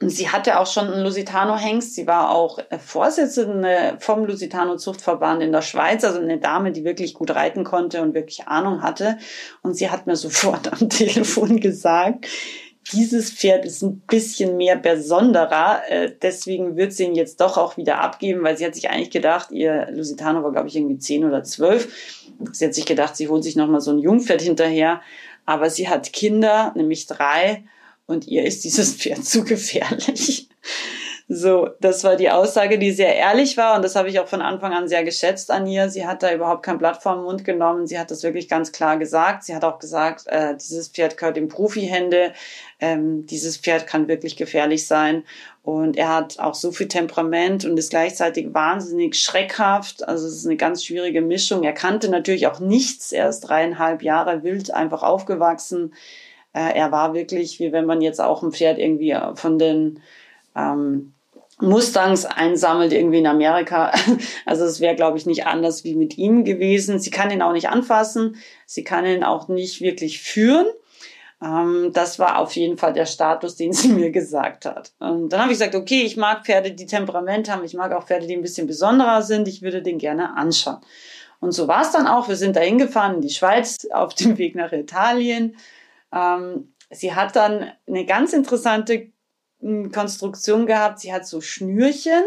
Sie 0.00 0.28
hatte 0.28 0.58
auch 0.58 0.66
schon 0.66 0.88
einen 0.88 1.04
Lusitano-Hengst. 1.04 1.94
Sie 1.94 2.06
war 2.06 2.30
auch 2.30 2.58
äh, 2.58 2.78
Vorsitzende 2.78 3.96
vom 4.00 4.24
Lusitano-Zuchtverband 4.24 5.42
in 5.42 5.52
der 5.52 5.62
Schweiz, 5.62 6.04
also 6.04 6.20
eine 6.20 6.38
Dame, 6.38 6.72
die 6.72 6.84
wirklich 6.84 7.14
gut 7.14 7.30
reiten 7.30 7.64
konnte 7.64 8.02
und 8.02 8.12
wirklich 8.12 8.48
Ahnung 8.48 8.82
hatte. 8.82 9.18
Und 9.62 9.74
sie 9.74 9.90
hat 9.90 10.06
mir 10.06 10.16
sofort 10.16 10.72
am 10.72 10.88
Telefon 10.88 11.60
gesagt, 11.60 12.26
dieses 12.92 13.30
Pferd 13.30 13.64
ist 13.64 13.82
ein 13.82 14.00
bisschen 14.00 14.56
mehr 14.56 14.76
besonderer, 14.76 15.82
äh, 15.88 16.12
deswegen 16.20 16.76
wird 16.76 16.92
sie 16.92 17.04
ihn 17.04 17.14
jetzt 17.14 17.40
doch 17.40 17.56
auch 17.56 17.76
wieder 17.76 18.00
abgeben, 18.00 18.42
weil 18.42 18.56
sie 18.58 18.66
hat 18.66 18.74
sich 18.74 18.90
eigentlich 18.90 19.10
gedacht, 19.10 19.50
ihr 19.52 19.88
Lusitano 19.90 20.42
war, 20.42 20.52
glaube 20.52 20.68
ich, 20.68 20.76
irgendwie 20.76 20.98
zehn 20.98 21.24
oder 21.24 21.42
zwölf. 21.44 21.88
Sie 22.52 22.66
hat 22.66 22.74
sich 22.74 22.84
gedacht, 22.84 23.16
sie 23.16 23.28
holt 23.28 23.44
sich 23.44 23.56
nochmal 23.56 23.80
so 23.80 23.90
ein 23.90 23.98
Jungpferd 23.98 24.42
hinterher, 24.42 25.00
aber 25.46 25.70
sie 25.70 25.88
hat 25.88 26.12
Kinder, 26.12 26.72
nämlich 26.76 27.06
drei, 27.06 27.64
und 28.06 28.26
ihr 28.26 28.44
ist 28.44 28.64
dieses 28.64 28.94
Pferd 28.94 29.24
zu 29.24 29.44
gefährlich. 29.44 30.48
So, 31.26 31.70
das 31.80 32.04
war 32.04 32.16
die 32.16 32.28
Aussage, 32.28 32.78
die 32.78 32.92
sehr 32.92 33.16
ehrlich 33.16 33.56
war 33.56 33.76
und 33.76 33.82
das 33.82 33.96
habe 33.96 34.10
ich 34.10 34.20
auch 34.20 34.28
von 34.28 34.42
Anfang 34.42 34.74
an 34.74 34.88
sehr 34.88 35.04
geschätzt 35.04 35.50
an 35.50 35.66
ihr. 35.66 35.88
Sie 35.88 36.06
hat 36.06 36.22
da 36.22 36.30
überhaupt 36.34 36.62
kein 36.62 36.76
Blatt 36.76 37.02
den 37.02 37.22
Mund 37.22 37.46
genommen. 37.46 37.86
Sie 37.86 37.98
hat 37.98 38.10
das 38.10 38.22
wirklich 38.22 38.46
ganz 38.46 38.72
klar 38.72 38.98
gesagt. 38.98 39.44
Sie 39.44 39.54
hat 39.54 39.64
auch 39.64 39.78
gesagt, 39.78 40.26
äh, 40.26 40.54
dieses 40.54 40.88
Pferd 40.88 41.16
gehört 41.16 41.38
in 41.38 41.48
Profihände. 41.48 42.34
Ähm, 42.78 43.24
dieses 43.24 43.56
Pferd 43.56 43.86
kann 43.86 44.06
wirklich 44.06 44.36
gefährlich 44.36 44.86
sein. 44.86 45.24
Und 45.62 45.96
er 45.96 46.14
hat 46.14 46.38
auch 46.40 46.54
so 46.54 46.72
viel 46.72 46.88
Temperament 46.88 47.64
und 47.64 47.78
ist 47.78 47.88
gleichzeitig 47.88 48.52
wahnsinnig 48.52 49.16
schreckhaft. 49.16 50.06
Also 50.06 50.26
es 50.26 50.34
ist 50.34 50.46
eine 50.46 50.58
ganz 50.58 50.84
schwierige 50.84 51.22
Mischung. 51.22 51.62
Er 51.62 51.72
kannte 51.72 52.10
natürlich 52.10 52.48
auch 52.48 52.60
nichts. 52.60 53.12
Er 53.12 53.30
ist 53.30 53.40
dreieinhalb 53.40 54.02
Jahre 54.02 54.42
wild 54.42 54.74
einfach 54.74 55.02
aufgewachsen. 55.02 55.94
Äh, 56.54 56.76
er 56.76 56.92
war 56.92 57.12
wirklich, 57.12 57.60
wie 57.60 57.72
wenn 57.72 57.84
man 57.84 58.00
jetzt 58.00 58.20
auch 58.20 58.42
ein 58.42 58.52
Pferd 58.52 58.78
irgendwie 58.78 59.14
von 59.34 59.58
den 59.58 60.00
ähm, 60.56 61.12
Mustangs 61.60 62.24
einsammelt 62.24 62.92
irgendwie 62.92 63.18
in 63.18 63.26
Amerika. 63.26 63.92
Also 64.46 64.64
es 64.64 64.80
wäre, 64.80 64.94
glaube 64.94 65.18
ich, 65.18 65.26
nicht 65.26 65.46
anders 65.46 65.84
wie 65.84 65.94
mit 65.94 66.18
ihm 66.18 66.44
gewesen. 66.44 66.98
Sie 66.98 67.10
kann 67.10 67.30
ihn 67.30 67.42
auch 67.42 67.52
nicht 67.52 67.68
anfassen. 67.68 68.36
Sie 68.66 68.84
kann 68.84 69.06
ihn 69.06 69.24
auch 69.24 69.48
nicht 69.48 69.80
wirklich 69.80 70.20
führen. 70.20 70.66
Ähm, 71.42 71.90
das 71.92 72.18
war 72.18 72.38
auf 72.38 72.54
jeden 72.54 72.78
Fall 72.78 72.92
der 72.92 73.06
Status, 73.06 73.56
den 73.56 73.72
sie 73.74 73.88
mir 73.88 74.10
gesagt 74.10 74.64
hat. 74.64 74.92
Und 74.98 75.30
dann 75.30 75.40
habe 75.40 75.52
ich 75.52 75.58
gesagt, 75.58 75.74
okay, 75.74 76.02
ich 76.02 76.16
mag 76.16 76.44
Pferde, 76.44 76.72
die 76.72 76.86
Temperament 76.86 77.50
haben. 77.50 77.64
Ich 77.64 77.74
mag 77.74 77.92
auch 77.92 78.06
Pferde, 78.06 78.26
die 78.26 78.36
ein 78.36 78.42
bisschen 78.42 78.66
besonderer 78.66 79.22
sind. 79.22 79.48
Ich 79.48 79.62
würde 79.62 79.82
den 79.82 79.98
gerne 79.98 80.36
anschauen. 80.36 80.78
Und 81.40 81.52
so 81.52 81.68
war 81.68 81.82
es 81.82 81.90
dann 81.90 82.06
auch. 82.06 82.28
Wir 82.28 82.36
sind 82.36 82.56
da 82.56 82.60
hingefahren 82.60 83.16
in 83.16 83.20
die 83.20 83.30
Schweiz 83.30 83.86
auf 83.92 84.14
dem 84.14 84.38
Weg 84.38 84.54
nach 84.54 84.72
Italien. 84.72 85.56
Ähm, 86.14 86.74
sie 86.90 87.14
hat 87.14 87.36
dann 87.36 87.72
eine 87.86 88.06
ganz 88.06 88.32
interessante 88.32 89.12
Konstruktion 89.92 90.66
gehabt. 90.66 91.00
Sie 91.00 91.12
hat 91.12 91.26
so 91.26 91.40
Schnürchen 91.40 92.22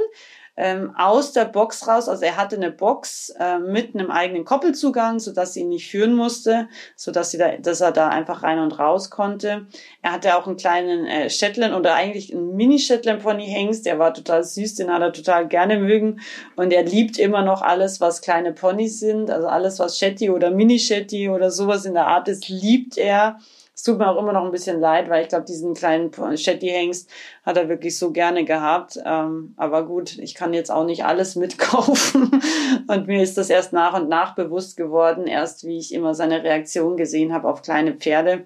ähm, 0.58 0.92
aus 0.98 1.34
der 1.34 1.46
Box 1.46 1.88
raus. 1.88 2.10
Also 2.10 2.26
er 2.26 2.36
hatte 2.36 2.56
eine 2.56 2.72
Box 2.72 3.30
äh, 3.40 3.60
mit 3.60 3.94
einem 3.94 4.10
eigenen 4.10 4.44
Koppelzugang, 4.44 5.20
so 5.20 5.32
dass 5.32 5.54
sie 5.54 5.62
ihn 5.62 5.70
nicht 5.70 5.90
führen 5.90 6.16
musste, 6.16 6.68
so 6.96 7.12
dass 7.12 7.30
sie 7.30 7.38
da, 7.38 7.58
dass 7.58 7.80
er 7.80 7.92
da 7.92 8.10
einfach 8.10 8.42
rein 8.42 8.58
und 8.58 8.80
raus 8.80 9.12
konnte. 9.12 9.68
Er 10.02 10.12
hatte 10.12 10.36
auch 10.36 10.48
einen 10.48 10.58
kleinen 10.58 11.06
äh, 11.06 11.30
Shetland 11.30 11.76
oder 11.76 11.94
eigentlich 11.94 12.34
einen 12.34 12.56
Mini 12.56 12.80
Shetland 12.80 13.22
Pony 13.22 13.46
Hengst. 13.46 13.86
Der 13.86 14.00
war 14.00 14.16
total 14.16 14.44
süß, 14.44 14.76
den 14.76 14.92
hat 14.92 15.02
er 15.02 15.14
total 15.14 15.48
gerne 15.48 15.78
mögen 15.78 16.22
und 16.56 16.74
er 16.74 16.84
liebt 16.84 17.20
immer 17.20 17.44
noch 17.44 17.62
alles, 17.62 18.02
was 18.02 18.22
kleine 18.22 18.52
Ponys 18.52 19.00
sind, 19.00 19.30
also 19.30 19.48
alles 19.48 19.78
was 19.78 20.00
Shetty 20.00 20.32
oder 20.32 20.50
Mini 20.50 20.80
Shetty 20.80 21.30
oder 21.30 21.52
sowas 21.52 21.86
in 21.86 21.94
der 21.94 22.08
Art 22.08 22.28
ist, 22.28 22.50
liebt 22.50 22.98
er. 22.98 23.38
Es 23.78 23.84
tut 23.84 24.00
mir 24.00 24.10
auch 24.10 24.18
immer 24.18 24.34
noch 24.34 24.44
ein 24.44 24.52
bisschen 24.52 24.80
leid, 24.80 25.08
weil 25.08 25.22
ich 25.22 25.30
glaube, 25.30 25.46
diesen 25.46 25.76
kleinen 25.76 26.12
Shetty 26.36 26.68
Hengst 26.68 27.12
hat 27.46 27.58
er 27.58 27.70
wirklich 27.70 27.96
so 27.96 28.12
gerne 28.12 28.44
gehabt. 28.44 28.98
Ähm, 29.06 29.54
aber 29.56 29.86
gut, 29.86 30.18
ich 30.18 30.34
kann 30.34 30.56
jetzt 30.56 30.72
auch 30.72 30.84
nicht 30.84 31.06
alles 31.06 31.36
mitkaufen. 31.38 32.42
und 32.88 33.06
mir 33.06 33.22
ist 33.22 33.38
das 33.38 33.52
erst 33.52 33.74
nach 33.74 33.94
und 33.94 34.10
nach 34.10 34.34
bewusst 34.34 34.78
geworden, 34.78 35.28
erst 35.28 35.64
wie 35.64 35.78
ich 35.78 35.94
immer 35.94 36.16
seine 36.16 36.44
Reaktion 36.44 36.98
gesehen 36.98 37.32
habe 37.32 37.48
auf 37.48 37.62
kleine 37.62 37.94
Pferde. 37.94 38.46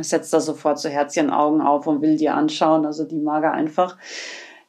Setzt 0.00 0.32
da 0.32 0.40
sofort 0.40 0.78
so 0.78 0.88
Herzchenaugen 0.88 1.60
auf 1.60 1.86
und 1.86 2.00
will 2.00 2.16
die 2.16 2.30
anschauen. 2.30 2.86
Also 2.86 3.04
die 3.04 3.20
mag 3.20 3.44
er 3.44 3.52
einfach. 3.52 3.98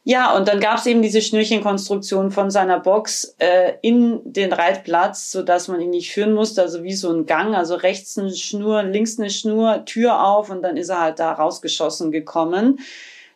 Ja, 0.10 0.36
und 0.36 0.48
dann 0.48 0.60
gab 0.60 0.80
es 0.80 0.88
eben 0.88 1.04
diese 1.04 1.22
Schnürchenkonstruktion 1.22 2.32
von 2.32 2.50
seiner 2.50 2.80
Box 2.80 3.36
äh, 3.38 3.74
in 3.84 4.22
den 4.24 4.52
Reitplatz, 4.52 5.32
so 5.32 5.44
dass 5.44 5.68
man 5.68 5.82
ihn 5.82 5.92
nicht 5.92 6.12
führen 6.12 6.34
musste, 6.34 6.64
also 6.64 6.82
wie 6.82 6.96
so 6.96 7.12
ein 7.12 7.28
Gang, 7.28 7.54
also 7.54 7.76
rechts 7.76 8.18
eine 8.18 8.34
Schnur, 8.34 8.82
links 8.82 9.20
eine 9.20 9.30
Schnur, 9.30 9.86
Tür 9.86 10.26
auf 10.26 10.50
und 10.50 10.64
dann 10.64 10.78
ist 10.78 10.90
er 10.90 11.00
halt 11.00 11.20
da 11.20 11.32
rausgeschossen 11.34 12.10
gekommen. 12.10 12.80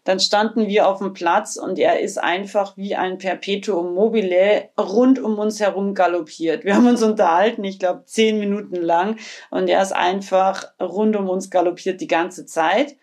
Dann 0.03 0.19
standen 0.19 0.67
wir 0.67 0.87
auf 0.87 0.97
dem 0.97 1.13
Platz 1.13 1.57
und 1.57 1.77
er 1.77 1.99
ist 1.99 2.17
einfach 2.17 2.75
wie 2.75 2.95
ein 2.95 3.19
Perpetuum 3.19 3.93
mobile 3.93 4.69
rund 4.75 5.19
um 5.19 5.37
uns 5.37 5.59
herum 5.59 5.93
galoppiert. 5.93 6.65
Wir 6.65 6.73
haben 6.75 6.87
uns 6.87 7.03
unterhalten, 7.03 7.63
ich 7.63 7.77
glaube 7.77 8.05
zehn 8.05 8.39
Minuten 8.39 8.77
lang 8.77 9.19
und 9.51 9.69
er 9.69 9.83
ist 9.83 9.93
einfach 9.93 10.71
rund 10.81 11.15
um 11.15 11.29
uns 11.29 11.51
galoppiert 11.51 12.01
die 12.01 12.07
ganze 12.07 12.47
Zeit. 12.47 12.95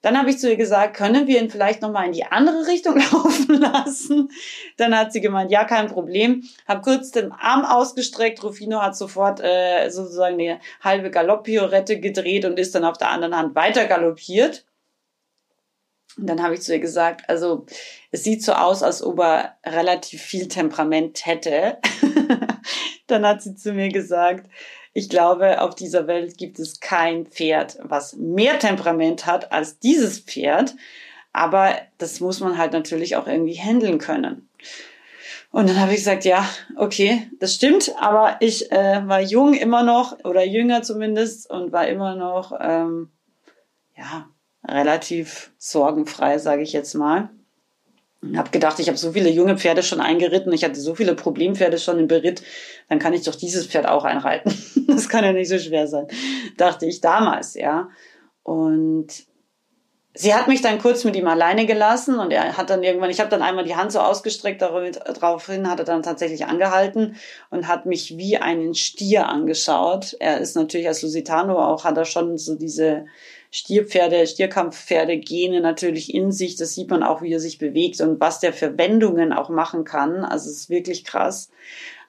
Dann 0.00 0.16
habe 0.16 0.30
ich 0.30 0.38
zu 0.38 0.48
ihr 0.48 0.56
gesagt, 0.56 0.96
können 0.96 1.26
wir 1.26 1.40
ihn 1.40 1.50
vielleicht 1.50 1.82
nochmal 1.82 2.06
in 2.06 2.12
die 2.12 2.24
andere 2.24 2.66
Richtung 2.68 2.96
laufen 3.12 3.60
lassen? 3.60 4.30
Dann 4.76 4.96
hat 4.96 5.12
sie 5.12 5.20
gemeint, 5.20 5.50
ja, 5.50 5.64
kein 5.64 5.88
Problem. 5.88 6.44
Hab 6.66 6.82
kurz 6.82 7.10
den 7.10 7.32
Arm 7.32 7.64
ausgestreckt. 7.64 8.42
Rufino 8.44 8.80
hat 8.80 8.96
sofort 8.96 9.40
äh, 9.40 9.90
sozusagen 9.90 10.34
eine 10.34 10.60
halbe 10.80 11.10
Galopppiorette 11.10 11.98
gedreht 11.98 12.44
und 12.44 12.58
ist 12.58 12.74
dann 12.74 12.84
auf 12.84 12.98
der 12.98 13.10
anderen 13.10 13.36
Hand 13.36 13.54
weiter 13.56 13.86
galoppiert. 13.86 14.64
Und 16.16 16.26
dann 16.26 16.42
habe 16.42 16.54
ich 16.54 16.62
zu 16.62 16.72
ihr 16.72 16.80
gesagt, 16.80 17.28
also 17.28 17.66
es 18.10 18.24
sieht 18.24 18.42
so 18.42 18.52
aus, 18.52 18.82
als 18.82 19.02
ob 19.02 19.20
er 19.20 19.56
relativ 19.64 20.22
viel 20.22 20.48
Temperament 20.48 21.26
hätte. 21.26 21.78
dann 23.06 23.26
hat 23.26 23.42
sie 23.42 23.54
zu 23.54 23.72
mir 23.72 23.88
gesagt, 23.88 24.48
ich 24.98 25.08
glaube, 25.08 25.62
auf 25.62 25.76
dieser 25.76 26.08
Welt 26.08 26.36
gibt 26.36 26.58
es 26.58 26.80
kein 26.80 27.24
Pferd, 27.24 27.78
was 27.82 28.16
mehr 28.16 28.58
Temperament 28.58 29.26
hat 29.26 29.52
als 29.52 29.78
dieses 29.78 30.18
Pferd. 30.18 30.74
Aber 31.32 31.76
das 31.98 32.18
muss 32.18 32.40
man 32.40 32.58
halt 32.58 32.72
natürlich 32.72 33.14
auch 33.14 33.28
irgendwie 33.28 33.54
handeln 33.54 33.98
können. 33.98 34.48
Und 35.52 35.68
dann 35.68 35.80
habe 35.80 35.92
ich 35.92 35.98
gesagt, 35.98 36.24
ja, 36.24 36.44
okay, 36.76 37.30
das 37.38 37.54
stimmt, 37.54 37.94
aber 38.00 38.38
ich 38.40 38.72
äh, 38.72 39.06
war 39.06 39.20
jung 39.20 39.54
immer 39.54 39.84
noch 39.84 40.18
oder 40.24 40.44
jünger 40.44 40.82
zumindest 40.82 41.48
und 41.48 41.70
war 41.70 41.86
immer 41.86 42.16
noch 42.16 42.52
ähm, 42.60 43.10
ja 43.96 44.28
relativ 44.66 45.52
sorgenfrei, 45.58 46.38
sage 46.38 46.62
ich 46.62 46.72
jetzt 46.72 46.94
mal. 46.94 47.30
Ich 48.20 48.36
habe 48.36 48.50
gedacht, 48.50 48.80
ich 48.80 48.88
habe 48.88 48.98
so 48.98 49.12
viele 49.12 49.30
junge 49.30 49.56
Pferde 49.56 49.82
schon 49.82 50.00
eingeritten, 50.00 50.52
ich 50.52 50.64
hatte 50.64 50.80
so 50.80 50.94
viele 50.94 51.14
Problempferde 51.14 51.78
schon 51.78 52.00
im 52.00 52.08
Beritt, 52.08 52.42
dann 52.88 52.98
kann 52.98 53.12
ich 53.12 53.22
doch 53.22 53.36
dieses 53.36 53.66
Pferd 53.66 53.86
auch 53.86 54.04
einreiten. 54.04 54.52
das 54.88 55.08
kann 55.08 55.24
ja 55.24 55.32
nicht 55.32 55.48
so 55.48 55.58
schwer 55.58 55.86
sein, 55.86 56.08
dachte 56.56 56.86
ich 56.86 57.00
damals, 57.00 57.54
ja. 57.54 57.88
Und 58.42 59.28
sie 60.14 60.34
hat 60.34 60.48
mich 60.48 60.60
dann 60.62 60.80
kurz 60.80 61.04
mit 61.04 61.14
ihm 61.14 61.28
alleine 61.28 61.64
gelassen 61.64 62.18
und 62.18 62.32
er 62.32 62.56
hat 62.56 62.70
dann 62.70 62.82
irgendwann, 62.82 63.10
ich 63.10 63.20
habe 63.20 63.30
dann 63.30 63.42
einmal 63.42 63.64
die 63.64 63.76
Hand 63.76 63.92
so 63.92 64.00
ausgestreckt, 64.00 64.62
daraufhin 64.62 65.70
hat 65.70 65.78
er 65.78 65.84
dann 65.84 66.02
tatsächlich 66.02 66.46
angehalten 66.46 67.14
und 67.50 67.68
hat 67.68 67.86
mich 67.86 68.18
wie 68.18 68.36
einen 68.36 68.74
Stier 68.74 69.28
angeschaut. 69.28 70.16
Er 70.18 70.38
ist 70.38 70.56
natürlich 70.56 70.88
als 70.88 71.02
Lusitano 71.02 71.56
auch, 71.56 71.84
hat 71.84 71.96
er 71.96 72.04
schon 72.04 72.36
so 72.36 72.56
diese 72.56 73.06
Stierpferde, 73.50 74.26
Stierkampfpferde 74.26 75.18
Gene 75.18 75.60
natürlich 75.60 76.12
in 76.12 76.32
sich. 76.32 76.56
Das 76.56 76.74
sieht 76.74 76.90
man 76.90 77.02
auch, 77.02 77.22
wie 77.22 77.32
er 77.32 77.40
sich 77.40 77.58
bewegt 77.58 78.00
und 78.00 78.20
was 78.20 78.40
der 78.40 78.52
für 78.52 78.76
Wendungen 78.76 79.32
auch 79.32 79.48
machen 79.48 79.84
kann. 79.84 80.24
Also 80.24 80.50
es 80.50 80.56
ist 80.56 80.70
wirklich 80.70 81.04
krass. 81.04 81.50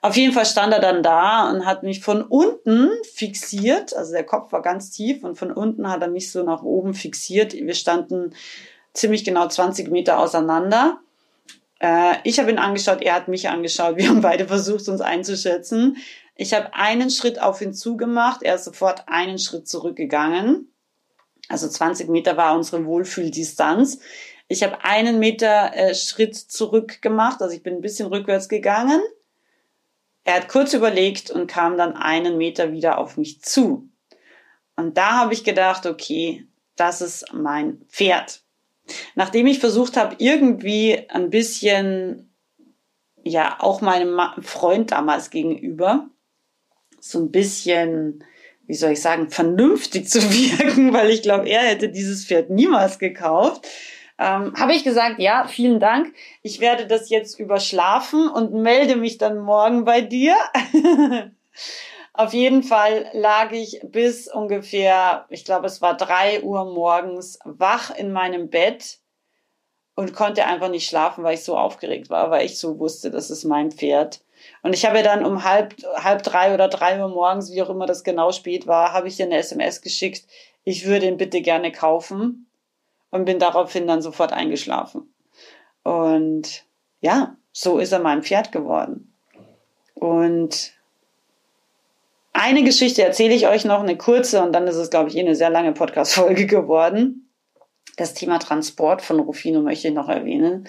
Auf 0.02 0.16
jeden 0.16 0.32
Fall 0.32 0.46
stand 0.46 0.72
er 0.72 0.80
dann 0.80 1.02
da 1.02 1.50
und 1.50 1.66
hat 1.66 1.82
mich 1.82 2.00
von 2.00 2.22
unten 2.22 2.90
fixiert. 3.14 3.94
Also 3.94 4.12
der 4.12 4.24
Kopf 4.24 4.52
war 4.52 4.62
ganz 4.62 4.90
tief 4.90 5.24
und 5.24 5.36
von 5.36 5.50
unten 5.50 5.90
hat 5.90 6.02
er 6.02 6.08
mich 6.08 6.30
so 6.30 6.42
nach 6.42 6.62
oben 6.62 6.94
fixiert. 6.94 7.52
Wir 7.54 7.74
standen 7.74 8.34
ziemlich 8.92 9.24
genau 9.24 9.46
20 9.48 9.90
Meter 9.90 10.18
auseinander. 10.18 11.00
Äh, 11.80 12.16
ich 12.24 12.38
habe 12.38 12.50
ihn 12.50 12.58
angeschaut, 12.58 13.02
er 13.02 13.14
hat 13.14 13.28
mich 13.28 13.48
angeschaut. 13.48 13.96
Wir 13.96 14.08
haben 14.08 14.20
beide 14.20 14.46
versucht, 14.46 14.88
uns 14.88 15.00
einzuschätzen. 15.00 15.96
Ich 16.36 16.54
habe 16.54 16.72
einen 16.72 17.10
Schritt 17.10 17.40
auf 17.40 17.60
ihn 17.60 17.74
zugemacht, 17.74 18.42
er 18.42 18.54
ist 18.54 18.64
sofort 18.64 19.04
einen 19.08 19.38
Schritt 19.38 19.68
zurückgegangen. 19.68 20.69
Also 21.50 21.68
20 21.68 22.08
Meter 22.08 22.36
war 22.36 22.54
unsere 22.54 22.84
Wohlfühldistanz. 22.86 23.98
Ich 24.46 24.62
habe 24.62 24.84
einen 24.84 25.18
Meter 25.18 25.74
äh, 25.74 25.94
Schritt 25.94 26.36
zurück 26.36 27.02
gemacht, 27.02 27.42
also 27.42 27.54
ich 27.54 27.62
bin 27.62 27.74
ein 27.74 27.80
bisschen 27.80 28.06
rückwärts 28.06 28.48
gegangen. 28.48 29.00
Er 30.24 30.36
hat 30.36 30.48
kurz 30.48 30.74
überlegt 30.74 31.30
und 31.30 31.48
kam 31.48 31.76
dann 31.76 31.94
einen 31.94 32.38
Meter 32.38 32.72
wieder 32.72 32.98
auf 32.98 33.16
mich 33.16 33.42
zu. 33.42 33.88
Und 34.76 34.96
da 34.96 35.18
habe 35.18 35.34
ich 35.34 35.44
gedacht, 35.44 35.86
okay, 35.86 36.46
das 36.76 37.00
ist 37.00 37.32
mein 37.32 37.82
Pferd. 37.88 38.42
Nachdem 39.14 39.46
ich 39.46 39.58
versucht 39.58 39.96
habe, 39.96 40.16
irgendwie 40.18 41.08
ein 41.08 41.30
bisschen, 41.30 42.32
ja, 43.24 43.56
auch 43.58 43.80
meinem 43.80 44.20
Freund 44.42 44.92
damals 44.92 45.30
gegenüber, 45.30 46.08
so 47.00 47.18
ein 47.18 47.30
bisschen 47.30 48.24
wie 48.70 48.76
soll 48.76 48.92
ich 48.92 49.02
sagen, 49.02 49.30
vernünftig 49.30 50.08
zu 50.08 50.22
wirken, 50.32 50.92
weil 50.92 51.10
ich 51.10 51.22
glaube, 51.22 51.48
er 51.48 51.62
hätte 51.62 51.88
dieses 51.88 52.24
Pferd 52.24 52.50
niemals 52.50 53.00
gekauft. 53.00 53.66
Ähm, 54.16 54.54
habe 54.56 54.74
ich 54.74 54.84
gesagt, 54.84 55.18
ja, 55.18 55.48
vielen 55.48 55.80
Dank. 55.80 56.14
Ich 56.42 56.60
werde 56.60 56.86
das 56.86 57.10
jetzt 57.10 57.40
überschlafen 57.40 58.28
und 58.28 58.52
melde 58.52 58.94
mich 58.94 59.18
dann 59.18 59.38
morgen 59.40 59.84
bei 59.84 60.02
dir. 60.02 60.36
Auf 62.12 62.32
jeden 62.32 62.62
Fall 62.62 63.10
lag 63.12 63.50
ich 63.50 63.80
bis 63.82 64.28
ungefähr, 64.28 65.26
ich 65.30 65.44
glaube, 65.44 65.66
es 65.66 65.82
war 65.82 65.96
drei 65.96 66.40
Uhr 66.40 66.64
morgens 66.72 67.40
wach 67.44 67.90
in 67.96 68.12
meinem 68.12 68.50
Bett 68.50 68.98
und 69.96 70.14
konnte 70.14 70.46
einfach 70.46 70.68
nicht 70.68 70.88
schlafen, 70.88 71.24
weil 71.24 71.34
ich 71.34 71.42
so 71.42 71.56
aufgeregt 71.56 72.08
war, 72.08 72.30
weil 72.30 72.46
ich 72.46 72.56
so 72.56 72.78
wusste, 72.78 73.10
das 73.10 73.30
ist 73.30 73.42
mein 73.42 73.72
Pferd. 73.72 74.20
Und 74.62 74.74
ich 74.74 74.84
habe 74.84 75.02
dann 75.02 75.24
um 75.24 75.44
halb, 75.44 75.74
halb 75.96 76.22
drei 76.22 76.54
oder 76.54 76.68
drei 76.68 77.00
Uhr 77.00 77.08
morgens, 77.08 77.52
wie 77.52 77.62
auch 77.62 77.70
immer 77.70 77.86
das 77.86 78.04
genau 78.04 78.30
spät 78.32 78.66
war, 78.66 78.92
habe 78.92 79.08
ich 79.08 79.18
ihr 79.18 79.26
eine 79.26 79.38
SMS 79.38 79.80
geschickt, 79.80 80.26
ich 80.64 80.86
würde 80.86 81.06
ihn 81.06 81.16
bitte 81.16 81.40
gerne 81.40 81.72
kaufen 81.72 82.46
und 83.10 83.24
bin 83.24 83.38
daraufhin 83.38 83.86
dann 83.86 84.02
sofort 84.02 84.32
eingeschlafen. 84.32 85.12
Und 85.82 86.64
ja, 87.00 87.36
so 87.52 87.78
ist 87.78 87.92
er 87.92 88.00
mein 88.00 88.22
Pferd 88.22 88.52
geworden. 88.52 89.14
Und 89.94 90.72
eine 92.32 92.62
Geschichte 92.62 93.02
erzähle 93.02 93.34
ich 93.34 93.48
euch 93.48 93.64
noch, 93.64 93.80
eine 93.80 93.96
kurze, 93.96 94.42
und 94.42 94.52
dann 94.52 94.66
ist 94.66 94.76
es, 94.76 94.90
glaube 94.90 95.08
ich, 95.08 95.16
eh 95.16 95.20
eine 95.20 95.34
sehr 95.34 95.50
lange 95.50 95.72
Podcast-Folge 95.72 96.46
geworden. 96.46 97.30
Das 97.96 98.14
Thema 98.14 98.38
Transport 98.38 99.02
von 99.02 99.20
Rufino 99.20 99.60
möchte 99.60 99.88
ich 99.88 99.94
noch 99.94 100.08
erwähnen. 100.08 100.68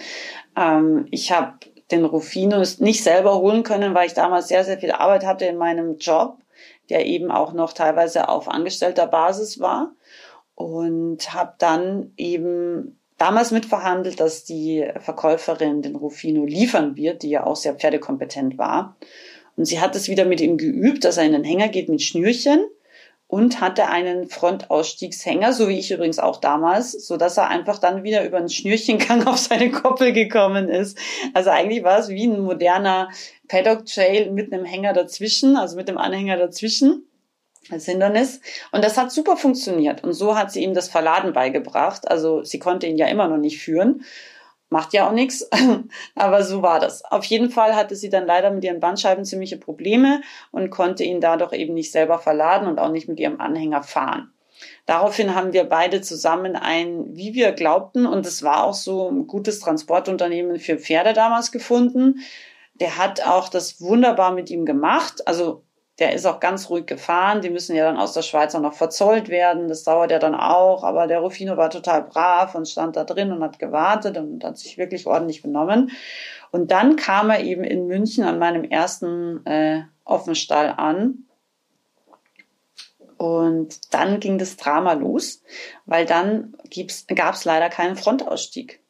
Ähm, 0.57 1.07
ich 1.11 1.31
habe 1.31 1.59
den 1.91 2.05
Rufino 2.05 2.63
nicht 2.79 3.03
selber 3.03 3.37
holen 3.37 3.63
können, 3.63 3.93
weil 3.93 4.07
ich 4.07 4.13
damals 4.13 4.47
sehr, 4.47 4.63
sehr 4.63 4.77
viel 4.77 4.91
Arbeit 4.91 5.25
hatte 5.25 5.45
in 5.45 5.57
meinem 5.57 5.97
Job, 5.97 6.37
der 6.89 7.05
eben 7.05 7.31
auch 7.31 7.53
noch 7.53 7.73
teilweise 7.73 8.29
auf 8.29 8.47
angestellter 8.47 9.07
Basis 9.07 9.59
war. 9.59 9.91
Und 10.55 11.33
habe 11.33 11.53
dann 11.57 12.11
eben 12.17 12.99
damals 13.17 13.51
mitverhandelt, 13.51 14.19
dass 14.19 14.43
die 14.43 14.87
Verkäuferin 14.99 15.81
den 15.81 15.95
Rufino 15.95 16.45
liefern 16.45 16.95
wird, 16.95 17.23
die 17.23 17.29
ja 17.29 17.45
auch 17.45 17.55
sehr 17.55 17.75
pferdekompetent 17.75 18.57
war. 18.57 18.95
Und 19.57 19.65
sie 19.65 19.79
hat 19.79 19.95
es 19.95 20.07
wieder 20.07 20.25
mit 20.25 20.41
ihm 20.41 20.57
geübt, 20.57 21.03
dass 21.03 21.17
er 21.17 21.25
in 21.25 21.33
den 21.33 21.43
Hänger 21.43 21.69
geht 21.69 21.89
mit 21.89 22.01
Schnürchen 22.01 22.65
und 23.31 23.61
hatte 23.61 23.87
einen 23.87 24.27
Frontausstiegshänger, 24.27 25.53
so 25.53 25.69
wie 25.69 25.79
ich 25.79 25.89
übrigens 25.89 26.19
auch 26.19 26.41
damals, 26.41 26.91
so 26.91 27.15
dass 27.15 27.37
er 27.37 27.47
einfach 27.47 27.79
dann 27.79 28.03
wieder 28.03 28.25
über 28.25 28.37
einen 28.37 28.49
Schnürchengang 28.49 29.25
auf 29.25 29.37
seine 29.37 29.71
Koppel 29.71 30.11
gekommen 30.11 30.67
ist. 30.67 30.97
Also 31.33 31.49
eigentlich 31.49 31.81
war 31.81 31.97
es 31.97 32.09
wie 32.09 32.27
ein 32.27 32.41
moderner 32.41 33.07
Paddock 33.47 33.85
Trail 33.85 34.31
mit 34.31 34.51
einem 34.51 34.65
Hänger 34.65 34.91
dazwischen, 34.91 35.55
also 35.55 35.77
mit 35.77 35.87
dem 35.87 35.97
Anhänger 35.97 36.35
dazwischen 36.35 37.07
als 37.69 37.85
Hindernis. 37.85 38.41
Und 38.73 38.83
das 38.83 38.97
hat 38.97 39.13
super 39.13 39.37
funktioniert. 39.37 40.03
Und 40.03 40.11
so 40.11 40.37
hat 40.37 40.51
sie 40.51 40.61
ihm 40.61 40.73
das 40.73 40.89
Verladen 40.89 41.31
beigebracht. 41.31 42.11
Also 42.11 42.43
sie 42.43 42.59
konnte 42.59 42.85
ihn 42.87 42.97
ja 42.97 43.07
immer 43.07 43.29
noch 43.29 43.37
nicht 43.37 43.59
führen. 43.61 44.03
Macht 44.71 44.93
ja 44.93 45.05
auch 45.05 45.11
nichts, 45.11 45.49
aber 46.15 46.43
so 46.43 46.61
war 46.61 46.79
das. 46.79 47.03
Auf 47.03 47.25
jeden 47.25 47.49
Fall 47.49 47.75
hatte 47.75 47.93
sie 47.97 48.09
dann 48.09 48.25
leider 48.25 48.51
mit 48.51 48.63
ihren 48.63 48.79
Bandscheiben 48.79 49.25
ziemliche 49.25 49.57
Probleme 49.57 50.21
und 50.51 50.69
konnte 50.69 51.03
ihn 51.03 51.19
dadurch 51.19 51.51
eben 51.51 51.73
nicht 51.73 51.91
selber 51.91 52.19
verladen 52.19 52.69
und 52.69 52.79
auch 52.79 52.89
nicht 52.89 53.09
mit 53.09 53.19
ihrem 53.19 53.41
Anhänger 53.41 53.83
fahren. 53.83 54.31
Daraufhin 54.85 55.35
haben 55.35 55.51
wir 55.51 55.65
beide 55.65 55.99
zusammen 55.99 56.55
ein, 56.55 57.05
wie 57.17 57.33
wir 57.33 57.51
glaubten, 57.51 58.05
und 58.05 58.25
es 58.25 58.43
war 58.43 58.63
auch 58.63 58.73
so 58.73 59.09
ein 59.09 59.27
gutes 59.27 59.59
Transportunternehmen 59.59 60.57
für 60.57 60.77
Pferde 60.77 61.11
damals 61.11 61.51
gefunden. 61.51 62.21
Der 62.75 62.97
hat 62.97 63.27
auch 63.27 63.49
das 63.49 63.81
wunderbar 63.81 64.31
mit 64.31 64.49
ihm 64.49 64.65
gemacht. 64.65 65.27
Also 65.27 65.65
der 66.01 66.13
ist 66.13 66.25
auch 66.25 66.39
ganz 66.39 66.71
ruhig 66.71 66.87
gefahren. 66.87 67.41
Die 67.41 67.51
müssen 67.51 67.75
ja 67.75 67.85
dann 67.85 67.97
aus 67.97 68.13
der 68.13 68.23
Schweiz 68.23 68.55
auch 68.55 68.61
noch 68.61 68.73
verzollt 68.73 69.29
werden. 69.29 69.67
Das 69.67 69.83
dauert 69.83 70.09
ja 70.09 70.17
dann 70.17 70.33
auch. 70.33 70.83
Aber 70.83 71.05
der 71.05 71.19
Rufino 71.19 71.57
war 71.57 71.69
total 71.69 72.01
brav 72.01 72.55
und 72.55 72.67
stand 72.67 72.95
da 72.95 73.03
drin 73.03 73.31
und 73.31 73.43
hat 73.43 73.59
gewartet 73.59 74.17
und 74.17 74.43
hat 74.43 74.57
sich 74.57 74.79
wirklich 74.79 75.05
ordentlich 75.05 75.43
benommen. 75.43 75.91
Und 76.49 76.71
dann 76.71 76.95
kam 76.95 77.29
er 77.29 77.43
eben 77.43 77.63
in 77.63 77.85
München 77.85 78.23
an 78.23 78.39
meinem 78.39 78.63
ersten 78.63 79.45
äh, 79.45 79.83
Offenstall 80.03 80.73
an. 80.75 81.25
Und 83.17 83.93
dann 83.93 84.19
ging 84.19 84.39
das 84.39 84.57
Drama 84.57 84.93
los, 84.93 85.43
weil 85.85 86.07
dann 86.07 86.55
gab 87.15 87.35
es 87.35 87.45
leider 87.45 87.69
keinen 87.69 87.95
Frontausstieg. 87.95 88.80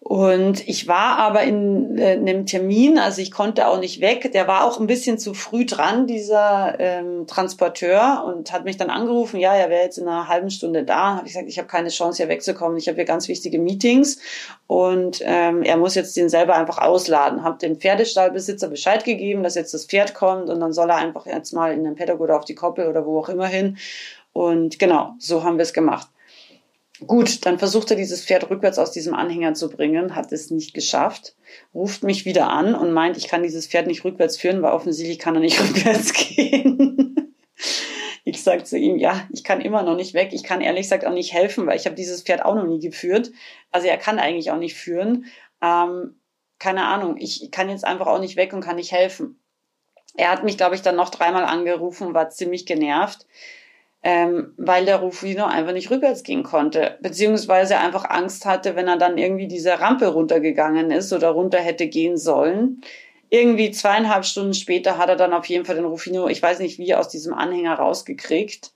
Und 0.00 0.68
ich 0.68 0.86
war 0.86 1.18
aber 1.18 1.42
in, 1.42 1.98
äh, 1.98 2.14
in 2.14 2.28
einem 2.28 2.46
Termin, 2.46 2.96
also 2.96 3.20
ich 3.20 3.32
konnte 3.32 3.66
auch 3.66 3.80
nicht 3.80 4.00
weg. 4.00 4.30
Der 4.32 4.46
war 4.46 4.64
auch 4.64 4.78
ein 4.78 4.86
bisschen 4.86 5.18
zu 5.18 5.34
früh 5.34 5.66
dran, 5.66 6.06
dieser 6.06 6.78
ähm, 6.78 7.26
Transporteur, 7.26 8.22
und 8.24 8.52
hat 8.52 8.64
mich 8.64 8.76
dann 8.76 8.88
angerufen, 8.90 9.40
ja, 9.40 9.54
er 9.54 9.68
wäre 9.68 9.82
jetzt 9.82 9.98
in 9.98 10.06
einer 10.06 10.28
halben 10.28 10.50
Stunde 10.50 10.84
da. 10.84 11.16
Habe 11.16 11.26
ich 11.26 11.32
gesagt, 11.32 11.48
ich 11.48 11.58
habe 11.58 11.66
keine 11.66 11.88
Chance, 11.88 12.18
hier 12.18 12.28
wegzukommen. 12.28 12.78
Ich 12.78 12.86
habe 12.86 12.96
hier 12.96 13.04
ganz 13.04 13.26
wichtige 13.26 13.58
Meetings 13.58 14.20
und 14.68 15.22
ähm, 15.24 15.62
er 15.64 15.76
muss 15.76 15.96
jetzt 15.96 16.16
den 16.16 16.28
selber 16.28 16.54
einfach 16.54 16.78
ausladen. 16.78 17.42
Habe 17.42 17.58
dem 17.58 17.76
Pferdestallbesitzer 17.76 18.68
Bescheid 18.68 19.02
gegeben, 19.02 19.42
dass 19.42 19.56
jetzt 19.56 19.74
das 19.74 19.86
Pferd 19.86 20.14
kommt 20.14 20.48
und 20.50 20.60
dann 20.60 20.72
soll 20.72 20.90
er 20.90 20.96
einfach 20.96 21.26
jetzt 21.26 21.52
mal 21.52 21.72
in 21.72 21.82
den 21.82 21.96
Paddock 21.96 22.20
oder 22.20 22.36
auf 22.36 22.44
die 22.44 22.54
Koppel 22.54 22.86
oder 22.86 23.04
wo 23.06 23.18
auch 23.18 23.28
immer 23.28 23.48
hin. 23.48 23.76
Und 24.32 24.78
genau, 24.78 25.14
so 25.18 25.42
haben 25.42 25.56
wir 25.56 25.62
es 25.64 25.72
gemacht. 25.72 26.06
Gut, 27.04 27.44
dann 27.44 27.58
versucht 27.58 27.90
er 27.90 27.96
dieses 27.96 28.24
Pferd 28.24 28.48
rückwärts 28.48 28.78
aus 28.78 28.90
diesem 28.90 29.14
Anhänger 29.14 29.52
zu 29.54 29.68
bringen, 29.68 30.14
hat 30.14 30.32
es 30.32 30.50
nicht 30.50 30.72
geschafft, 30.72 31.36
ruft 31.74 32.02
mich 32.02 32.24
wieder 32.24 32.48
an 32.48 32.74
und 32.74 32.92
meint, 32.92 33.18
ich 33.18 33.28
kann 33.28 33.42
dieses 33.42 33.66
Pferd 33.66 33.86
nicht 33.86 34.04
rückwärts 34.04 34.38
führen, 34.38 34.62
weil 34.62 34.72
offensichtlich 34.72 35.18
kann 35.18 35.34
er 35.34 35.40
nicht 35.40 35.60
rückwärts 35.60 36.12
gehen. 36.14 37.34
Ich 38.24 38.42
sage 38.42 38.64
zu 38.64 38.78
ihm, 38.78 38.96
ja, 38.96 39.28
ich 39.30 39.44
kann 39.44 39.60
immer 39.60 39.82
noch 39.82 39.94
nicht 39.94 40.14
weg. 40.14 40.30
Ich 40.32 40.42
kann 40.42 40.60
ehrlich 40.60 40.82
gesagt 40.82 41.06
auch 41.06 41.12
nicht 41.12 41.32
helfen, 41.32 41.66
weil 41.66 41.76
ich 41.76 41.86
habe 41.86 41.94
dieses 41.94 42.22
Pferd 42.22 42.44
auch 42.44 42.54
noch 42.54 42.66
nie 42.66 42.80
geführt. 42.80 43.30
Also 43.70 43.86
er 43.86 43.98
kann 43.98 44.18
eigentlich 44.18 44.50
auch 44.50 44.58
nicht 44.58 44.74
führen. 44.74 45.26
Ähm, 45.62 46.18
keine 46.58 46.86
Ahnung, 46.86 47.18
ich 47.18 47.50
kann 47.52 47.68
jetzt 47.68 47.84
einfach 47.84 48.06
auch 48.06 48.18
nicht 48.18 48.36
weg 48.36 48.52
und 48.52 48.62
kann 48.62 48.76
nicht 48.76 48.90
helfen. 48.90 49.40
Er 50.16 50.30
hat 50.30 50.44
mich, 50.44 50.56
glaube 50.56 50.74
ich, 50.74 50.82
dann 50.82 50.96
noch 50.96 51.10
dreimal 51.10 51.44
angerufen, 51.44 52.14
war 52.14 52.30
ziemlich 52.30 52.64
genervt 52.64 53.26
ähm, 54.08 54.54
weil 54.56 54.84
der 54.84 54.98
Rufino 54.98 55.46
einfach 55.46 55.72
nicht 55.72 55.90
rückwärts 55.90 56.22
gehen 56.22 56.44
konnte, 56.44 56.96
beziehungsweise 57.02 57.78
einfach 57.78 58.08
Angst 58.08 58.46
hatte, 58.46 58.76
wenn 58.76 58.86
er 58.86 58.98
dann 58.98 59.18
irgendwie 59.18 59.48
diese 59.48 59.80
Rampe 59.80 60.06
runtergegangen 60.06 60.92
ist 60.92 61.12
oder 61.12 61.30
runter 61.30 61.58
hätte 61.58 61.88
gehen 61.88 62.16
sollen. 62.16 62.82
Irgendwie 63.30 63.72
zweieinhalb 63.72 64.24
Stunden 64.24 64.54
später 64.54 64.96
hat 64.96 65.08
er 65.08 65.16
dann 65.16 65.32
auf 65.32 65.46
jeden 65.46 65.64
Fall 65.64 65.74
den 65.74 65.86
Rufino, 65.86 66.28
ich 66.28 66.40
weiß 66.40 66.60
nicht 66.60 66.78
wie, 66.78 66.94
aus 66.94 67.08
diesem 67.08 67.34
Anhänger 67.34 67.74
rausgekriegt. 67.74 68.70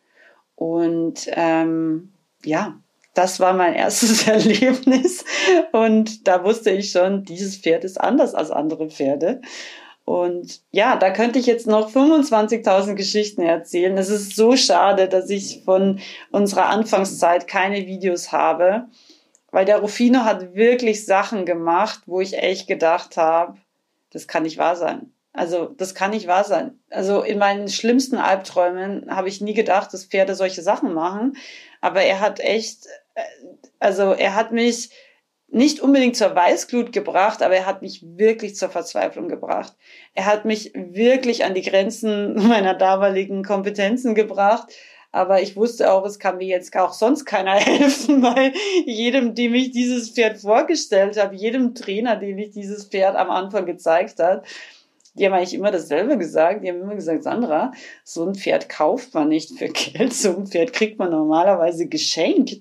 Und 0.57 1.31
ähm, 1.35 2.13
ja, 2.45 2.81
das 3.15 3.39
war 3.39 3.53
mein 3.53 3.75
erstes 3.75 4.27
Erlebnis. 4.27 5.25
Und 5.71 6.27
da 6.27 6.43
wusste 6.43 6.73
ich 6.73 6.91
schon, 6.91 7.23
dieses 7.23 7.57
Pferd 7.57 7.85
ist 7.85 8.01
anders 8.01 8.35
als 8.35 8.51
andere 8.51 8.91
Pferde. 8.91 9.43
Und 10.11 10.63
ja, 10.73 10.97
da 10.97 11.11
könnte 11.11 11.39
ich 11.39 11.47
jetzt 11.47 11.69
noch 11.69 11.89
25.000 11.89 12.95
Geschichten 12.95 13.43
erzählen. 13.43 13.97
Es 13.97 14.09
ist 14.09 14.35
so 14.35 14.57
schade, 14.57 15.07
dass 15.07 15.31
ich 15.31 15.63
von 15.65 16.01
unserer 16.33 16.67
Anfangszeit 16.67 17.47
keine 17.47 17.87
Videos 17.87 18.33
habe, 18.33 18.89
weil 19.53 19.67
der 19.67 19.79
Rufino 19.79 20.25
hat 20.25 20.57
wirklich 20.57 21.07
Sachen 21.07 21.47
gemacht, 21.47 22.01
wo 22.07 22.21
ich 22.21 22.37
echt 22.37 22.67
gedacht 22.67 23.17
habe, 23.17 23.59
das 24.13 24.27
kann 24.27 24.43
nicht 24.43 24.59
wahr 24.59 24.75
sein. 24.75 25.13
Also 25.33 25.67
das 25.67 25.95
kann 25.95 26.11
nicht 26.11 26.27
wahr 26.27 26.43
sein. 26.43 26.81
Also 26.91 27.23
in 27.23 27.39
meinen 27.39 27.69
schlimmsten 27.69 28.17
Albträumen 28.17 29.15
habe 29.15 29.29
ich 29.29 29.41
nie 29.41 29.55
gedacht, 29.55 29.95
dass 29.95 30.07
Pferde 30.07 30.35
solche 30.35 30.63
Sachen 30.63 30.93
machen. 30.93 31.37
Aber 31.81 32.03
er 32.03 32.19
hat 32.19 32.41
echt, 32.41 32.87
äh, 33.15 33.23
also 33.79 34.11
er 34.11 34.35
hat 34.35 34.51
mich 34.51 34.91
nicht 35.53 35.81
unbedingt 35.81 36.17
zur 36.17 36.35
Weißglut 36.35 36.93
gebracht, 36.93 37.43
aber 37.43 37.55
er 37.55 37.67
hat 37.67 37.83
mich 37.83 38.05
wirklich 38.05 38.57
zur 38.57 38.69
Verzweiflung 38.69 39.29
gebracht. 39.29 39.75
Er 40.15 40.27
hat 40.27 40.45
mich 40.45 40.73
wirklich 40.75 41.45
an 41.45 41.55
die 41.55 41.63
Grenzen 41.63 42.35
meiner 42.49 42.75
damaligen 42.75 43.43
Kompetenzen 43.43 44.15
gebracht. 44.15 44.73
Aber 45.13 45.43
ich 45.43 45.57
wusste 45.57 45.93
auch, 45.93 46.07
es 46.07 46.21
kann 46.21 46.37
mir 46.37 46.47
jetzt 46.47 46.77
auch 46.77 46.93
sonst 46.93 47.25
keiner 47.25 47.55
helfen, 47.55 48.23
weil 48.23 48.53
jedem, 48.87 49.35
dem 49.35 49.55
ich 49.55 49.73
dieses 49.73 50.11
Pferd 50.11 50.39
vorgestellt 50.39 51.21
habe, 51.21 51.35
jedem 51.35 51.75
Trainer, 51.75 52.15
dem 52.17 52.39
ich 52.39 52.51
dieses 52.51 52.85
Pferd 52.85 53.17
am 53.17 53.29
Anfang 53.29 53.67
gezeigt 53.67 54.21
hat, 54.21 54.47
die 55.15 55.27
haben 55.27 55.33
eigentlich 55.33 55.55
immer 55.55 55.71
dasselbe 55.71 56.17
gesagt. 56.19 56.65
Die 56.65 56.69
haben 56.69 56.81
immer 56.81 56.95
gesagt, 56.95 57.25
Sandra, 57.25 57.73
so 58.05 58.25
ein 58.25 58.35
Pferd 58.35 58.69
kauft 58.69 59.15
man 59.15 59.29
nicht 59.29 59.59
für 59.59 59.69
Geld, 59.69 60.15
so 60.15 60.37
ein 60.37 60.47
Pferd 60.47 60.73
kriegt 60.73 60.99
man 60.99 61.11
normalerweise 61.11 61.89
geschenkt. 61.89 62.61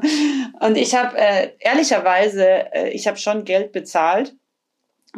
und 0.60 0.76
ich 0.76 0.94
habe 0.94 1.16
äh, 1.16 1.52
ehrlicherweise, 1.60 2.72
äh, 2.72 2.90
ich 2.90 3.06
habe 3.06 3.18
schon 3.18 3.44
Geld 3.44 3.72
bezahlt 3.72 4.34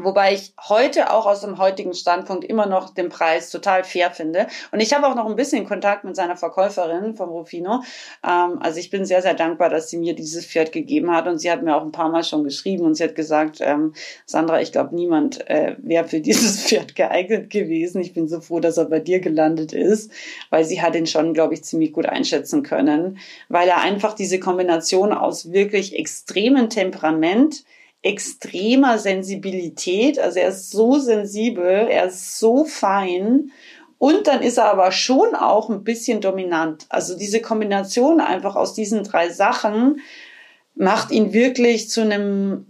Wobei 0.05 0.35
ich 0.35 0.53
heute 0.69 1.13
auch 1.13 1.27
aus 1.27 1.41
dem 1.43 1.59
heutigen 1.59 1.95
Standpunkt 1.95 2.45
immer 2.45 2.67
noch 2.67 2.95
den 2.95 3.09
Preis 3.09 3.51
total 3.51 3.85
fair 3.85 4.11
finde. 4.11 4.47
Und 4.73 4.81
ich 4.81 4.93
habe 4.93 5.07
auch 5.07 5.15
noch 5.15 5.27
ein 5.27 5.37
bisschen 5.37 5.67
Kontakt 5.67 6.05
mit 6.05 6.17
seiner 6.17 6.37
Verkäuferin 6.37 7.15
vom 7.15 7.31
Rufino. 7.31 7.83
Ähm, 8.27 8.59
also 8.61 8.79
ich 8.79 8.91
bin 8.91 9.05
sehr, 9.05 9.23
sehr 9.23 9.35
dankbar, 9.35 9.71
dass 9.71 9.91
sie 9.91 9.99
mir 9.99 10.15
dieses 10.15 10.47
Pferd 10.47 10.73
gegeben 10.73 11.11
hat. 11.11 11.27
Und 11.27 11.39
sie 11.39 11.51
hat 11.51 11.63
mir 11.63 11.77
auch 11.77 11.83
ein 11.83 11.93
paar 11.93 12.09
Mal 12.09 12.25
schon 12.25 12.45
geschrieben 12.45 12.85
und 12.85 12.95
sie 12.95 13.05
hat 13.05 13.15
gesagt, 13.15 13.59
ähm, 13.61 13.95
Sandra, 14.27 14.61
ich 14.61 14.73
glaube, 14.73 14.95
niemand 14.95 15.49
äh, 15.49 15.77
wäre 15.79 16.07
für 16.07 16.21
dieses 16.21 16.63
Pferd 16.63 16.95
geeignet 16.95 17.51
gewesen. 17.51 18.01
Ich 18.01 18.15
bin 18.15 18.29
so 18.29 18.41
froh, 18.41 18.61
dass 18.61 18.79
er 18.79 18.87
bei 18.87 19.01
dir 19.01 19.21
gelandet 19.21 19.73
ist, 19.73 20.11
weil 20.51 20.65
sie 20.65 20.83
hat 20.83 20.97
ihn 20.97 21.07
schon, 21.07 21.35
glaube 21.35 21.55
ich, 21.55 21.65
ziemlich 21.65 21.93
gut 21.93 22.07
einschätzen 22.07 22.63
können, 22.63 23.19
weil 23.49 23.69
er 23.69 23.81
einfach 23.81 24.15
diese 24.15 24.41
Kombination 24.41 25.13
aus 25.13 25.53
wirklich 25.53 25.99
extremem 25.99 26.69
Temperament, 26.71 27.65
extremer 28.03 28.99
Sensibilität. 28.99 30.19
Also 30.19 30.39
er 30.39 30.49
ist 30.49 30.71
so 30.71 30.99
sensibel, 30.99 31.89
er 31.89 32.07
ist 32.07 32.39
so 32.39 32.65
fein. 32.65 33.53
Und 33.99 34.27
dann 34.27 34.43
ist 34.43 34.57
er 34.57 34.65
aber 34.65 34.93
schon 34.93 35.35
auch 35.35 35.69
ein 35.69 35.85
bisschen 35.85 36.23
dominant. 36.23 36.87
Also 36.89 37.19
diese 37.19 37.43
Kombination 37.43 38.21
einfach 38.21 38.57
aus 38.57 38.73
diesen 38.73 39.05
drei 39.05 39.29
Sachen 39.29 40.01
macht 40.75 41.11
ihn 41.11 41.35
wirklich 41.35 41.91
zu 41.91 42.01
einem, 42.01 42.67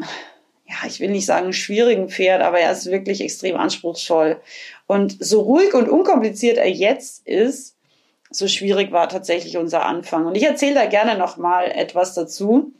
ja, 0.66 0.88
ich 0.88 0.98
will 0.98 1.10
nicht 1.10 1.26
sagen 1.26 1.52
schwierigen 1.52 2.08
Pferd, 2.08 2.42
aber 2.42 2.58
er 2.58 2.72
ist 2.72 2.90
wirklich 2.90 3.20
extrem 3.20 3.56
anspruchsvoll. 3.56 4.40
Und 4.88 5.24
so 5.24 5.42
ruhig 5.42 5.74
und 5.74 5.88
unkompliziert 5.88 6.58
er 6.58 6.68
jetzt 6.68 7.24
ist, 7.28 7.76
so 8.32 8.48
schwierig 8.48 8.90
war 8.90 9.08
tatsächlich 9.08 9.56
unser 9.56 9.86
Anfang. 9.86 10.26
Und 10.26 10.36
ich 10.36 10.44
erzähle 10.44 10.74
da 10.74 10.86
gerne 10.86 11.16
noch 11.16 11.36
mal 11.36 11.70
etwas 11.70 12.14
dazu 12.14 12.72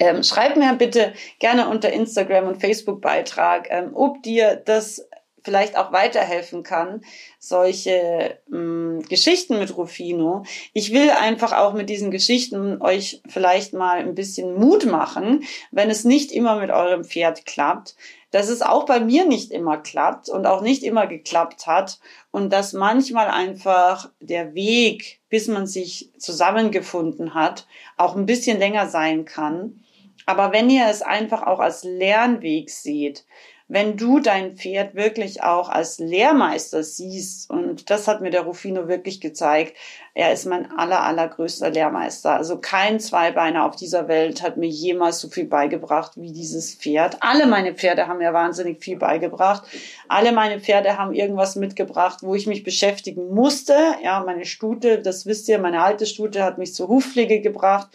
Ähm, 0.00 0.22
schreib 0.22 0.56
mir 0.56 0.72
bitte 0.74 1.12
gerne 1.40 1.68
unter 1.68 1.92
Instagram 1.92 2.46
und 2.46 2.60
Facebook 2.60 3.00
Beitrag, 3.00 3.66
ähm, 3.70 3.90
ob 3.94 4.22
dir 4.22 4.56
das 4.56 5.08
vielleicht 5.42 5.76
auch 5.76 5.92
weiterhelfen 5.92 6.62
kann, 6.62 7.02
solche 7.38 8.38
mh, 8.48 9.04
Geschichten 9.08 9.58
mit 9.58 9.76
Rufino. 9.76 10.44
Ich 10.74 10.92
will 10.92 11.10
einfach 11.10 11.52
auch 11.52 11.72
mit 11.72 11.88
diesen 11.88 12.10
Geschichten 12.10 12.82
euch 12.82 13.22
vielleicht 13.26 13.72
mal 13.72 13.98
ein 13.98 14.14
bisschen 14.14 14.54
Mut 14.54 14.84
machen, 14.84 15.44
wenn 15.70 15.90
es 15.90 16.04
nicht 16.04 16.32
immer 16.32 16.56
mit 16.56 16.70
eurem 16.70 17.04
Pferd 17.04 17.46
klappt, 17.46 17.96
dass 18.30 18.48
es 18.48 18.60
auch 18.60 18.84
bei 18.84 19.00
mir 19.00 19.24
nicht 19.24 19.50
immer 19.50 19.78
klappt 19.78 20.28
und 20.28 20.46
auch 20.46 20.60
nicht 20.60 20.82
immer 20.82 21.06
geklappt 21.06 21.66
hat 21.66 21.98
und 22.30 22.52
dass 22.52 22.74
manchmal 22.74 23.28
einfach 23.28 24.10
der 24.20 24.54
Weg, 24.54 25.20
bis 25.30 25.48
man 25.48 25.66
sich 25.66 26.10
zusammengefunden 26.18 27.32
hat, 27.32 27.66
auch 27.96 28.16
ein 28.16 28.26
bisschen 28.26 28.58
länger 28.58 28.88
sein 28.88 29.24
kann. 29.24 29.82
Aber 30.28 30.52
wenn 30.52 30.68
ihr 30.68 30.86
es 30.90 31.00
einfach 31.00 31.46
auch 31.46 31.58
als 31.58 31.84
Lernweg 31.84 32.68
seht, 32.68 33.24
wenn 33.66 33.96
du 33.96 34.20
dein 34.20 34.56
Pferd 34.56 34.94
wirklich 34.94 35.42
auch 35.42 35.70
als 35.70 35.98
Lehrmeister 35.98 36.82
siehst, 36.82 37.48
und 37.48 37.88
das 37.88 38.06
hat 38.08 38.20
mir 38.20 38.30
der 38.30 38.42
Rufino 38.42 38.88
wirklich 38.88 39.22
gezeigt, 39.22 39.74
er 40.12 40.30
ist 40.34 40.44
mein 40.44 40.70
aller, 40.70 41.02
allergrößter 41.02 41.70
Lehrmeister. 41.70 42.34
Also 42.34 42.58
kein 42.58 43.00
Zweibeiner 43.00 43.64
auf 43.64 43.74
dieser 43.74 44.06
Welt 44.06 44.42
hat 44.42 44.58
mir 44.58 44.68
jemals 44.68 45.20
so 45.20 45.28
viel 45.28 45.46
beigebracht 45.46 46.12
wie 46.16 46.32
dieses 46.32 46.74
Pferd. 46.74 47.16
Alle 47.20 47.46
meine 47.46 47.74
Pferde 47.74 48.06
haben 48.06 48.18
mir 48.18 48.34
wahnsinnig 48.34 48.84
viel 48.84 48.98
beigebracht. 48.98 49.62
Alle 50.08 50.32
meine 50.32 50.60
Pferde 50.60 50.98
haben 50.98 51.14
irgendwas 51.14 51.56
mitgebracht, 51.56 52.18
wo 52.20 52.34
ich 52.34 52.46
mich 52.46 52.64
beschäftigen 52.64 53.32
musste. 53.34 53.74
Ja, 54.04 54.22
meine 54.26 54.44
Stute, 54.44 55.00
das 55.00 55.24
wisst 55.24 55.48
ihr, 55.48 55.58
meine 55.58 55.82
alte 55.82 56.04
Stute 56.04 56.44
hat 56.44 56.58
mich 56.58 56.74
zur 56.74 56.88
Hufpflege 56.88 57.40
gebracht 57.40 57.88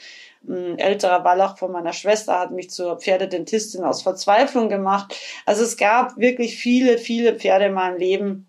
ein 0.47 0.77
älterer 0.77 1.23
Wallach 1.23 1.57
von 1.57 1.71
meiner 1.71 1.93
Schwester 1.93 2.39
hat 2.39 2.51
mich 2.51 2.69
zur 2.69 2.97
Pferdedentistin 2.97 3.83
aus 3.83 4.01
Verzweiflung 4.01 4.69
gemacht. 4.69 5.15
Also 5.45 5.63
es 5.63 5.77
gab 5.77 6.17
wirklich 6.17 6.57
viele, 6.57 6.97
viele 6.97 7.35
Pferde 7.35 7.65
in 7.65 7.73
meinem 7.73 7.97
Leben, 7.97 8.47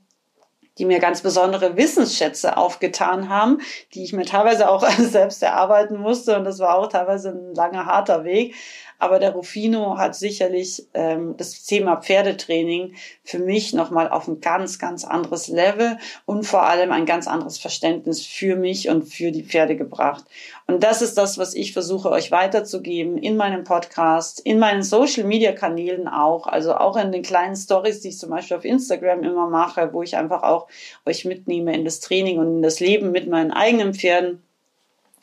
die 0.79 0.85
mir 0.85 0.99
ganz 0.99 1.23
besondere 1.23 1.77
Wissensschätze 1.77 2.57
aufgetan 2.57 3.29
haben, 3.29 3.61
die 3.95 4.03
ich 4.03 4.13
mir 4.13 4.25
teilweise 4.25 4.69
auch 4.69 4.89
selbst 4.99 5.43
erarbeiten 5.43 5.99
musste. 5.99 6.37
Und 6.37 6.45
das 6.45 6.59
war 6.59 6.77
auch 6.77 6.89
teilweise 6.89 7.31
ein 7.31 7.55
langer, 7.55 7.87
harter 7.87 8.25
Weg. 8.25 8.55
Aber 8.99 9.19
der 9.19 9.33
Rufino 9.33 9.99
hat 9.99 10.15
sicherlich 10.15 10.87
ähm, 10.95 11.37
das 11.37 11.65
Thema 11.65 11.97
Pferdetraining 11.97 12.95
für 13.23 13.39
mich 13.39 13.73
nochmal 13.73 14.09
auf 14.09 14.29
ein 14.29 14.41
ganz, 14.41 14.79
ganz 14.79 15.05
anderes 15.05 15.49
Level 15.49 15.99
und 16.27 16.45
vor 16.45 16.65
allem 16.65 16.93
ein 16.93 17.07
ganz 17.07 17.27
anderes 17.27 17.59
Verständnis 17.59 18.25
für 18.25 18.57
mich 18.57 18.89
und 18.89 19.03
für 19.03 19.31
die 19.33 19.43
Pferde 19.43 19.77
gebracht. 19.77 20.25
Und 20.67 20.83
das 20.83 21.03
ist 21.03 21.19
das, 21.19 21.39
was 21.39 21.55
ich 21.55 21.73
versuche 21.73 22.11
euch 22.11 22.31
weiterzugeben 22.31 23.19
in 23.19 23.37
meinem 23.37 23.65
Podcast, 23.65 24.41
in 24.41 24.59
meinen 24.59 24.83
Social-Media-Kanälen 24.83 26.09
auch, 26.09 26.47
also 26.47 26.75
auch 26.75 26.97
in 26.97 27.13
den 27.13 27.23
kleinen 27.23 27.57
Stories, 27.57 28.01
die 28.01 28.09
ich 28.09 28.19
zum 28.19 28.31
Beispiel 28.31 28.57
auf 28.57 28.65
Instagram 28.65 29.23
immer 29.23 29.49
mache, 29.49 29.93
wo 29.93 30.03
ich 30.03 30.17
einfach 30.17 30.43
auch 30.43 30.69
euch 31.05 31.25
mitnehme 31.25 31.75
in 31.75 31.85
das 31.85 32.01
Training 32.01 32.39
und 32.39 32.57
in 32.57 32.63
das 32.63 32.81
Leben 32.81 33.11
mit 33.11 33.29
meinen 33.29 33.51
eigenen 33.51 33.95
Pferden 33.95 34.43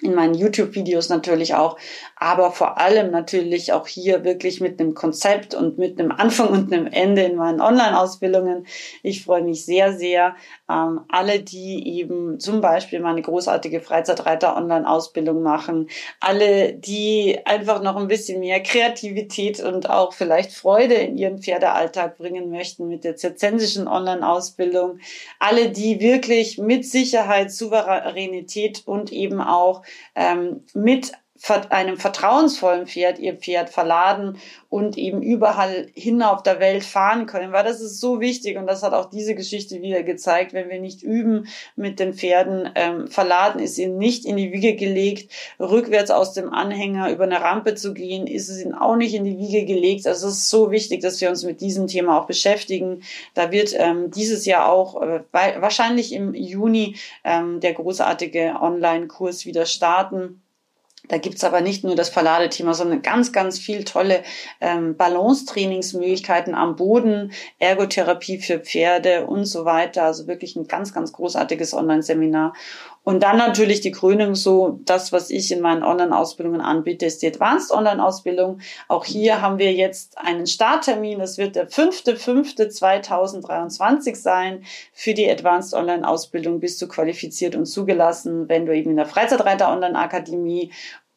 in 0.01 0.15
meinen 0.15 0.33
YouTube-Videos 0.33 1.09
natürlich 1.09 1.53
auch, 1.53 1.77
aber 2.21 2.51
vor 2.51 2.77
allem 2.77 3.09
natürlich 3.09 3.73
auch 3.73 3.87
hier 3.87 4.23
wirklich 4.23 4.61
mit 4.61 4.79
einem 4.79 4.93
Konzept 4.93 5.55
und 5.55 5.79
mit 5.79 5.99
einem 5.99 6.11
Anfang 6.11 6.49
und 6.49 6.71
einem 6.71 6.85
Ende 6.85 7.23
in 7.23 7.35
meinen 7.35 7.59
Online-Ausbildungen. 7.59 8.67
Ich 9.01 9.23
freue 9.23 9.41
mich 9.41 9.65
sehr, 9.65 9.97
sehr. 9.97 10.35
Ähm, 10.69 11.01
alle, 11.09 11.39
die 11.39 11.97
eben 11.97 12.39
zum 12.39 12.61
Beispiel 12.61 12.99
meine 12.99 13.23
großartige 13.23 13.81
Freizeitreiter-Online-Ausbildung 13.81 15.41
machen, 15.41 15.89
alle, 16.19 16.73
die 16.73 17.39
einfach 17.45 17.81
noch 17.81 17.95
ein 17.95 18.07
bisschen 18.07 18.39
mehr 18.39 18.61
Kreativität 18.61 19.59
und 19.59 19.89
auch 19.89 20.13
vielleicht 20.13 20.51
Freude 20.51 20.93
in 20.93 21.17
ihren 21.17 21.39
Pferdealltag 21.39 22.19
bringen 22.19 22.51
möchten 22.51 22.87
mit 22.87 23.03
der 23.03 23.15
zirzensischen 23.15 23.87
Online-Ausbildung, 23.87 24.99
alle, 25.39 25.71
die 25.71 25.99
wirklich 25.99 26.59
mit 26.59 26.85
Sicherheit, 26.85 27.51
Souveränität 27.51 28.83
und 28.85 29.11
eben 29.11 29.41
auch 29.41 29.81
ähm, 30.13 30.63
mit 30.75 31.13
einem 31.69 31.97
vertrauensvollen 31.97 32.87
Pferd 32.87 33.19
ihr 33.19 33.35
Pferd 33.35 33.69
verladen 33.69 34.37
und 34.69 34.97
eben 34.97 35.21
überall 35.21 35.87
hin 35.95 36.21
auf 36.21 36.43
der 36.43 36.59
Welt 36.59 36.83
fahren 36.83 37.25
können, 37.25 37.51
weil 37.51 37.63
das 37.63 37.81
ist 37.81 37.99
so 37.99 38.21
wichtig 38.21 38.57
und 38.57 38.67
das 38.67 38.83
hat 38.83 38.93
auch 38.93 39.09
diese 39.09 39.33
Geschichte 39.33 39.81
wieder 39.81 40.03
gezeigt, 40.03 40.53
wenn 40.53 40.69
wir 40.69 40.79
nicht 40.79 41.01
üben 41.01 41.47
mit 41.75 41.99
den 41.99 42.13
Pferden, 42.13 42.69
ähm, 42.75 43.07
verladen 43.07 43.59
ist 43.59 43.79
ihnen 43.79 43.97
nicht 43.97 44.25
in 44.25 44.37
die 44.37 44.51
Wiege 44.51 44.75
gelegt, 44.75 45.31
rückwärts 45.59 46.11
aus 46.11 46.33
dem 46.33 46.53
Anhänger 46.53 47.11
über 47.11 47.23
eine 47.23 47.41
Rampe 47.41 47.75
zu 47.75 47.93
gehen, 47.93 48.27
ist 48.27 48.49
es 48.49 48.61
ihnen 48.61 48.75
auch 48.75 48.95
nicht 48.95 49.15
in 49.15 49.25
die 49.25 49.37
Wiege 49.37 49.65
gelegt. 49.65 50.05
Also 50.07 50.27
es 50.27 50.35
ist 50.35 50.49
so 50.49 50.71
wichtig, 50.71 51.01
dass 51.01 51.19
wir 51.21 51.29
uns 51.29 51.43
mit 51.43 51.59
diesem 51.59 51.87
Thema 51.87 52.19
auch 52.19 52.27
beschäftigen. 52.27 53.01
Da 53.33 53.51
wird 53.51 53.73
ähm, 53.77 54.11
dieses 54.11 54.45
Jahr 54.45 54.71
auch 54.71 55.01
äh, 55.01 55.21
wahrscheinlich 55.31 56.13
im 56.13 56.33
Juni 56.33 56.95
ähm, 57.23 57.59
der 57.59 57.73
großartige 57.73 58.57
Online-Kurs 58.61 59.45
wieder 59.45 59.65
starten 59.65 60.41
da 61.07 61.17
gibt's 61.17 61.43
aber 61.43 61.61
nicht 61.61 61.83
nur 61.83 61.95
das 61.95 62.09
Verladethema, 62.09 62.73
sondern 62.73 63.01
ganz, 63.01 63.31
ganz 63.31 63.59
viel 63.59 63.83
tolle 63.83 64.23
ähm, 64.59 64.95
Balance-Trainingsmöglichkeiten 64.95 66.53
am 66.53 66.75
Boden, 66.75 67.31
Ergotherapie 67.59 68.39
für 68.39 68.59
Pferde 68.59 69.25
und 69.25 69.45
so 69.45 69.65
weiter. 69.65 70.03
Also 70.03 70.27
wirklich 70.27 70.55
ein 70.55 70.67
ganz, 70.67 70.93
ganz 70.93 71.11
großartiges 71.11 71.73
Online-Seminar. 71.73 72.53
Und 73.03 73.23
dann 73.23 73.37
natürlich 73.37 73.81
die 73.81 73.89
Krönung, 73.91 74.35
so 74.35 74.79
das, 74.85 75.11
was 75.11 75.31
ich 75.31 75.51
in 75.51 75.59
meinen 75.59 75.83
Online-Ausbildungen 75.83 76.61
anbiete, 76.61 77.07
ist 77.07 77.23
die 77.23 77.27
Advanced 77.27 77.71
Online-Ausbildung. 77.71 78.59
Auch 78.87 79.05
hier 79.05 79.41
haben 79.41 79.57
wir 79.57 79.73
jetzt 79.73 80.19
einen 80.19 80.45
Starttermin. 80.45 81.17
Das 81.17 81.39
wird 81.39 81.55
der 81.55 81.67
5.5.2023 81.67 84.15
sein. 84.15 84.63
Für 84.93 85.15
die 85.15 85.27
Advanced 85.29 85.73
Online-Ausbildung 85.73 86.59
bist 86.59 86.79
du 86.81 86.87
qualifiziert 86.87 87.55
und 87.55 87.65
zugelassen, 87.65 88.47
wenn 88.47 88.67
du 88.67 88.75
eben 88.75 88.91
in 88.91 88.97
der 88.97 89.07
Freizeitreiter 89.07 89.71
Online-Akademie 89.71 90.71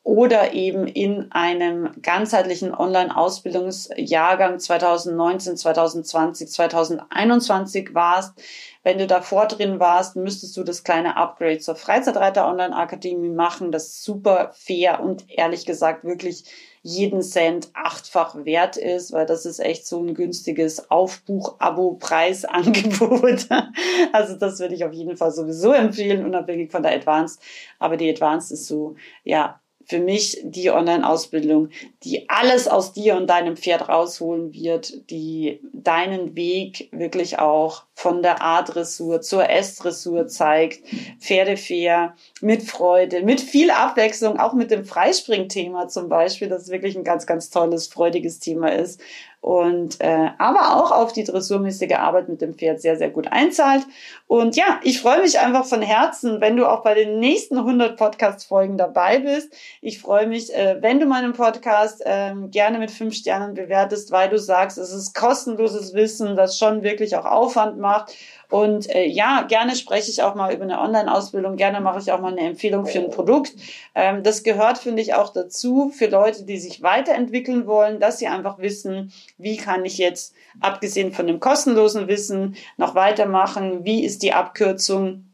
oder 0.04 0.52
eben 0.52 0.86
in 0.86 1.32
einem 1.32 1.90
ganzheitlichen 2.02 2.72
Online-Ausbildungsjahrgang 2.74 4.60
2019, 4.60 5.56
2020, 5.56 6.50
2021 6.50 7.94
warst. 7.94 8.34
Wenn 8.82 8.98
du 8.98 9.06
davor 9.06 9.46
drin 9.46 9.80
warst, 9.80 10.14
müsstest 10.14 10.58
du 10.58 10.62
das 10.62 10.84
kleine 10.84 11.16
Upgrade 11.16 11.58
zur 11.58 11.74
Freizeitreiter 11.74 12.46
Online 12.46 12.76
Akademie 12.76 13.30
machen, 13.30 13.72
das 13.72 14.04
super 14.04 14.50
fair 14.52 15.00
und 15.00 15.24
ehrlich 15.30 15.64
gesagt 15.64 16.04
wirklich 16.04 16.44
jeden 16.82 17.22
Cent 17.22 17.70
achtfach 17.72 18.44
wert 18.44 18.76
ist, 18.76 19.14
weil 19.14 19.24
das 19.24 19.46
ist 19.46 19.58
echt 19.58 19.86
so 19.86 20.00
ein 20.00 20.12
günstiges 20.12 20.90
Aufbuch-Abo-Preisangebot. 20.90 23.48
Also 24.12 24.36
das 24.36 24.60
würde 24.60 24.74
ich 24.74 24.84
auf 24.84 24.92
jeden 24.92 25.16
Fall 25.16 25.32
sowieso 25.32 25.72
empfehlen, 25.72 26.26
unabhängig 26.26 26.70
von 26.70 26.82
der 26.82 26.92
Advanced. 26.92 27.40
Aber 27.78 27.96
die 27.96 28.10
Advanced 28.10 28.52
ist 28.52 28.66
so, 28.66 28.96
ja, 29.24 29.62
für 29.86 29.98
mich 29.98 30.40
die 30.42 30.70
Online-Ausbildung, 30.70 31.68
die 32.02 32.28
alles 32.28 32.68
aus 32.68 32.92
dir 32.92 33.16
und 33.16 33.28
deinem 33.28 33.56
Pferd 33.56 33.88
rausholen 33.88 34.52
wird, 34.52 35.10
die 35.10 35.60
deinen 35.72 36.36
Weg 36.36 36.88
wirklich 36.92 37.38
auch 37.38 37.84
von 37.94 38.22
der 38.22 38.42
A-Dressur 38.42 39.20
zur 39.20 39.48
S-Dressur 39.48 40.26
zeigt, 40.26 40.80
pferdefair, 41.20 42.14
mit 42.40 42.62
Freude, 42.62 43.22
mit 43.22 43.40
viel 43.40 43.70
Abwechslung, 43.70 44.38
auch 44.38 44.52
mit 44.52 44.70
dem 44.70 44.84
Freispringthema 44.84 45.88
zum 45.88 46.08
Beispiel, 46.08 46.48
das 46.48 46.68
wirklich 46.68 46.96
ein 46.96 47.04
ganz, 47.04 47.26
ganz 47.26 47.50
tolles, 47.50 47.86
freudiges 47.86 48.40
Thema 48.40 48.72
ist 48.72 49.00
und 49.44 50.00
äh, 50.00 50.30
aber 50.38 50.74
auch 50.74 50.90
auf 50.90 51.12
die 51.12 51.22
dressurmäßige 51.22 51.96
Arbeit 51.96 52.30
mit 52.30 52.40
dem 52.40 52.54
Pferd 52.54 52.80
sehr, 52.80 52.96
sehr 52.96 53.10
gut 53.10 53.30
einzahlt. 53.30 53.82
Und 54.26 54.56
ja, 54.56 54.80
ich 54.82 55.02
freue 55.02 55.20
mich 55.20 55.38
einfach 55.38 55.66
von 55.66 55.82
Herzen, 55.82 56.40
wenn 56.40 56.56
du 56.56 56.66
auch 56.66 56.82
bei 56.82 56.94
den 56.94 57.20
nächsten 57.20 57.58
100 57.58 57.98
Podcast-Folgen 57.98 58.78
dabei 58.78 59.18
bist. 59.18 59.54
Ich 59.82 60.00
freue 60.00 60.26
mich, 60.26 60.54
äh, 60.54 60.78
wenn 60.80 60.98
du 60.98 61.04
meinen 61.04 61.34
Podcast 61.34 62.00
äh, 62.06 62.32
gerne 62.46 62.78
mit 62.78 62.90
fünf 62.90 63.14
Sternen 63.14 63.52
bewertest, 63.52 64.12
weil 64.12 64.30
du 64.30 64.38
sagst, 64.38 64.78
es 64.78 64.94
ist 64.94 65.14
kostenloses 65.14 65.92
Wissen, 65.92 66.36
das 66.36 66.56
schon 66.56 66.82
wirklich 66.82 67.14
auch 67.14 67.26
Aufwand 67.26 67.76
macht 67.76 68.14
und 68.54 68.88
äh, 68.88 69.06
ja, 69.06 69.42
gerne 69.48 69.74
spreche 69.74 70.12
ich 70.12 70.22
auch 70.22 70.36
mal 70.36 70.54
über 70.54 70.62
eine 70.62 70.80
Online-Ausbildung, 70.80 71.56
gerne 71.56 71.80
mache 71.80 71.98
ich 71.98 72.12
auch 72.12 72.20
mal 72.20 72.30
eine 72.30 72.42
Empfehlung 72.42 72.86
für 72.86 73.00
ein 73.00 73.10
Produkt. 73.10 73.52
Ähm, 73.96 74.22
das 74.22 74.44
gehört, 74.44 74.78
finde 74.78 75.02
ich, 75.02 75.14
auch 75.14 75.32
dazu 75.32 75.90
für 75.92 76.06
Leute, 76.06 76.44
die 76.44 76.58
sich 76.58 76.80
weiterentwickeln 76.80 77.66
wollen, 77.66 77.98
dass 77.98 78.20
sie 78.20 78.28
einfach 78.28 78.60
wissen, 78.60 79.12
wie 79.38 79.56
kann 79.56 79.84
ich 79.84 79.98
jetzt, 79.98 80.36
abgesehen 80.60 81.10
von 81.10 81.26
dem 81.26 81.40
kostenlosen 81.40 82.06
Wissen, 82.06 82.54
noch 82.76 82.94
weitermachen, 82.94 83.84
wie 83.84 84.04
ist 84.04 84.22
die 84.22 84.32
Abkürzung 84.32 85.33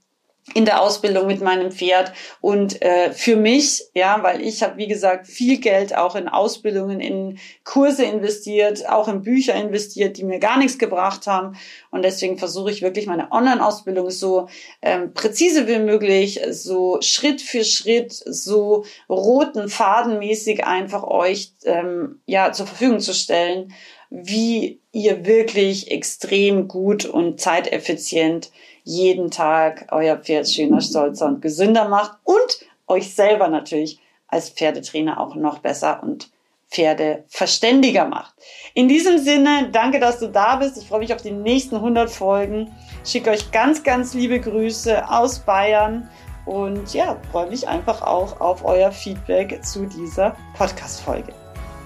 in 0.54 0.64
der 0.64 0.82
Ausbildung 0.82 1.26
mit 1.26 1.40
meinem 1.40 1.70
Pferd. 1.70 2.12
Und 2.40 2.82
äh, 2.82 3.12
für 3.12 3.36
mich, 3.36 3.84
ja, 3.94 4.22
weil 4.22 4.40
ich 4.40 4.62
habe 4.62 4.76
wie 4.78 4.88
gesagt 4.88 5.26
viel 5.26 5.58
Geld 5.58 5.96
auch 5.96 6.16
in 6.16 6.28
Ausbildungen, 6.28 7.00
in 7.00 7.38
Kurse 7.64 8.04
investiert, 8.04 8.88
auch 8.88 9.06
in 9.08 9.22
Bücher 9.22 9.54
investiert, 9.54 10.16
die 10.16 10.24
mir 10.24 10.38
gar 10.38 10.58
nichts 10.58 10.78
gebracht 10.78 11.26
haben. 11.26 11.56
Und 11.90 12.02
deswegen 12.02 12.36
versuche 12.36 12.70
ich 12.70 12.82
wirklich 12.82 13.06
meine 13.06 13.30
Online-Ausbildung 13.30 14.10
so 14.10 14.48
ähm, 14.82 15.14
präzise 15.14 15.68
wie 15.68 15.78
möglich, 15.78 16.40
so 16.50 16.98
Schritt 17.00 17.40
für 17.40 17.64
Schritt, 17.64 18.12
so 18.12 18.84
roten 19.08 19.68
Fadenmäßig 19.68 20.64
einfach 20.64 21.04
euch 21.04 21.52
ähm, 21.64 22.20
ja 22.26 22.52
zur 22.52 22.66
Verfügung 22.66 23.00
zu 23.00 23.14
stellen, 23.14 23.72
wie 24.10 24.80
ihr 24.90 25.24
wirklich 25.24 25.92
extrem 25.92 26.66
gut 26.66 27.04
und 27.04 27.40
zeiteffizient 27.40 28.50
jeden 28.90 29.30
Tag 29.30 29.86
euer 29.92 30.16
Pferd 30.16 30.48
schöner, 30.48 30.80
stolzer 30.80 31.26
und 31.26 31.40
gesünder 31.40 31.88
macht 31.88 32.18
und 32.24 32.66
euch 32.86 33.14
selber 33.14 33.48
natürlich 33.48 34.00
als 34.26 34.50
Pferdetrainer 34.50 35.20
auch 35.20 35.34
noch 35.36 35.60
besser 35.60 36.02
und 36.02 36.30
Pferde 36.70 37.24
verständiger 37.28 38.04
macht. 38.04 38.34
In 38.74 38.88
diesem 38.88 39.18
Sinne, 39.18 39.68
danke, 39.72 39.98
dass 39.98 40.20
du 40.20 40.28
da 40.28 40.56
bist. 40.56 40.76
Ich 40.76 40.86
freue 40.86 41.00
mich 41.00 41.12
auf 41.12 41.22
die 41.22 41.32
nächsten 41.32 41.76
100 41.76 42.10
Folgen. 42.10 42.72
Schicke 43.04 43.30
euch 43.30 43.50
ganz, 43.50 43.82
ganz 43.82 44.14
liebe 44.14 44.40
Grüße 44.40 45.08
aus 45.08 45.40
Bayern 45.40 46.08
und 46.46 46.92
ja, 46.94 47.16
freue 47.32 47.48
mich 47.48 47.66
einfach 47.66 48.02
auch 48.02 48.40
auf 48.40 48.64
euer 48.64 48.92
Feedback 48.92 49.64
zu 49.64 49.86
dieser 49.86 50.36
Podcast-Folge. 50.56 51.32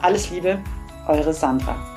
Alles 0.03 0.31
Liebe, 0.31 0.59
eure 1.09 1.33
Sandra. 1.33 1.94